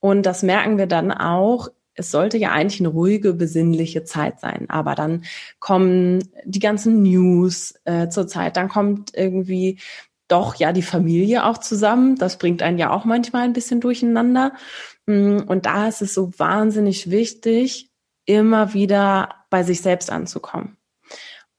Und 0.00 0.26
das 0.26 0.42
merken 0.42 0.76
wir 0.76 0.86
dann 0.86 1.10
auch 1.10 1.68
es 1.98 2.10
sollte 2.10 2.38
ja 2.38 2.52
eigentlich 2.52 2.80
eine 2.80 2.88
ruhige, 2.88 3.34
besinnliche 3.34 4.04
Zeit 4.04 4.40
sein. 4.40 4.66
Aber 4.68 4.94
dann 4.94 5.24
kommen 5.58 6.22
die 6.44 6.60
ganzen 6.60 7.02
News 7.02 7.74
äh, 7.84 8.08
zur 8.08 8.26
Zeit, 8.28 8.56
dann 8.56 8.68
kommt 8.68 9.12
irgendwie 9.14 9.78
doch 10.28 10.54
ja 10.56 10.72
die 10.72 10.82
Familie 10.82 11.44
auch 11.44 11.58
zusammen. 11.58 12.16
Das 12.16 12.38
bringt 12.38 12.62
einen 12.62 12.78
ja 12.78 12.90
auch 12.90 13.04
manchmal 13.04 13.42
ein 13.42 13.54
bisschen 13.54 13.80
durcheinander. 13.80 14.52
Mm, 15.06 15.38
und 15.46 15.66
da 15.66 15.88
ist 15.88 16.02
es 16.02 16.14
so 16.14 16.38
wahnsinnig 16.38 17.10
wichtig, 17.10 17.90
immer 18.26 18.74
wieder 18.74 19.30
bei 19.50 19.62
sich 19.62 19.80
selbst 19.80 20.10
anzukommen. 20.10 20.76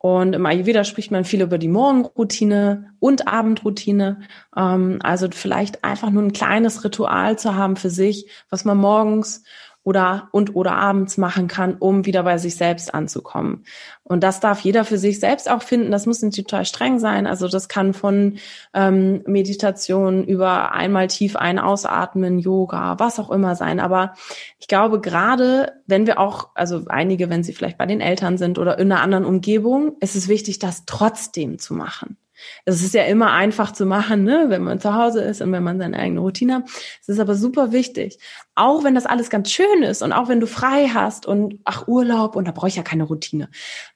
Und 0.02 0.34
im 0.34 0.46
Ayurveda 0.46 0.86
spricht 0.86 1.12
man 1.12 1.26
viel 1.26 1.42
über 1.42 1.58
die 1.58 1.68
Morgenroutine 1.68 2.94
und 3.00 3.28
Abendroutine. 3.28 4.22
Ähm, 4.56 5.00
also 5.04 5.28
vielleicht 5.30 5.84
einfach 5.84 6.10
nur 6.10 6.24
ein 6.24 6.32
kleines 6.32 6.86
Ritual 6.86 7.38
zu 7.38 7.56
haben 7.56 7.76
für 7.76 7.90
sich, 7.90 8.30
was 8.50 8.64
man 8.64 8.78
morgens 8.78 9.44
oder 9.84 10.30
und 10.32 10.56
oder 10.56 10.74
abends 10.74 11.18
machen 11.18 11.48
kann, 11.48 11.76
um 11.76 12.06
wieder 12.06 12.24
bei 12.24 12.38
sich 12.38 12.56
selbst 12.56 12.94
anzukommen. 12.94 13.64
Und 14.04 14.24
das 14.24 14.40
darf 14.40 14.60
jeder 14.60 14.86
für 14.86 14.98
sich 14.98 15.20
selbst 15.20 15.50
auch 15.50 15.64
finden. 15.64 15.92
Das 15.92 16.06
muss 16.06 16.22
nicht 16.22 16.36
total 16.36 16.66
streng 16.66 17.00
sein. 17.00 17.26
Also 17.26 17.48
das 17.48 17.70
kann 17.70 17.94
von 17.94 18.38
ähm, 18.74 19.24
Meditation 19.26 20.26
über 20.26 20.74
einmal 20.74 21.08
tief 21.08 21.36
ein 21.36 21.60
ausatmen, 21.60 22.40
Yoga, 22.40 23.00
was 23.00 23.20
auch 23.20 23.32
immer 23.32 23.56
sein. 23.56 23.80
Aber 23.80 24.14
ich 24.60 24.68
glaube, 24.68 25.00
gerade 25.00 25.74
wenn 25.88 26.06
wir 26.06 26.20
auch, 26.20 26.50
also 26.56 26.84
einige, 26.90 27.30
wenn 27.30 27.44
sie 27.44 27.54
vielleicht 27.54 27.78
bei 27.78 27.86
den 27.86 28.02
Eltern 28.02 28.38
sind 28.38 28.60
oder 28.60 28.78
in 28.80 28.92
einer 28.92 29.02
anderen 29.02 29.26
Umgebung, 29.26 29.98
ist 30.02 30.16
es 30.16 30.28
wichtig, 30.28 30.60
das 30.60 30.86
trotzdem 30.86 31.58
zu 31.58 31.74
machen. 31.74 32.18
Es 32.66 32.84
ist 32.84 32.94
ja 32.94 33.04
immer 33.04 33.32
einfach 33.32 33.72
zu 33.72 33.86
machen, 33.86 34.24
ne, 34.24 34.46
wenn 34.48 34.64
man 34.64 34.80
zu 34.80 34.94
Hause 34.94 35.22
ist 35.22 35.42
und 35.42 35.52
wenn 35.52 35.64
man 35.64 35.80
seine 35.80 35.98
eigene 35.98 36.20
Routine 36.20 36.56
hat. 36.56 36.64
Es 37.02 37.10
ist 37.10 37.20
aber 37.20 37.36
super 37.36 37.72
wichtig. 37.72 38.20
Auch 38.56 38.84
wenn 38.84 38.96
das 38.96 39.06
alles 39.06 39.30
ganz 39.30 39.52
schön 39.52 39.84
ist 39.84 40.02
und 40.02 40.14
auch 40.14 40.28
wenn 40.28 40.40
du 40.40 40.48
frei 40.48 40.88
hast 40.88 41.26
und 41.26 41.60
ach 41.66 41.88
Urlaub 41.88 42.36
und 42.36 42.48
da 42.48 42.52
brauche 42.52 42.68
ich 42.68 42.76
ja 42.76 42.84
keine 42.84 43.04
Routine. 43.04 43.50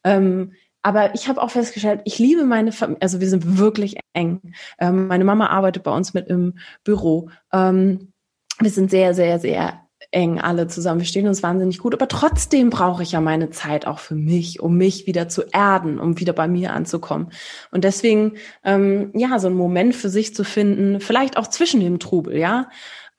Ähm, 0.03 0.53
aber 0.81 1.15
ich 1.15 1.29
habe 1.29 1.41
auch 1.41 1.51
festgestellt, 1.51 2.01
ich 2.03 2.19
liebe 2.19 2.43
meine 2.43 2.73
Familie, 2.73 3.01
also 3.01 3.21
wir 3.21 3.29
sind 3.29 3.57
wirklich 3.57 3.95
eng. 4.13 4.41
Ähm, 4.79 5.07
meine 5.07 5.23
Mama 5.23 5.47
arbeitet 5.47 5.83
bei 5.83 5.95
uns 5.95 6.13
mit 6.13 6.27
im 6.27 6.57
Büro. 6.83 7.29
Ähm, 7.53 8.11
wir 8.59 8.69
sind 8.69 8.91
sehr, 8.91 9.13
sehr, 9.13 9.39
sehr 9.39 9.82
eng 10.13 10.39
alle 10.39 10.67
zusammen. 10.67 11.01
Wir 11.01 11.07
stehen 11.07 11.27
uns 11.27 11.43
wahnsinnig 11.43 11.79
gut, 11.79 11.93
aber 11.93 12.07
trotzdem 12.07 12.69
brauche 12.69 13.03
ich 13.03 13.13
ja 13.13 13.21
meine 13.21 13.49
Zeit 13.49 13.87
auch 13.87 13.99
für 13.99 14.15
mich, 14.15 14.59
um 14.59 14.77
mich 14.77 15.07
wieder 15.07 15.27
zu 15.27 15.43
erden, 15.51 15.99
um 15.99 16.19
wieder 16.19 16.33
bei 16.33 16.47
mir 16.47 16.73
anzukommen. 16.73 17.31
Und 17.71 17.83
deswegen, 17.83 18.33
ähm, 18.63 19.11
ja, 19.15 19.39
so 19.39 19.47
einen 19.47 19.57
Moment 19.57 19.95
für 19.95 20.09
sich 20.09 20.35
zu 20.35 20.43
finden, 20.43 20.99
vielleicht 20.99 21.37
auch 21.37 21.47
zwischen 21.47 21.79
dem 21.79 21.99
Trubel, 21.99 22.37
ja, 22.37 22.69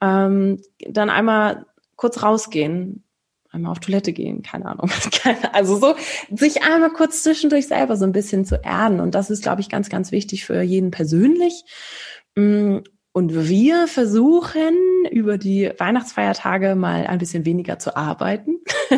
ähm, 0.01 0.61
dann 0.87 1.09
einmal 1.09 1.65
kurz 1.95 2.23
rausgehen, 2.23 3.03
einmal 3.51 3.71
auf 3.71 3.79
Toilette 3.79 4.13
gehen, 4.13 4.41
keine 4.41 4.65
Ahnung. 4.65 4.89
Also 5.53 5.79
so, 5.79 5.95
sich 6.35 6.63
einmal 6.63 6.91
kurz 6.91 7.23
zwischendurch 7.23 7.67
selber 7.67 7.97
so 7.97 8.05
ein 8.05 8.11
bisschen 8.11 8.45
zu 8.45 8.61
erden. 8.63 8.99
Und 8.99 9.15
das 9.15 9.29
ist, 9.29 9.43
glaube 9.43 9.61
ich, 9.61 9.69
ganz, 9.69 9.89
ganz 9.89 10.11
wichtig 10.11 10.45
für 10.45 10.61
jeden 10.61 10.91
persönlich. 10.91 11.63
Mm, 12.35 12.79
und 13.11 13.47
wir 13.47 13.87
versuchen 13.87 14.75
über 15.11 15.37
die 15.37 15.71
Weihnachtsfeiertage 15.77 16.75
mal 16.75 17.07
ein 17.07 17.19
bisschen 17.19 17.45
weniger 17.45 17.79
zu 17.79 17.95
arbeiten. 17.95 18.59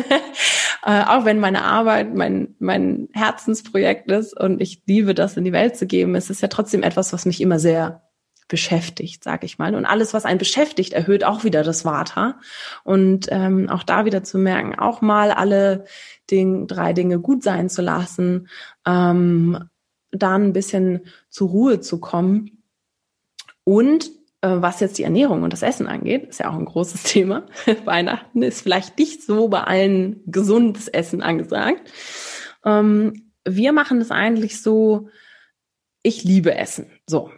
äh, 0.84 1.02
auch 1.04 1.24
wenn 1.24 1.40
meine 1.40 1.62
Arbeit 1.62 2.14
mein, 2.14 2.54
mein 2.58 3.08
Herzensprojekt 3.12 4.10
ist 4.10 4.38
und 4.38 4.60
ich 4.60 4.82
liebe 4.86 5.14
das 5.14 5.36
in 5.36 5.44
die 5.44 5.52
Welt 5.52 5.76
zu 5.76 5.86
geben, 5.86 6.14
es 6.14 6.30
ist 6.30 6.42
ja 6.42 6.48
trotzdem 6.48 6.82
etwas, 6.82 7.12
was 7.12 7.26
mich 7.26 7.40
immer 7.40 7.58
sehr 7.58 8.02
beschäftigt, 8.48 9.22
sag 9.22 9.44
ich 9.44 9.58
mal. 9.58 9.74
Und 9.74 9.84
alles, 9.84 10.14
was 10.14 10.24
einen 10.24 10.38
beschäftigt, 10.38 10.94
erhöht 10.94 11.22
auch 11.22 11.44
wieder 11.44 11.62
das 11.62 11.84
Vata. 11.84 12.40
Und 12.82 13.26
ähm, 13.30 13.68
auch 13.68 13.82
da 13.82 14.06
wieder 14.06 14.24
zu 14.24 14.38
merken, 14.38 14.78
auch 14.78 15.02
mal 15.02 15.30
alle 15.30 15.84
Ding, 16.30 16.66
drei 16.66 16.94
Dinge 16.94 17.20
gut 17.20 17.42
sein 17.42 17.68
zu 17.68 17.82
lassen, 17.82 18.48
ähm, 18.86 19.68
dann 20.10 20.44
ein 20.44 20.52
bisschen 20.54 21.02
zur 21.28 21.50
Ruhe 21.50 21.80
zu 21.80 22.00
kommen 22.00 22.62
und 23.64 24.10
was 24.46 24.80
jetzt 24.80 24.98
die 24.98 25.02
Ernährung 25.02 25.42
und 25.42 25.52
das 25.52 25.62
Essen 25.62 25.88
angeht, 25.88 26.24
ist 26.28 26.40
ja 26.40 26.50
auch 26.50 26.56
ein 26.56 26.64
großes 26.64 27.02
Thema. 27.04 27.46
Weihnachten 27.84 28.42
ist 28.42 28.62
vielleicht 28.62 28.98
nicht 28.98 29.22
so 29.22 29.48
bei 29.48 29.62
allen 29.62 30.22
gesundes 30.26 30.88
Essen 30.88 31.22
angesagt. 31.22 31.92
Ähm, 32.64 33.32
wir 33.44 33.72
machen 33.72 34.00
es 34.00 34.10
eigentlich 34.10 34.62
so, 34.62 35.08
ich 36.02 36.24
liebe 36.24 36.54
Essen. 36.54 36.90
So. 37.06 37.30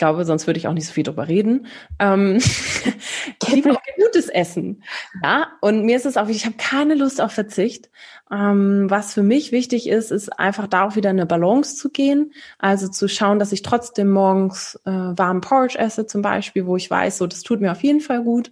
Ich 0.00 0.02
glaube, 0.02 0.24
sonst 0.24 0.46
würde 0.46 0.58
ich 0.58 0.66
auch 0.66 0.72
nicht 0.72 0.86
so 0.86 0.94
viel 0.94 1.04
drüber 1.04 1.28
reden. 1.28 1.66
Ähm, 1.98 2.36
ich 3.42 3.48
liebe 3.52 3.70
auch 3.70 3.82
gutes 3.98 4.30
Essen. 4.30 4.82
Ja, 5.22 5.48
und 5.60 5.84
mir 5.84 5.94
ist 5.94 6.06
es 6.06 6.16
auch, 6.16 6.28
ich 6.30 6.46
habe 6.46 6.56
keine 6.56 6.94
Lust 6.94 7.20
auf 7.20 7.32
Verzicht. 7.32 7.90
Ähm, 8.32 8.86
was 8.88 9.12
für 9.12 9.22
mich 9.22 9.52
wichtig 9.52 9.90
ist, 9.90 10.10
ist 10.10 10.38
einfach 10.38 10.68
da 10.68 10.86
auch 10.86 10.96
wieder 10.96 11.10
eine 11.10 11.26
Balance 11.26 11.76
zu 11.76 11.90
gehen. 11.90 12.32
Also 12.58 12.88
zu 12.88 13.08
schauen, 13.08 13.38
dass 13.38 13.52
ich 13.52 13.60
trotzdem 13.60 14.10
morgens 14.10 14.80
äh, 14.86 14.90
warmen 14.90 15.42
Porridge 15.42 15.78
esse 15.78 16.06
zum 16.06 16.22
Beispiel, 16.22 16.64
wo 16.64 16.76
ich 16.76 16.90
weiß, 16.90 17.18
so 17.18 17.26
das 17.26 17.42
tut 17.42 17.60
mir 17.60 17.70
auf 17.70 17.82
jeden 17.82 18.00
Fall 18.00 18.22
gut. 18.22 18.50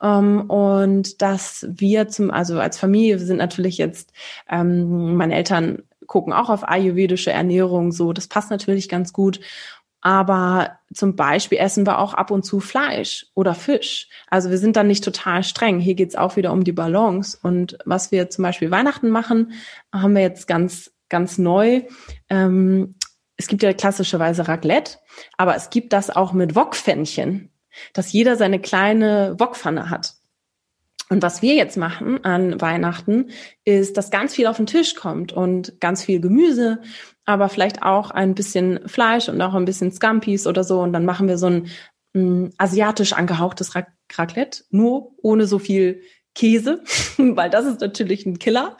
Ähm, 0.00 0.48
und 0.48 1.22
dass 1.22 1.66
wir 1.68 2.06
zum, 2.06 2.30
also 2.30 2.60
als 2.60 2.78
Familie, 2.78 3.18
wir 3.18 3.26
sind 3.26 3.38
natürlich 3.38 3.78
jetzt, 3.78 4.12
ähm, 4.48 5.16
meine 5.16 5.34
Eltern 5.34 5.82
gucken 6.06 6.32
auch 6.32 6.50
auf 6.50 6.68
ayurvedische 6.68 7.30
Ernährung, 7.32 7.92
so 7.92 8.12
das 8.12 8.28
passt 8.28 8.50
natürlich 8.50 8.88
ganz 8.88 9.12
gut. 9.12 9.40
Aber 10.04 10.80
zum 10.92 11.16
Beispiel 11.16 11.56
essen 11.56 11.86
wir 11.86 11.98
auch 11.98 12.12
ab 12.12 12.30
und 12.30 12.44
zu 12.44 12.60
Fleisch 12.60 13.26
oder 13.32 13.54
Fisch. 13.54 14.10
Also 14.28 14.50
wir 14.50 14.58
sind 14.58 14.76
dann 14.76 14.86
nicht 14.86 15.02
total 15.02 15.42
streng. 15.42 15.80
Hier 15.80 15.94
geht's 15.94 16.14
auch 16.14 16.36
wieder 16.36 16.52
um 16.52 16.62
die 16.62 16.72
Balance. 16.72 17.38
Und 17.42 17.78
was 17.86 18.12
wir 18.12 18.28
zum 18.28 18.42
Beispiel 18.42 18.70
Weihnachten 18.70 19.08
machen, 19.08 19.52
haben 19.94 20.14
wir 20.14 20.20
jetzt 20.20 20.46
ganz, 20.46 20.92
ganz 21.08 21.38
neu. 21.38 21.84
Ähm, 22.28 22.96
es 23.38 23.46
gibt 23.46 23.62
ja 23.62 23.72
klassischerweise 23.72 24.46
Raclette, 24.46 24.98
aber 25.38 25.56
es 25.56 25.70
gibt 25.70 25.94
das 25.94 26.10
auch 26.10 26.34
mit 26.34 26.54
Wokpfännchen, 26.54 27.50
dass 27.94 28.12
jeder 28.12 28.36
seine 28.36 28.60
kleine 28.60 29.34
Wokpfanne 29.38 29.88
hat. 29.88 30.16
Und 31.14 31.22
was 31.22 31.42
wir 31.42 31.54
jetzt 31.54 31.76
machen 31.76 32.24
an 32.24 32.60
Weihnachten, 32.60 33.30
ist, 33.64 33.96
dass 33.96 34.10
ganz 34.10 34.34
viel 34.34 34.48
auf 34.48 34.56
den 34.56 34.66
Tisch 34.66 34.96
kommt 34.96 35.32
und 35.32 35.80
ganz 35.80 36.02
viel 36.02 36.20
Gemüse, 36.20 36.82
aber 37.24 37.48
vielleicht 37.48 37.84
auch 37.84 38.10
ein 38.10 38.34
bisschen 38.34 38.80
Fleisch 38.88 39.28
und 39.28 39.40
auch 39.40 39.54
ein 39.54 39.64
bisschen 39.64 39.92
Scampis 39.92 40.44
oder 40.48 40.64
so. 40.64 40.80
Und 40.80 40.92
dann 40.92 41.04
machen 41.04 41.28
wir 41.28 41.38
so 41.38 41.46
ein 41.46 41.68
mh, 42.14 42.20
mm, 42.20 42.50
asiatisch 42.58 43.12
angehauchtes 43.12 43.76
Raclette, 43.76 44.64
nur 44.70 45.12
ohne 45.22 45.46
so 45.46 45.60
viel 45.60 46.02
Käse, 46.34 46.82
weil 47.16 47.48
das 47.48 47.64
ist 47.66 47.80
natürlich 47.80 48.26
ein 48.26 48.40
Killer. 48.40 48.76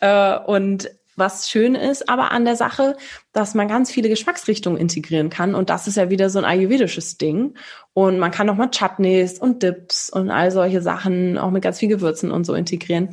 Äh, 0.00 0.38
und 0.38 0.88
was 1.16 1.48
schön 1.48 1.74
ist 1.74 2.08
aber 2.08 2.30
an 2.32 2.44
der 2.44 2.56
Sache, 2.56 2.96
dass 3.32 3.54
man 3.54 3.68
ganz 3.68 3.90
viele 3.90 4.08
Geschmacksrichtungen 4.08 4.80
integrieren 4.80 5.30
kann 5.30 5.54
und 5.54 5.70
das 5.70 5.86
ist 5.86 5.96
ja 5.96 6.10
wieder 6.10 6.30
so 6.30 6.38
ein 6.38 6.44
ayurvedisches 6.44 7.18
Ding 7.18 7.54
und 7.92 8.18
man 8.18 8.30
kann 8.30 8.48
auch 8.50 8.56
mal 8.56 8.70
Chutneys 8.70 9.38
und 9.38 9.62
Dips 9.62 10.10
und 10.10 10.30
all 10.30 10.50
solche 10.50 10.82
Sachen 10.82 11.38
auch 11.38 11.50
mit 11.50 11.62
ganz 11.62 11.78
viel 11.78 11.88
Gewürzen 11.88 12.30
und 12.30 12.44
so 12.44 12.54
integrieren 12.54 13.10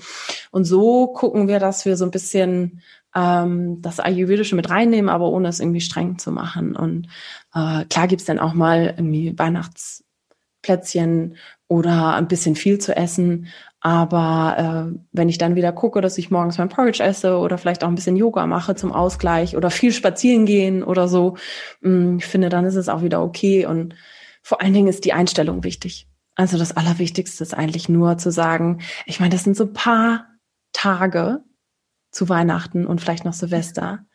und 0.51 0.65
so 0.65 1.07
gucken 1.07 1.47
wir, 1.47 1.59
dass 1.59 1.85
wir 1.85 1.97
so 1.97 2.05
ein 2.05 2.11
bisschen 2.11 2.81
ähm, 3.15 3.81
das 3.81 3.99
Ayurvedische 3.99 4.55
mit 4.55 4.69
reinnehmen, 4.69 5.09
aber 5.09 5.29
ohne 5.29 5.49
es 5.49 5.59
irgendwie 5.59 5.81
streng 5.81 6.17
zu 6.17 6.31
machen. 6.31 6.75
Und 6.75 7.07
äh, 7.53 7.85
klar 7.85 8.07
gibt's 8.07 8.25
dann 8.25 8.39
auch 8.39 8.53
mal 8.53 8.93
irgendwie 8.97 9.37
Weihnachtsplätzchen 9.37 11.35
oder 11.67 12.15
ein 12.15 12.27
bisschen 12.27 12.55
viel 12.55 12.79
zu 12.79 12.95
essen. 12.95 13.47
Aber 13.83 14.93
äh, 14.93 14.99
wenn 15.11 15.27
ich 15.27 15.39
dann 15.39 15.55
wieder 15.55 15.71
gucke, 15.71 16.01
dass 16.01 16.19
ich 16.19 16.29
morgens 16.29 16.59
mein 16.59 16.69
Porridge 16.69 17.03
esse 17.03 17.37
oder 17.37 17.57
vielleicht 17.57 17.83
auch 17.83 17.87
ein 17.87 17.95
bisschen 17.95 18.15
Yoga 18.15 18.45
mache 18.45 18.75
zum 18.75 18.91
Ausgleich 18.91 19.57
oder 19.57 19.71
viel 19.71 19.91
spazieren 19.91 20.45
gehen 20.45 20.83
oder 20.83 21.07
so, 21.07 21.35
mh, 21.81 21.89
mm, 21.89 22.17
ich 22.19 22.25
finde, 22.25 22.49
dann 22.49 22.65
ist 22.65 22.75
es 22.75 22.89
auch 22.89 23.01
wieder 23.01 23.23
okay. 23.23 23.65
Und 23.65 23.95
vor 24.43 24.61
allen 24.61 24.73
Dingen 24.73 24.87
ist 24.87 25.03
die 25.03 25.13
Einstellung 25.13 25.63
wichtig. 25.63 26.07
Also 26.35 26.59
das 26.59 26.77
Allerwichtigste 26.77 27.43
ist 27.43 27.55
eigentlich 27.55 27.89
nur 27.89 28.19
zu 28.19 28.31
sagen, 28.31 28.81
ich 29.07 29.19
meine, 29.19 29.31
das 29.31 29.43
sind 29.43 29.57
so 29.57 29.67
paar 29.67 30.27
Tage 30.73 31.43
zu 32.11 32.29
Weihnachten 32.29 32.85
und 32.85 33.01
vielleicht 33.01 33.25
noch 33.25 33.33
Silvester. 33.33 34.05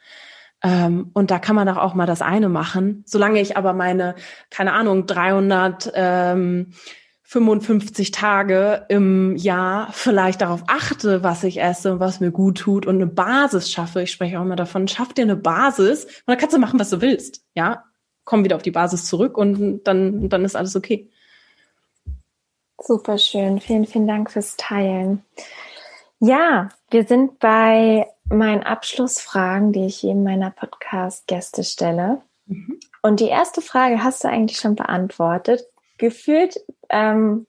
Ähm, 0.63 1.11
und 1.13 1.31
da 1.33 1.41
kann 1.41 1.57
man 1.57 1.69
auch 1.69 1.95
mal 1.95 2.07
das 2.07 2.23
eine 2.23 2.49
machen. 2.49 3.03
Solange 3.07 3.41
ich 3.41 3.57
aber 3.57 3.73
meine, 3.73 4.15
keine 4.51 4.73
Ahnung, 4.73 5.07
300 5.07 5.93
ähm, 5.95 6.73
55 7.29 8.13
Tage 8.13 8.87
im 8.89 9.35
Jahr 9.35 9.93
vielleicht 9.93 10.43
darauf 10.43 10.63
achte, 10.69 11.25
was 11.25 11.43
ich 11.43 11.61
esse 11.61 11.93
und 11.93 12.01
was 12.01 12.21
mir 12.21 12.31
gut 12.31 12.59
tut 12.59 12.87
und 12.87 12.95
eine 12.95 13.09
Basis 13.09 13.71
schaffe. 13.71 14.03
Ich 14.03 14.13
spreche 14.13 14.39
auch 14.39 14.45
immer 14.45 14.55
davon, 14.55 14.87
schaff 14.87 15.13
dir 15.13 15.23
eine 15.23 15.35
Basis 15.35 16.05
und 16.05 16.23
dann 16.27 16.39
kannst 16.39 16.55
du 16.55 16.61
machen, 16.61 16.79
was 16.79 16.91
du 16.91 17.01
willst. 17.01 17.45
Ja, 17.57 17.85
komm 18.23 18.45
wieder 18.45 18.55
auf 18.55 18.63
die 18.63 18.71
Basis 18.71 19.07
zurück 19.07 19.37
und 19.37 19.83
dann, 19.83 20.29
dann 20.29 20.45
ist 20.45 20.55
alles 20.55 20.77
okay. 20.77 21.11
Super 22.81 23.19
schön. 23.19 23.59
Vielen, 23.59 23.87
vielen 23.87 24.07
Dank 24.07 24.31
fürs 24.31 24.57
Teilen. 24.57 25.25
Ja, 26.21 26.69
wir 26.91 27.07
sind 27.07 27.41
bei 27.41 28.07
meinen 28.29 28.63
Abschlussfragen, 28.63 29.73
die 29.73 29.87
ich 29.87 30.03
jedem 30.03 30.23
meiner 30.23 30.51
Podcast-Gäste 30.51 31.65
stelle. 31.65 32.23
Mhm. 32.47 32.79
Und 33.03 33.19
die 33.19 33.29
erste 33.29 33.63
Frage 33.63 34.05
hast 34.05 34.23
du 34.23 34.29
eigentlich 34.29 34.59
schon 34.61 34.77
beantwortet 34.77 35.67
gefühlt 35.99 36.61
ähm, 36.91 37.47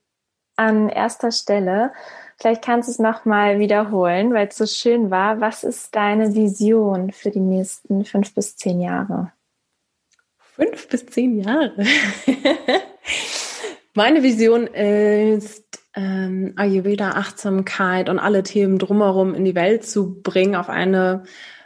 an 0.55 0.89
erster 0.89 1.31
Stelle. 1.31 1.93
Vielleicht 2.39 2.63
kannst 2.63 2.87
du 2.87 2.91
es 2.91 2.99
nochmal 2.99 3.59
wiederholen, 3.59 4.33
weil 4.33 4.47
es 4.47 4.57
so 4.57 4.65
schön 4.65 5.09
war. 5.09 5.41
Was 5.41 5.63
ist 5.63 5.95
deine 5.95 6.35
Vision 6.35 7.11
für 7.11 7.31
die 7.31 7.39
nächsten 7.39 8.05
fünf 8.05 8.33
bis 8.33 8.55
zehn 8.57 8.79
Jahre? 8.79 9.31
Fünf 10.39 10.87
bis 10.89 11.05
zehn 11.05 11.39
Jahre. 11.41 11.75
Meine 13.93 14.21
Vision 14.21 14.67
ist, 14.67 15.79
ähm, 15.95 16.53
Ayurveda, 16.55 17.11
Achtsamkeit 17.11 18.09
und 18.09 18.19
alle 18.19 18.43
Themen 18.43 18.77
drumherum 18.77 19.33
in 19.33 19.45
die 19.45 19.55
Welt 19.55 19.85
zu 19.85 20.21
bringen 20.21 20.55
auf 20.55 20.69
eine 20.69 21.23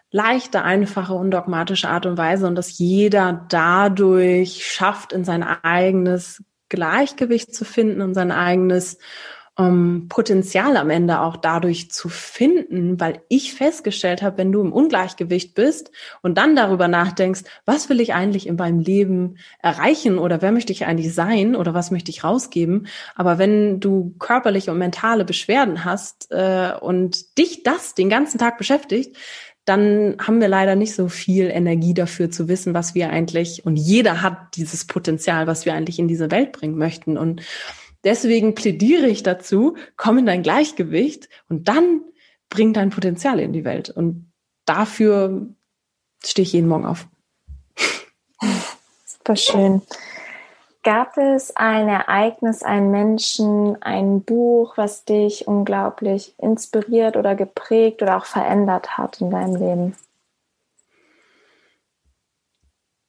leichte, 0.09 0.63
einfache, 0.63 1.13
undogmatische 1.13 1.89
Art 1.89 2.05
und 2.05 2.17
Weise 2.17 2.47
und 2.47 2.55
dass 2.55 2.77
jeder 2.77 3.45
dadurch 3.49 4.65
schafft, 4.65 5.11
in 5.11 5.25
sein 5.25 5.43
eigenes 5.43 6.43
Gleichgewicht 6.71 7.53
zu 7.53 7.65
finden 7.65 8.01
und 8.01 8.15
sein 8.15 8.31
eigenes 8.31 8.97
ähm, 9.59 10.05
Potenzial 10.07 10.77
am 10.77 10.89
Ende 10.89 11.19
auch 11.19 11.35
dadurch 11.35 11.91
zu 11.91 12.07
finden, 12.07 12.99
weil 12.99 13.21
ich 13.27 13.53
festgestellt 13.53 14.21
habe, 14.21 14.37
wenn 14.37 14.51
du 14.51 14.61
im 14.61 14.71
Ungleichgewicht 14.71 15.53
bist 15.53 15.91
und 16.21 16.37
dann 16.37 16.55
darüber 16.55 16.87
nachdenkst, 16.87 17.43
was 17.65 17.89
will 17.89 17.99
ich 17.99 18.13
eigentlich 18.13 18.47
in 18.47 18.55
meinem 18.55 18.79
Leben 18.79 19.37
erreichen 19.61 20.17
oder 20.17 20.41
wer 20.41 20.53
möchte 20.53 20.71
ich 20.71 20.85
eigentlich 20.85 21.13
sein 21.13 21.55
oder 21.55 21.73
was 21.73 21.91
möchte 21.91 22.11
ich 22.11 22.23
rausgeben, 22.23 22.87
aber 23.15 23.37
wenn 23.37 23.81
du 23.81 24.15
körperliche 24.17 24.71
und 24.71 24.77
mentale 24.77 25.25
Beschwerden 25.25 25.83
hast 25.83 26.31
äh, 26.31 26.71
und 26.79 27.37
dich 27.37 27.63
das 27.63 27.93
den 27.93 28.09
ganzen 28.09 28.37
Tag 28.37 28.57
beschäftigt, 28.57 29.17
dann 29.65 30.17
haben 30.19 30.41
wir 30.41 30.47
leider 30.47 30.75
nicht 30.75 30.95
so 30.95 31.07
viel 31.07 31.49
Energie 31.49 31.93
dafür 31.93 32.31
zu 32.31 32.47
wissen, 32.47 32.73
was 32.73 32.95
wir 32.95 33.09
eigentlich, 33.09 33.65
und 33.65 33.75
jeder 33.75 34.21
hat 34.21 34.55
dieses 34.55 34.85
Potenzial, 34.85 35.47
was 35.47 35.65
wir 35.65 35.73
eigentlich 35.73 35.99
in 35.99 36.07
diese 36.07 36.31
Welt 36.31 36.51
bringen 36.51 36.77
möchten. 36.77 37.17
Und 37.17 37.41
deswegen 38.03 38.55
plädiere 38.55 39.07
ich 39.07 39.23
dazu, 39.23 39.77
komm 39.97 40.17
in 40.17 40.25
dein 40.25 40.43
Gleichgewicht 40.43 41.29
und 41.47 41.67
dann 41.67 42.01
bring 42.49 42.73
dein 42.73 42.89
Potenzial 42.89 43.39
in 43.39 43.53
die 43.53 43.63
Welt. 43.63 43.89
Und 43.89 44.31
dafür 44.65 45.47
stehe 46.23 46.43
ich 46.43 46.53
jeden 46.53 46.67
Morgen 46.67 46.85
auf. 46.85 47.07
Super 49.05 49.35
schön. 49.35 49.81
Gab 50.83 51.15
es 51.17 51.55
ein 51.55 51.87
Ereignis, 51.87 52.63
einen 52.63 52.89
Menschen, 52.89 53.79
ein 53.83 54.23
Buch, 54.23 54.77
was 54.77 55.05
dich 55.05 55.47
unglaublich 55.47 56.33
inspiriert 56.39 57.17
oder 57.17 57.35
geprägt 57.35 58.01
oder 58.01 58.17
auch 58.17 58.25
verändert 58.25 58.97
hat 58.97 59.21
in 59.21 59.29
deinem 59.29 59.57
Leben? 59.57 59.95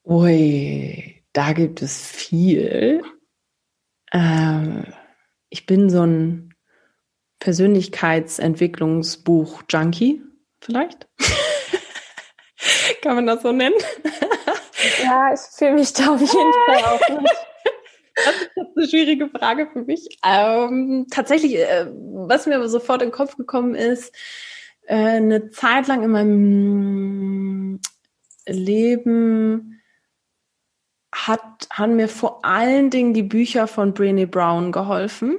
Ui, 0.05 1.25
da 1.33 1.55
gibt 1.55 1.81
es 1.81 2.07
viel. 2.07 3.03
Ähm, 4.13 4.93
ich 5.49 5.65
bin 5.65 5.89
so 5.89 6.03
ein 6.03 6.55
Persönlichkeitsentwicklungsbuch-Junkie, 7.39 10.21
vielleicht. 10.61 11.09
Kann 13.03 13.15
man 13.15 13.27
das 13.27 13.41
so 13.41 13.51
nennen? 13.51 13.81
ja, 15.03 15.33
ich 15.33 15.41
fühle 15.41 15.73
mich 15.73 15.95
da 15.95 16.15
auf 16.15 16.21
jeden 16.21 16.31
Fall 16.67 16.85
auch 16.85 17.09
nicht. 17.21 17.47
Das 18.15 18.67
ist 18.67 18.77
eine 18.77 18.89
schwierige 18.89 19.29
Frage 19.29 19.69
für 19.73 19.83
mich. 19.83 20.19
Ähm, 20.25 21.07
tatsächlich, 21.11 21.57
äh, 21.57 21.87
was 21.91 22.47
mir 22.47 22.57
aber 22.57 22.69
sofort 22.69 23.03
in 23.03 23.09
den 23.09 23.15
Kopf 23.15 23.37
gekommen 23.37 23.75
ist, 23.75 24.15
äh, 24.87 24.97
eine 24.97 25.51
Zeit 25.51 25.87
lang 25.89 26.03
in 26.03 26.11
meinem 26.11 27.81
Leben 28.47 29.81
hat, 31.15 31.69
haben 31.71 31.97
mir 31.97 32.09
vor 32.09 32.45
allen 32.45 32.91
Dingen 32.91 33.15
die 33.15 33.23
Bücher 33.23 33.67
von 33.67 33.95
Brené 33.95 34.27
Brown 34.27 34.73
geholfen, 34.73 35.39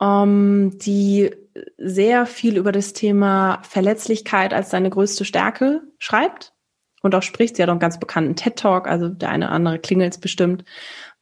ähm, 0.00 0.78
die 0.78 1.30
sehr 1.78 2.26
viel 2.26 2.56
über 2.56 2.72
das 2.72 2.92
Thema 2.92 3.62
Verletzlichkeit 3.62 4.52
als 4.54 4.70
seine 4.70 4.90
größte 4.90 5.24
Stärke 5.24 5.82
schreibt 5.98 6.54
und 7.02 7.14
auch 7.14 7.22
spricht. 7.22 7.56
Sie 7.56 7.62
hat 7.62 7.68
auch 7.68 7.74
einen 7.74 7.80
ganz 7.80 8.00
bekannten 8.00 8.36
TED 8.36 8.56
Talk, 8.56 8.88
also 8.88 9.08
der 9.08 9.28
eine 9.30 9.46
oder 9.46 9.54
andere 9.54 9.78
klingelt 9.78 10.20
bestimmt 10.20 10.64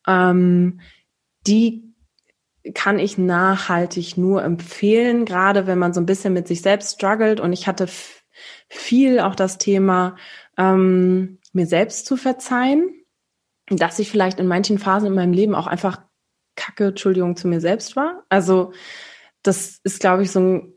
ähm, 0.07 0.81
die 1.47 1.95
kann 2.75 2.99
ich 2.99 3.17
nachhaltig 3.19 4.17
nur 4.17 4.43
empfehlen, 4.43 5.25
gerade 5.25 5.67
wenn 5.67 5.79
man 5.79 5.95
so 5.95 6.01
ein 6.01 6.07
bisschen 6.07 6.33
mit 6.33 6.47
sich 6.47 6.63
selbst 6.63 6.95
struggelt. 6.95 7.41
Und 7.41 7.53
ich 7.53 7.67
hatte 7.67 7.89
viel 8.69 9.21
auch 9.21 9.35
das 9.35 9.59
Thema, 9.59 10.17
ähm, 10.57 11.39
mir 11.53 11.67
selbst 11.67 12.07
zu 12.07 12.17
verzeihen, 12.17 12.91
dass 13.69 13.99
ich 13.99 14.11
vielleicht 14.11 14.41
in 14.41 14.47
manchen 14.47 14.79
Phasen 14.79 15.09
in 15.09 15.15
meinem 15.15 15.33
Leben 15.33 15.55
auch 15.55 15.67
einfach 15.67 16.03
Kacke, 16.57 16.89
Entschuldigung, 16.89 17.37
zu 17.37 17.49
mir 17.49 17.61
selbst 17.61 17.97
war. 17.97 18.25
Also 18.29 18.73
das 19.43 19.81
ist, 19.85 20.01
glaube 20.01 20.23
ich, 20.23 20.31
so 20.31 20.41
ein 20.41 20.75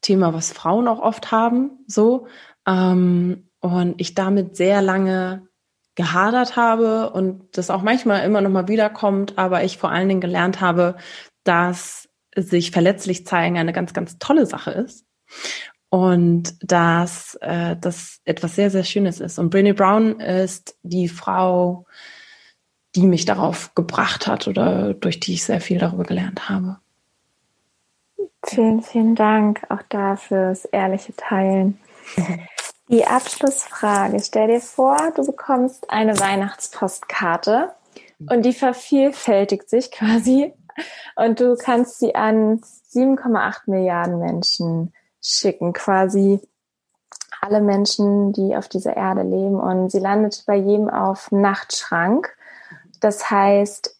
Thema, 0.00 0.34
was 0.34 0.52
Frauen 0.52 0.88
auch 0.88 0.98
oft 0.98 1.30
haben, 1.30 1.84
so. 1.86 2.26
Ähm, 2.66 3.48
und 3.60 4.00
ich 4.00 4.14
damit 4.14 4.56
sehr 4.56 4.82
lange 4.82 5.48
gehadert 5.94 6.56
habe 6.56 7.10
und 7.10 7.56
das 7.56 7.70
auch 7.70 7.82
manchmal 7.82 8.24
immer 8.24 8.40
noch 8.40 8.50
mal 8.50 8.68
wiederkommt, 8.68 9.38
aber 9.38 9.64
ich 9.64 9.78
vor 9.78 9.90
allen 9.90 10.08
Dingen 10.08 10.20
gelernt 10.20 10.60
habe, 10.60 10.96
dass 11.44 12.08
sich 12.34 12.70
verletzlich 12.70 13.26
zeigen 13.26 13.58
eine 13.58 13.72
ganz, 13.72 13.92
ganz 13.92 14.18
tolle 14.18 14.46
Sache 14.46 14.70
ist 14.70 15.04
und 15.90 16.54
dass 16.62 17.34
äh, 17.42 17.76
das 17.78 18.20
etwas 18.24 18.56
sehr, 18.56 18.70
sehr 18.70 18.84
Schönes 18.84 19.20
ist. 19.20 19.38
Und 19.38 19.54
Brené 19.54 19.74
Brown 19.74 20.18
ist 20.20 20.78
die 20.82 21.08
Frau, 21.08 21.86
die 22.94 23.06
mich 23.06 23.26
darauf 23.26 23.74
gebracht 23.74 24.26
hat 24.26 24.48
oder 24.48 24.94
durch 24.94 25.20
die 25.20 25.34
ich 25.34 25.44
sehr 25.44 25.60
viel 25.60 25.78
darüber 25.78 26.04
gelernt 26.04 26.48
habe. 26.48 26.78
Vielen, 28.44 28.82
vielen 28.82 29.14
Dank 29.14 29.62
auch 29.68 29.82
dafür 29.88 30.48
das 30.48 30.64
ehrliche 30.64 31.14
Teilen. 31.14 31.78
Die 32.92 33.06
Abschlussfrage. 33.06 34.20
Stell 34.20 34.48
dir 34.48 34.60
vor, 34.60 34.98
du 35.16 35.24
bekommst 35.24 35.90
eine 35.90 36.20
Weihnachtspostkarte 36.20 37.72
und 38.28 38.42
die 38.42 38.52
vervielfältigt 38.52 39.70
sich 39.70 39.90
quasi 39.92 40.52
und 41.16 41.40
du 41.40 41.56
kannst 41.56 42.00
sie 42.00 42.14
an 42.14 42.60
7,8 42.60 43.62
Milliarden 43.64 44.18
Menschen 44.18 44.92
schicken, 45.22 45.72
quasi 45.72 46.40
alle 47.40 47.62
Menschen, 47.62 48.34
die 48.34 48.54
auf 48.54 48.68
dieser 48.68 48.94
Erde 48.94 49.22
leben 49.22 49.58
und 49.58 49.90
sie 49.90 49.98
landet 49.98 50.44
bei 50.46 50.56
jedem 50.56 50.90
auf 50.90 51.32
Nachtschrank. 51.32 52.36
Das 53.00 53.30
heißt, 53.30 53.96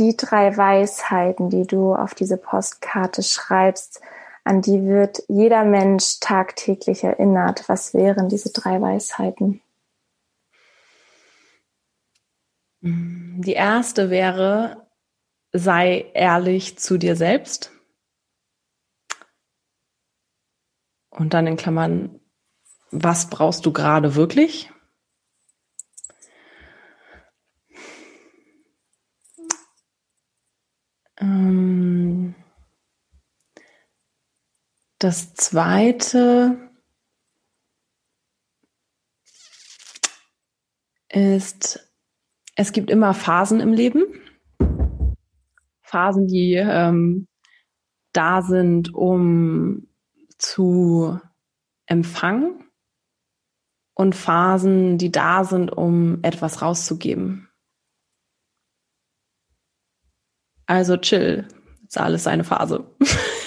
die 0.00 0.16
drei 0.16 0.56
Weisheiten, 0.56 1.48
die 1.48 1.64
du 1.64 1.94
auf 1.94 2.14
diese 2.14 2.38
Postkarte 2.38 3.22
schreibst, 3.22 4.00
an 4.48 4.62
die 4.62 4.82
wird 4.86 5.22
jeder 5.28 5.62
Mensch 5.64 6.20
tagtäglich 6.20 7.04
erinnert. 7.04 7.68
Was 7.68 7.92
wären 7.92 8.30
diese 8.30 8.50
drei 8.50 8.80
Weisheiten? 8.80 9.60
Die 12.80 13.52
erste 13.52 14.08
wäre, 14.08 14.88
sei 15.52 16.10
ehrlich 16.14 16.78
zu 16.78 16.96
dir 16.96 17.14
selbst. 17.14 17.72
Und 21.10 21.34
dann 21.34 21.46
in 21.46 21.58
Klammern, 21.58 22.18
was 22.90 23.28
brauchst 23.28 23.66
du 23.66 23.72
gerade 23.74 24.14
wirklich? 24.14 24.70
Ähm, 31.20 32.34
das 34.98 35.34
zweite 35.34 36.70
ist, 41.08 41.92
es 42.56 42.72
gibt 42.72 42.90
immer 42.90 43.14
Phasen 43.14 43.60
im 43.60 43.72
Leben. 43.72 44.04
Phasen, 45.82 46.26
die 46.26 46.54
ähm, 46.54 47.28
da 48.12 48.42
sind, 48.42 48.92
um 48.94 49.88
zu 50.36 51.18
empfangen 51.86 52.64
und 53.94 54.14
Phasen, 54.14 54.98
die 54.98 55.10
da 55.10 55.44
sind, 55.44 55.70
um 55.70 56.18
etwas 56.22 56.60
rauszugeben. 56.60 57.48
Also 60.66 60.96
chill, 60.98 61.48
ist 61.86 61.96
alles 61.96 62.26
eine 62.26 62.44
Phase. 62.44 62.94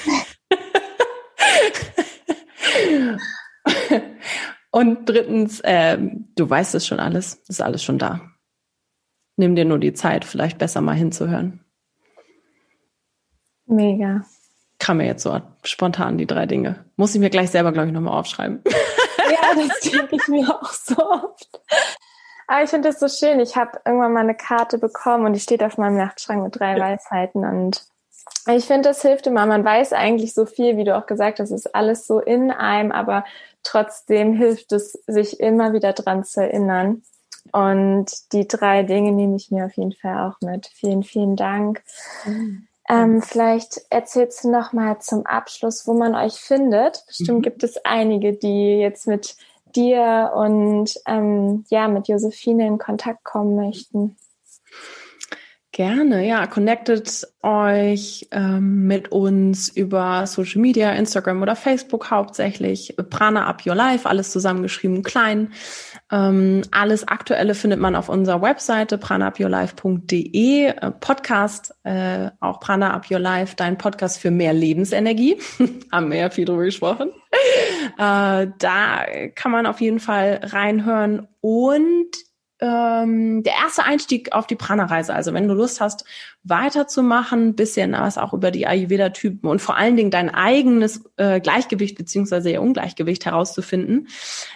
Und 4.71 5.05
drittens, 5.07 5.59
äh, 5.61 5.97
du 6.35 6.49
weißt 6.49 6.75
es 6.75 6.87
schon 6.87 6.99
alles, 6.99 7.35
ist 7.47 7.61
alles 7.61 7.83
schon 7.83 7.99
da. 7.99 8.21
Nimm 9.35 9.55
dir 9.55 9.65
nur 9.65 9.79
die 9.79 9.93
Zeit, 9.93 10.23
vielleicht 10.25 10.57
besser 10.57 10.81
mal 10.81 10.95
hinzuhören. 10.95 11.63
Mega. 13.65 14.25
Kam 14.79 14.97
mir 14.97 15.05
jetzt 15.05 15.23
so 15.23 15.39
spontan 15.63 16.17
die 16.17 16.25
drei 16.25 16.45
Dinge. 16.45 16.85
Muss 16.95 17.13
ich 17.13 17.21
mir 17.21 17.29
gleich 17.29 17.51
selber, 17.51 17.71
glaube 17.71 17.87
ich, 17.87 17.93
nochmal 17.93 18.17
aufschreiben. 18.17 18.63
Ja, 19.29 19.55
das 19.55 19.79
denke 19.79 20.17
ich 20.17 20.27
mir 20.27 20.49
auch 20.49 20.73
so 20.73 20.97
oft. 20.97 21.61
Aber 22.47 22.63
ich 22.63 22.69
finde 22.69 22.89
das 22.89 22.99
so 22.99 23.07
schön. 23.07 23.39
Ich 23.39 23.55
habe 23.55 23.79
irgendwann 23.85 24.11
mal 24.11 24.19
eine 24.21 24.35
Karte 24.35 24.77
bekommen 24.77 25.25
und 25.25 25.33
die 25.33 25.39
steht 25.39 25.63
auf 25.63 25.77
meinem 25.77 25.95
Nachtschrank 25.95 26.43
mit 26.43 26.59
drei 26.59 26.75
ja. 26.75 26.83
Weisheiten 26.83 27.45
und 27.45 27.85
ich 28.47 28.65
finde, 28.65 28.89
das 28.89 29.01
hilft 29.01 29.27
immer. 29.27 29.45
Man 29.45 29.63
weiß 29.63 29.93
eigentlich 29.93 30.33
so 30.33 30.45
viel, 30.45 30.75
wie 30.77 30.83
du 30.83 30.97
auch 30.97 31.05
gesagt 31.05 31.39
hast, 31.39 31.51
ist 31.51 31.73
alles 31.75 32.07
so 32.07 32.19
in 32.19 32.51
einem, 32.51 32.91
aber 32.91 33.23
trotzdem 33.63 34.33
hilft 34.33 34.71
es, 34.71 34.93
sich 35.07 35.39
immer 35.39 35.73
wieder 35.73 35.93
dran 35.93 36.23
zu 36.23 36.41
erinnern. 36.41 37.03
Und 37.51 38.33
die 38.33 38.47
drei 38.47 38.83
Dinge 38.83 39.11
nehme 39.11 39.35
ich 39.35 39.51
mir 39.51 39.65
auf 39.65 39.75
jeden 39.75 39.93
Fall 39.93 40.29
auch 40.29 40.39
mit. 40.41 40.67
Vielen, 40.67 41.03
vielen 41.03 41.35
Dank. 41.35 41.83
Mhm. 42.25 42.67
Ähm, 42.89 43.21
vielleicht 43.21 43.81
erzählst 43.89 44.43
du 44.43 44.51
noch 44.51 44.73
mal 44.73 44.99
zum 44.99 45.25
Abschluss, 45.25 45.87
wo 45.87 45.93
man 45.93 46.15
euch 46.15 46.33
findet. 46.33 47.03
Bestimmt 47.07 47.39
mhm. 47.39 47.43
gibt 47.43 47.63
es 47.63 47.77
einige, 47.85 48.33
die 48.33 48.79
jetzt 48.79 49.07
mit 49.07 49.35
dir 49.75 50.33
und 50.35 50.93
ähm, 51.05 51.65
ja 51.69 51.87
mit 51.87 52.07
Josephine 52.07 52.67
in 52.67 52.77
Kontakt 52.77 53.23
kommen 53.23 53.55
möchten. 53.55 54.17
Gerne, 55.73 56.27
ja. 56.27 56.47
Connectet 56.47 57.25
euch 57.43 58.27
ähm, 58.31 58.87
mit 58.87 59.13
uns 59.13 59.69
über 59.69 60.27
Social 60.27 60.59
Media, 60.59 60.91
Instagram 60.91 61.41
oder 61.41 61.55
Facebook 61.55 62.11
hauptsächlich. 62.11 62.93
Prana 63.09 63.47
Up 63.47 63.65
Your 63.65 63.75
Life, 63.75 64.07
alles 64.07 64.31
zusammengeschrieben, 64.31 65.01
klein. 65.01 65.53
Ähm, 66.11 66.63
alles 66.71 67.07
Aktuelle 67.07 67.55
findet 67.55 67.79
man 67.79 67.95
auf 67.95 68.09
unserer 68.09 68.41
Webseite 68.41 68.97
pranaupyourlife.de. 68.97 70.65
Äh, 70.65 70.91
Podcast, 70.99 71.73
äh, 71.83 72.31
auch 72.41 72.59
Prana 72.59 72.93
Up 72.93 73.09
Your 73.09 73.19
Life, 73.19 73.55
dein 73.55 73.77
Podcast 73.77 74.19
für 74.19 74.29
mehr 74.29 74.51
Lebensenergie. 74.51 75.37
Haben 75.91 76.11
wir 76.11 76.17
ja 76.17 76.29
viel 76.29 76.43
drüber 76.43 76.65
gesprochen. 76.65 77.11
Äh, 77.97 78.47
da 78.57 79.05
kann 79.35 79.51
man 79.51 79.65
auf 79.65 79.79
jeden 79.79 80.01
Fall 80.01 80.41
reinhören 80.43 81.29
und 81.39 82.09
ähm, 82.61 83.43
der 83.43 83.53
erste 83.53 83.83
Einstieg 83.83 84.33
auf 84.33 84.45
die 84.45 84.55
Prana-Reise. 84.55 85.13
Also 85.13 85.33
wenn 85.33 85.47
du 85.47 85.55
Lust 85.55 85.81
hast, 85.81 86.05
weiterzumachen, 86.43 87.55
bisschen 87.55 87.91
was 87.91 88.17
auch 88.17 88.33
über 88.33 88.49
die 88.49 88.65
Ayurveda-Typen 88.65 89.47
und 89.47 89.61
vor 89.61 89.77
allen 89.77 89.95
Dingen 89.95 90.09
dein 90.09 90.33
eigenes 90.33 91.03
äh, 91.17 91.39
Gleichgewicht 91.39 91.95
beziehungsweise 91.95 92.49
ihr 92.49 92.61
Ungleichgewicht 92.61 93.25
herauszufinden, 93.25 94.07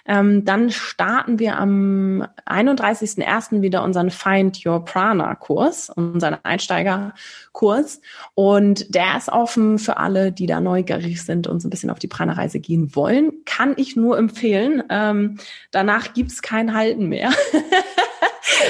ähm, 0.07 0.45
dann 0.45 0.71
starten 0.71 1.37
wir 1.37 1.57
am 1.57 2.27
31.01. 2.47 3.61
wieder 3.61 3.83
unseren 3.83 4.09
Find 4.09 4.65
Your 4.65 4.83
Prana-Kurs, 4.83 5.91
unseren 5.91 6.37
Einsteigerkurs. 6.43 8.01
Und 8.33 8.93
der 8.95 9.17
ist 9.17 9.29
offen 9.29 9.77
für 9.77 9.97
alle, 9.97 10.31
die 10.31 10.47
da 10.47 10.61
neugierig 10.61 11.23
sind 11.23 11.45
und 11.45 11.59
so 11.59 11.67
ein 11.67 11.71
bisschen 11.71 11.91
auf 11.91 11.99
die 11.99 12.07
Prana-Reise 12.07 12.59
gehen 12.59 12.95
wollen. 12.95 13.31
Kann 13.45 13.73
ich 13.77 13.95
nur 13.95 14.17
empfehlen. 14.17 14.81
Ähm, 14.89 15.37
danach 15.69 16.13
gibt's 16.13 16.41
kein 16.41 16.73
Halten 16.73 17.09
mehr. 17.09 17.29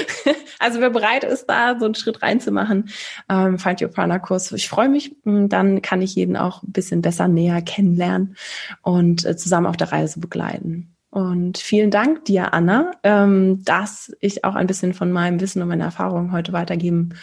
also 0.58 0.80
wer 0.80 0.90
bereit 0.90 1.24
ist, 1.24 1.46
da 1.46 1.78
so 1.78 1.84
einen 1.84 1.94
Schritt 1.94 2.22
reinzumachen, 2.22 2.88
ähm, 3.28 3.58
Find 3.58 3.82
Your 3.82 3.88
Prana 3.88 4.18
Kurs. 4.18 4.52
Ich 4.52 4.68
freue 4.68 4.88
mich. 4.88 5.16
Hm, 5.24 5.48
dann 5.48 5.82
kann 5.82 6.02
ich 6.02 6.14
jeden 6.14 6.36
auch 6.36 6.62
ein 6.62 6.72
bisschen 6.72 7.02
besser 7.02 7.28
näher 7.28 7.62
kennenlernen 7.62 8.36
und 8.82 9.24
äh, 9.24 9.36
zusammen 9.36 9.66
auf 9.66 9.76
der 9.76 9.92
Reise 9.92 10.20
begleiten. 10.20 10.96
Und 11.10 11.56
vielen 11.56 11.90
Dank 11.90 12.26
dir, 12.26 12.52
Anna, 12.52 12.90
ähm, 13.02 13.64
dass 13.64 14.14
ich 14.20 14.44
auch 14.44 14.54
ein 14.54 14.66
bisschen 14.66 14.92
von 14.92 15.10
meinem 15.12 15.40
Wissen 15.40 15.62
und 15.62 15.68
meiner 15.68 15.86
Erfahrungen 15.86 16.30
heute 16.30 16.52
weitergeben 16.52 17.14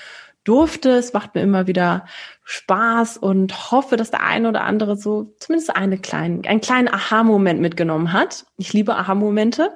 durfte. 0.44 0.91
Es 0.91 1.14
macht 1.14 1.36
mir 1.36 1.41
immer 1.41 1.68
wieder 1.68 2.06
Spaß 2.44 3.18
und 3.18 3.72
hoffe, 3.72 3.96
dass 3.96 4.12
der 4.12 4.24
eine 4.24 4.50
oder 4.50 4.64
andere 4.64 4.98
so 4.98 5.34
zumindest 5.39 5.76
eine 5.76 5.98
kleinen, 5.98 6.46
einen 6.46 6.62
kleinen 6.62 6.89
Aha-Moment 6.89 7.62
mitgenommen 7.62 8.12
hat. 8.12 8.46
Ich 8.58 8.74
liebe 8.74 8.96
Aha-Momente. 8.96 9.72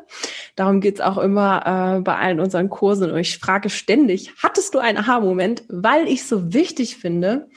Darum 0.56 0.82
geht's 0.82 1.02
auch 1.02 1.18
immer 1.18 1.98
äh, 1.98 2.02
bei 2.02 2.18
allen 2.18 2.40
unseren 2.40 2.70
Kursen. 2.70 3.12
Und 3.12 3.20
ich 3.20 3.38
frage 3.38 3.70
ständig, 3.70 4.34
hattest 4.44 4.74
du 4.74 4.80
einen 4.80 4.98
Aha-Moment? 4.98 5.64
Weil 5.70 6.08
ich 6.08 6.26
so 6.26 6.54
wichtig 6.54 6.98
finde, 6.98 7.50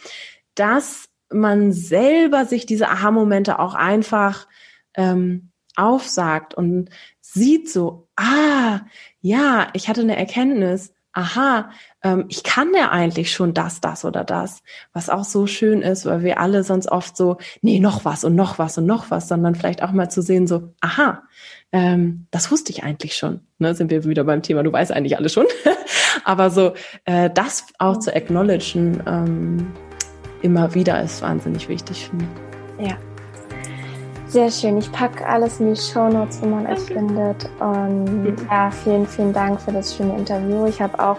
dass 0.54 1.08
man 1.32 1.72
selber 1.72 2.44
sich 2.44 2.66
diese 2.66 2.88
Aha-Momente 2.88 3.58
auch 3.58 3.74
einfach 3.74 4.46
ähm, 4.94 5.50
aufsagt 5.76 6.54
und 6.54 6.90
sieht 7.20 7.68
so, 7.70 8.08
ah, 8.16 8.80
ja, 9.20 9.68
ich 9.72 9.88
hatte 9.88 10.02
eine 10.02 10.16
Erkenntnis 10.16 10.92
aha, 11.12 11.70
ähm, 12.02 12.24
ich 12.28 12.42
kann 12.42 12.72
ja 12.74 12.90
eigentlich 12.90 13.32
schon 13.32 13.54
das, 13.54 13.80
das 13.80 14.04
oder 14.04 14.24
das, 14.24 14.62
was 14.92 15.10
auch 15.10 15.24
so 15.24 15.46
schön 15.46 15.82
ist, 15.82 16.06
weil 16.06 16.22
wir 16.22 16.40
alle 16.40 16.64
sonst 16.64 16.90
oft 16.90 17.16
so, 17.16 17.38
nee, 17.62 17.80
noch 17.80 18.04
was 18.04 18.24
und 18.24 18.34
noch 18.34 18.58
was 18.58 18.78
und 18.78 18.86
noch 18.86 19.10
was, 19.10 19.28
sondern 19.28 19.54
vielleicht 19.54 19.82
auch 19.82 19.92
mal 19.92 20.10
zu 20.10 20.22
sehen, 20.22 20.46
so, 20.46 20.72
aha, 20.80 21.22
ähm, 21.72 22.26
das 22.30 22.50
wusste 22.50 22.72
ich 22.72 22.82
eigentlich 22.82 23.16
schon. 23.16 23.40
Ne, 23.58 23.74
sind 23.74 23.90
wir 23.90 24.04
wieder 24.04 24.24
beim 24.24 24.42
Thema, 24.42 24.62
du 24.62 24.72
weißt 24.72 24.92
eigentlich 24.92 25.16
alles 25.16 25.32
schon. 25.32 25.46
Aber 26.24 26.50
so, 26.50 26.72
äh, 27.04 27.30
das 27.30 27.66
auch 27.78 27.98
zu 27.98 28.14
acknowledgen, 28.14 29.02
ähm, 29.06 29.72
immer 30.42 30.74
wieder 30.74 31.02
ist 31.02 31.22
wahnsinnig 31.22 31.68
wichtig 31.68 32.08
für 32.08 32.16
mich. 32.16 32.28
Ja. 32.78 32.96
Sehr 34.26 34.50
schön. 34.50 34.78
Ich 34.78 34.90
packe 34.92 35.26
alles 35.26 35.58
in 35.58 35.74
die 35.74 35.80
Show 35.80 36.08
Notes, 36.08 36.40
wo 36.40 36.46
man 36.46 36.64
euch 36.66 36.78
findet. 36.78 37.50
Und 37.58 38.04
mhm. 38.04 38.36
ja, 38.48 38.70
vielen, 38.70 39.04
vielen 39.04 39.32
Dank 39.32 39.60
für 39.60 39.72
das 39.72 39.96
schöne 39.96 40.16
Interview. 40.16 40.66
Ich 40.66 40.80
habe 40.80 40.98
auch 41.00 41.18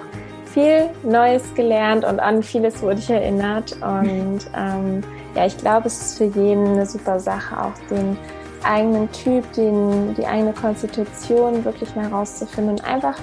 viel 0.53 0.89
Neues 1.03 1.53
gelernt 1.55 2.05
und 2.05 2.19
an 2.19 2.43
vieles 2.43 2.81
wurde 2.81 2.99
ich 2.99 3.09
erinnert. 3.09 3.73
Und 3.81 4.39
ähm, 4.55 5.01
ja, 5.35 5.45
ich 5.45 5.57
glaube, 5.57 5.87
es 5.87 6.01
ist 6.01 6.17
für 6.17 6.25
jeden 6.25 6.67
eine 6.67 6.85
super 6.85 7.19
Sache, 7.19 7.57
auch 7.59 7.89
den 7.89 8.17
eigenen 8.63 9.11
Typ, 9.11 9.51
den, 9.53 10.13
die 10.15 10.25
eigene 10.25 10.53
Konstitution 10.53 11.63
wirklich 11.65 11.95
mal 11.95 12.07
rauszufinden 12.07 12.75
und 12.75 12.85
einfach 12.85 13.15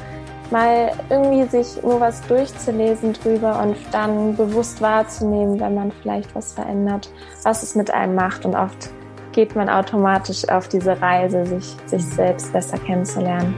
mal 0.50 0.92
irgendwie 1.10 1.44
sich 1.44 1.82
nur 1.82 2.00
was 2.00 2.22
durchzulesen 2.22 3.12
drüber 3.12 3.60
und 3.62 3.76
dann 3.92 4.34
bewusst 4.36 4.80
wahrzunehmen, 4.80 5.60
wenn 5.60 5.74
man 5.74 5.92
vielleicht 6.02 6.34
was 6.34 6.54
verändert, 6.54 7.10
was 7.42 7.62
es 7.62 7.74
mit 7.74 7.90
einem 7.92 8.14
macht. 8.14 8.44
Und 8.44 8.54
oft 8.54 8.90
geht 9.32 9.54
man 9.54 9.68
automatisch 9.68 10.48
auf 10.48 10.68
diese 10.68 11.00
Reise, 11.00 11.44
sich, 11.44 11.76
sich 11.86 12.04
selbst 12.04 12.52
besser 12.52 12.78
kennenzulernen. 12.78 13.54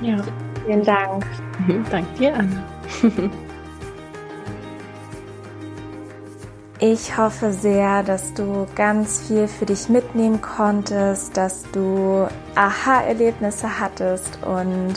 Ja. 0.00 0.16
Vielen 0.64 0.82
Dank. 0.82 1.26
Danke 1.90 2.18
dir, 2.18 2.34
Anna. 2.34 2.71
Ich 6.84 7.16
hoffe 7.16 7.52
sehr, 7.52 8.02
dass 8.02 8.34
du 8.34 8.66
ganz 8.74 9.28
viel 9.28 9.46
für 9.46 9.66
dich 9.66 9.88
mitnehmen 9.88 10.40
konntest, 10.40 11.36
dass 11.36 11.62
du 11.70 12.26
Aha-Erlebnisse 12.56 13.78
hattest 13.78 14.40
und 14.44 14.94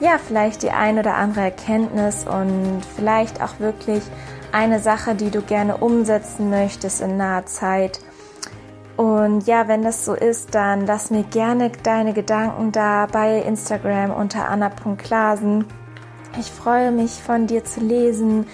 ja, 0.00 0.18
vielleicht 0.18 0.64
die 0.64 0.72
ein 0.72 0.98
oder 0.98 1.14
andere 1.14 1.42
Erkenntnis 1.42 2.26
und 2.26 2.82
vielleicht 2.96 3.40
auch 3.40 3.60
wirklich 3.60 4.02
eine 4.50 4.80
Sache, 4.80 5.14
die 5.14 5.30
du 5.30 5.40
gerne 5.40 5.76
umsetzen 5.76 6.50
möchtest 6.50 7.00
in 7.00 7.16
naher 7.16 7.46
Zeit. 7.46 8.00
Und 8.96 9.46
ja, 9.46 9.68
wenn 9.68 9.82
das 9.82 10.04
so 10.04 10.14
ist, 10.14 10.56
dann 10.56 10.84
lass 10.84 11.12
mir 11.12 11.22
gerne 11.22 11.70
deine 11.84 12.12
Gedanken 12.12 12.72
da 12.72 13.06
bei 13.06 13.38
Instagram 13.38 14.10
unter 14.10 14.48
anna.klasen. 14.48 15.64
Ich 16.38 16.50
freue 16.50 16.92
mich 16.92 17.10
von 17.10 17.46
dir 17.46 17.64
zu 17.64 17.80
lesen. 17.80 18.46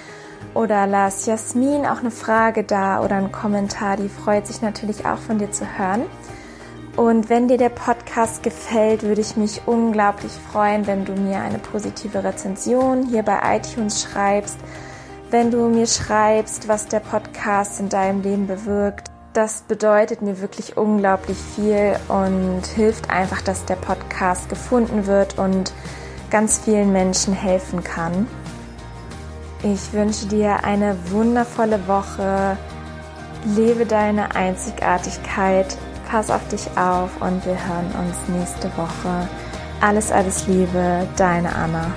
Oder 0.55 0.87
lass 0.87 1.27
Jasmin 1.27 1.85
auch 1.85 1.99
eine 1.99 2.11
Frage 2.11 2.65
da 2.65 3.03
oder 3.03 3.17
einen 3.17 3.33
Kommentar. 3.33 3.97
Die 3.97 4.09
freut 4.09 4.47
sich 4.47 4.63
natürlich 4.63 5.05
auch 5.05 5.19
von 5.19 5.39
dir 5.39 5.51
zu 5.51 5.67
hören. 5.79 6.05
Und 6.97 7.29
wenn 7.29 7.47
dir 7.47 7.59
der 7.59 7.69
Podcast 7.69 8.43
gefällt, 8.43 9.03
würde 9.03 9.21
ich 9.21 9.37
mich 9.37 9.61
unglaublich 9.67 10.33
freuen, 10.51 10.87
wenn 10.87 11.05
du 11.05 11.13
mir 11.13 11.41
eine 11.41 11.59
positive 11.59 12.25
Rezension 12.25 13.07
hier 13.07 13.23
bei 13.23 13.39
iTunes 13.59 14.03
schreibst, 14.03 14.57
wenn 15.31 15.51
du 15.51 15.69
mir 15.69 15.87
schreibst, 15.87 16.69
was 16.69 16.87
der 16.87 17.01
Podcast 17.01 17.81
in 17.81 17.91
deinem 17.91 18.23
Leben 18.23 18.47
bewirkt. 18.47 19.11
Das 19.35 19.61
bedeutet 19.69 20.23
mir 20.23 20.41
wirklich 20.41 20.79
unglaublich 20.79 21.37
viel 21.37 21.97
und 22.09 22.65
hilft 22.65 23.11
einfach, 23.11 23.43
dass 23.43 23.67
der 23.67 23.77
Podcast 23.77 24.49
gefunden 24.49 25.07
wird 25.07 25.39
und 25.39 25.75
ganz 26.31 26.59
vielen 26.59 26.93
Menschen 26.93 27.35
helfen 27.35 27.83
kann. 27.85 28.27
Ich 29.63 29.93
wünsche 29.93 30.27
dir 30.27 30.65
eine 30.65 30.97
wundervolle 31.11 31.87
Woche. 31.89 32.57
Lebe 33.57 33.87
deine 33.87 34.35
Einzigartigkeit 34.35 35.77
pass 36.11 36.31
auf 36.31 36.47
dich 36.49 36.67
auf 36.77 37.11
und 37.21 37.45
wir 37.45 37.57
hören 37.67 37.93
uns 37.99 38.17
nächste 38.29 38.69
Woche. 38.77 39.29
Alles, 39.81 40.11
alles 40.11 40.47
Liebe, 40.47 41.07
deine 41.17 41.55
Anna. 41.55 41.93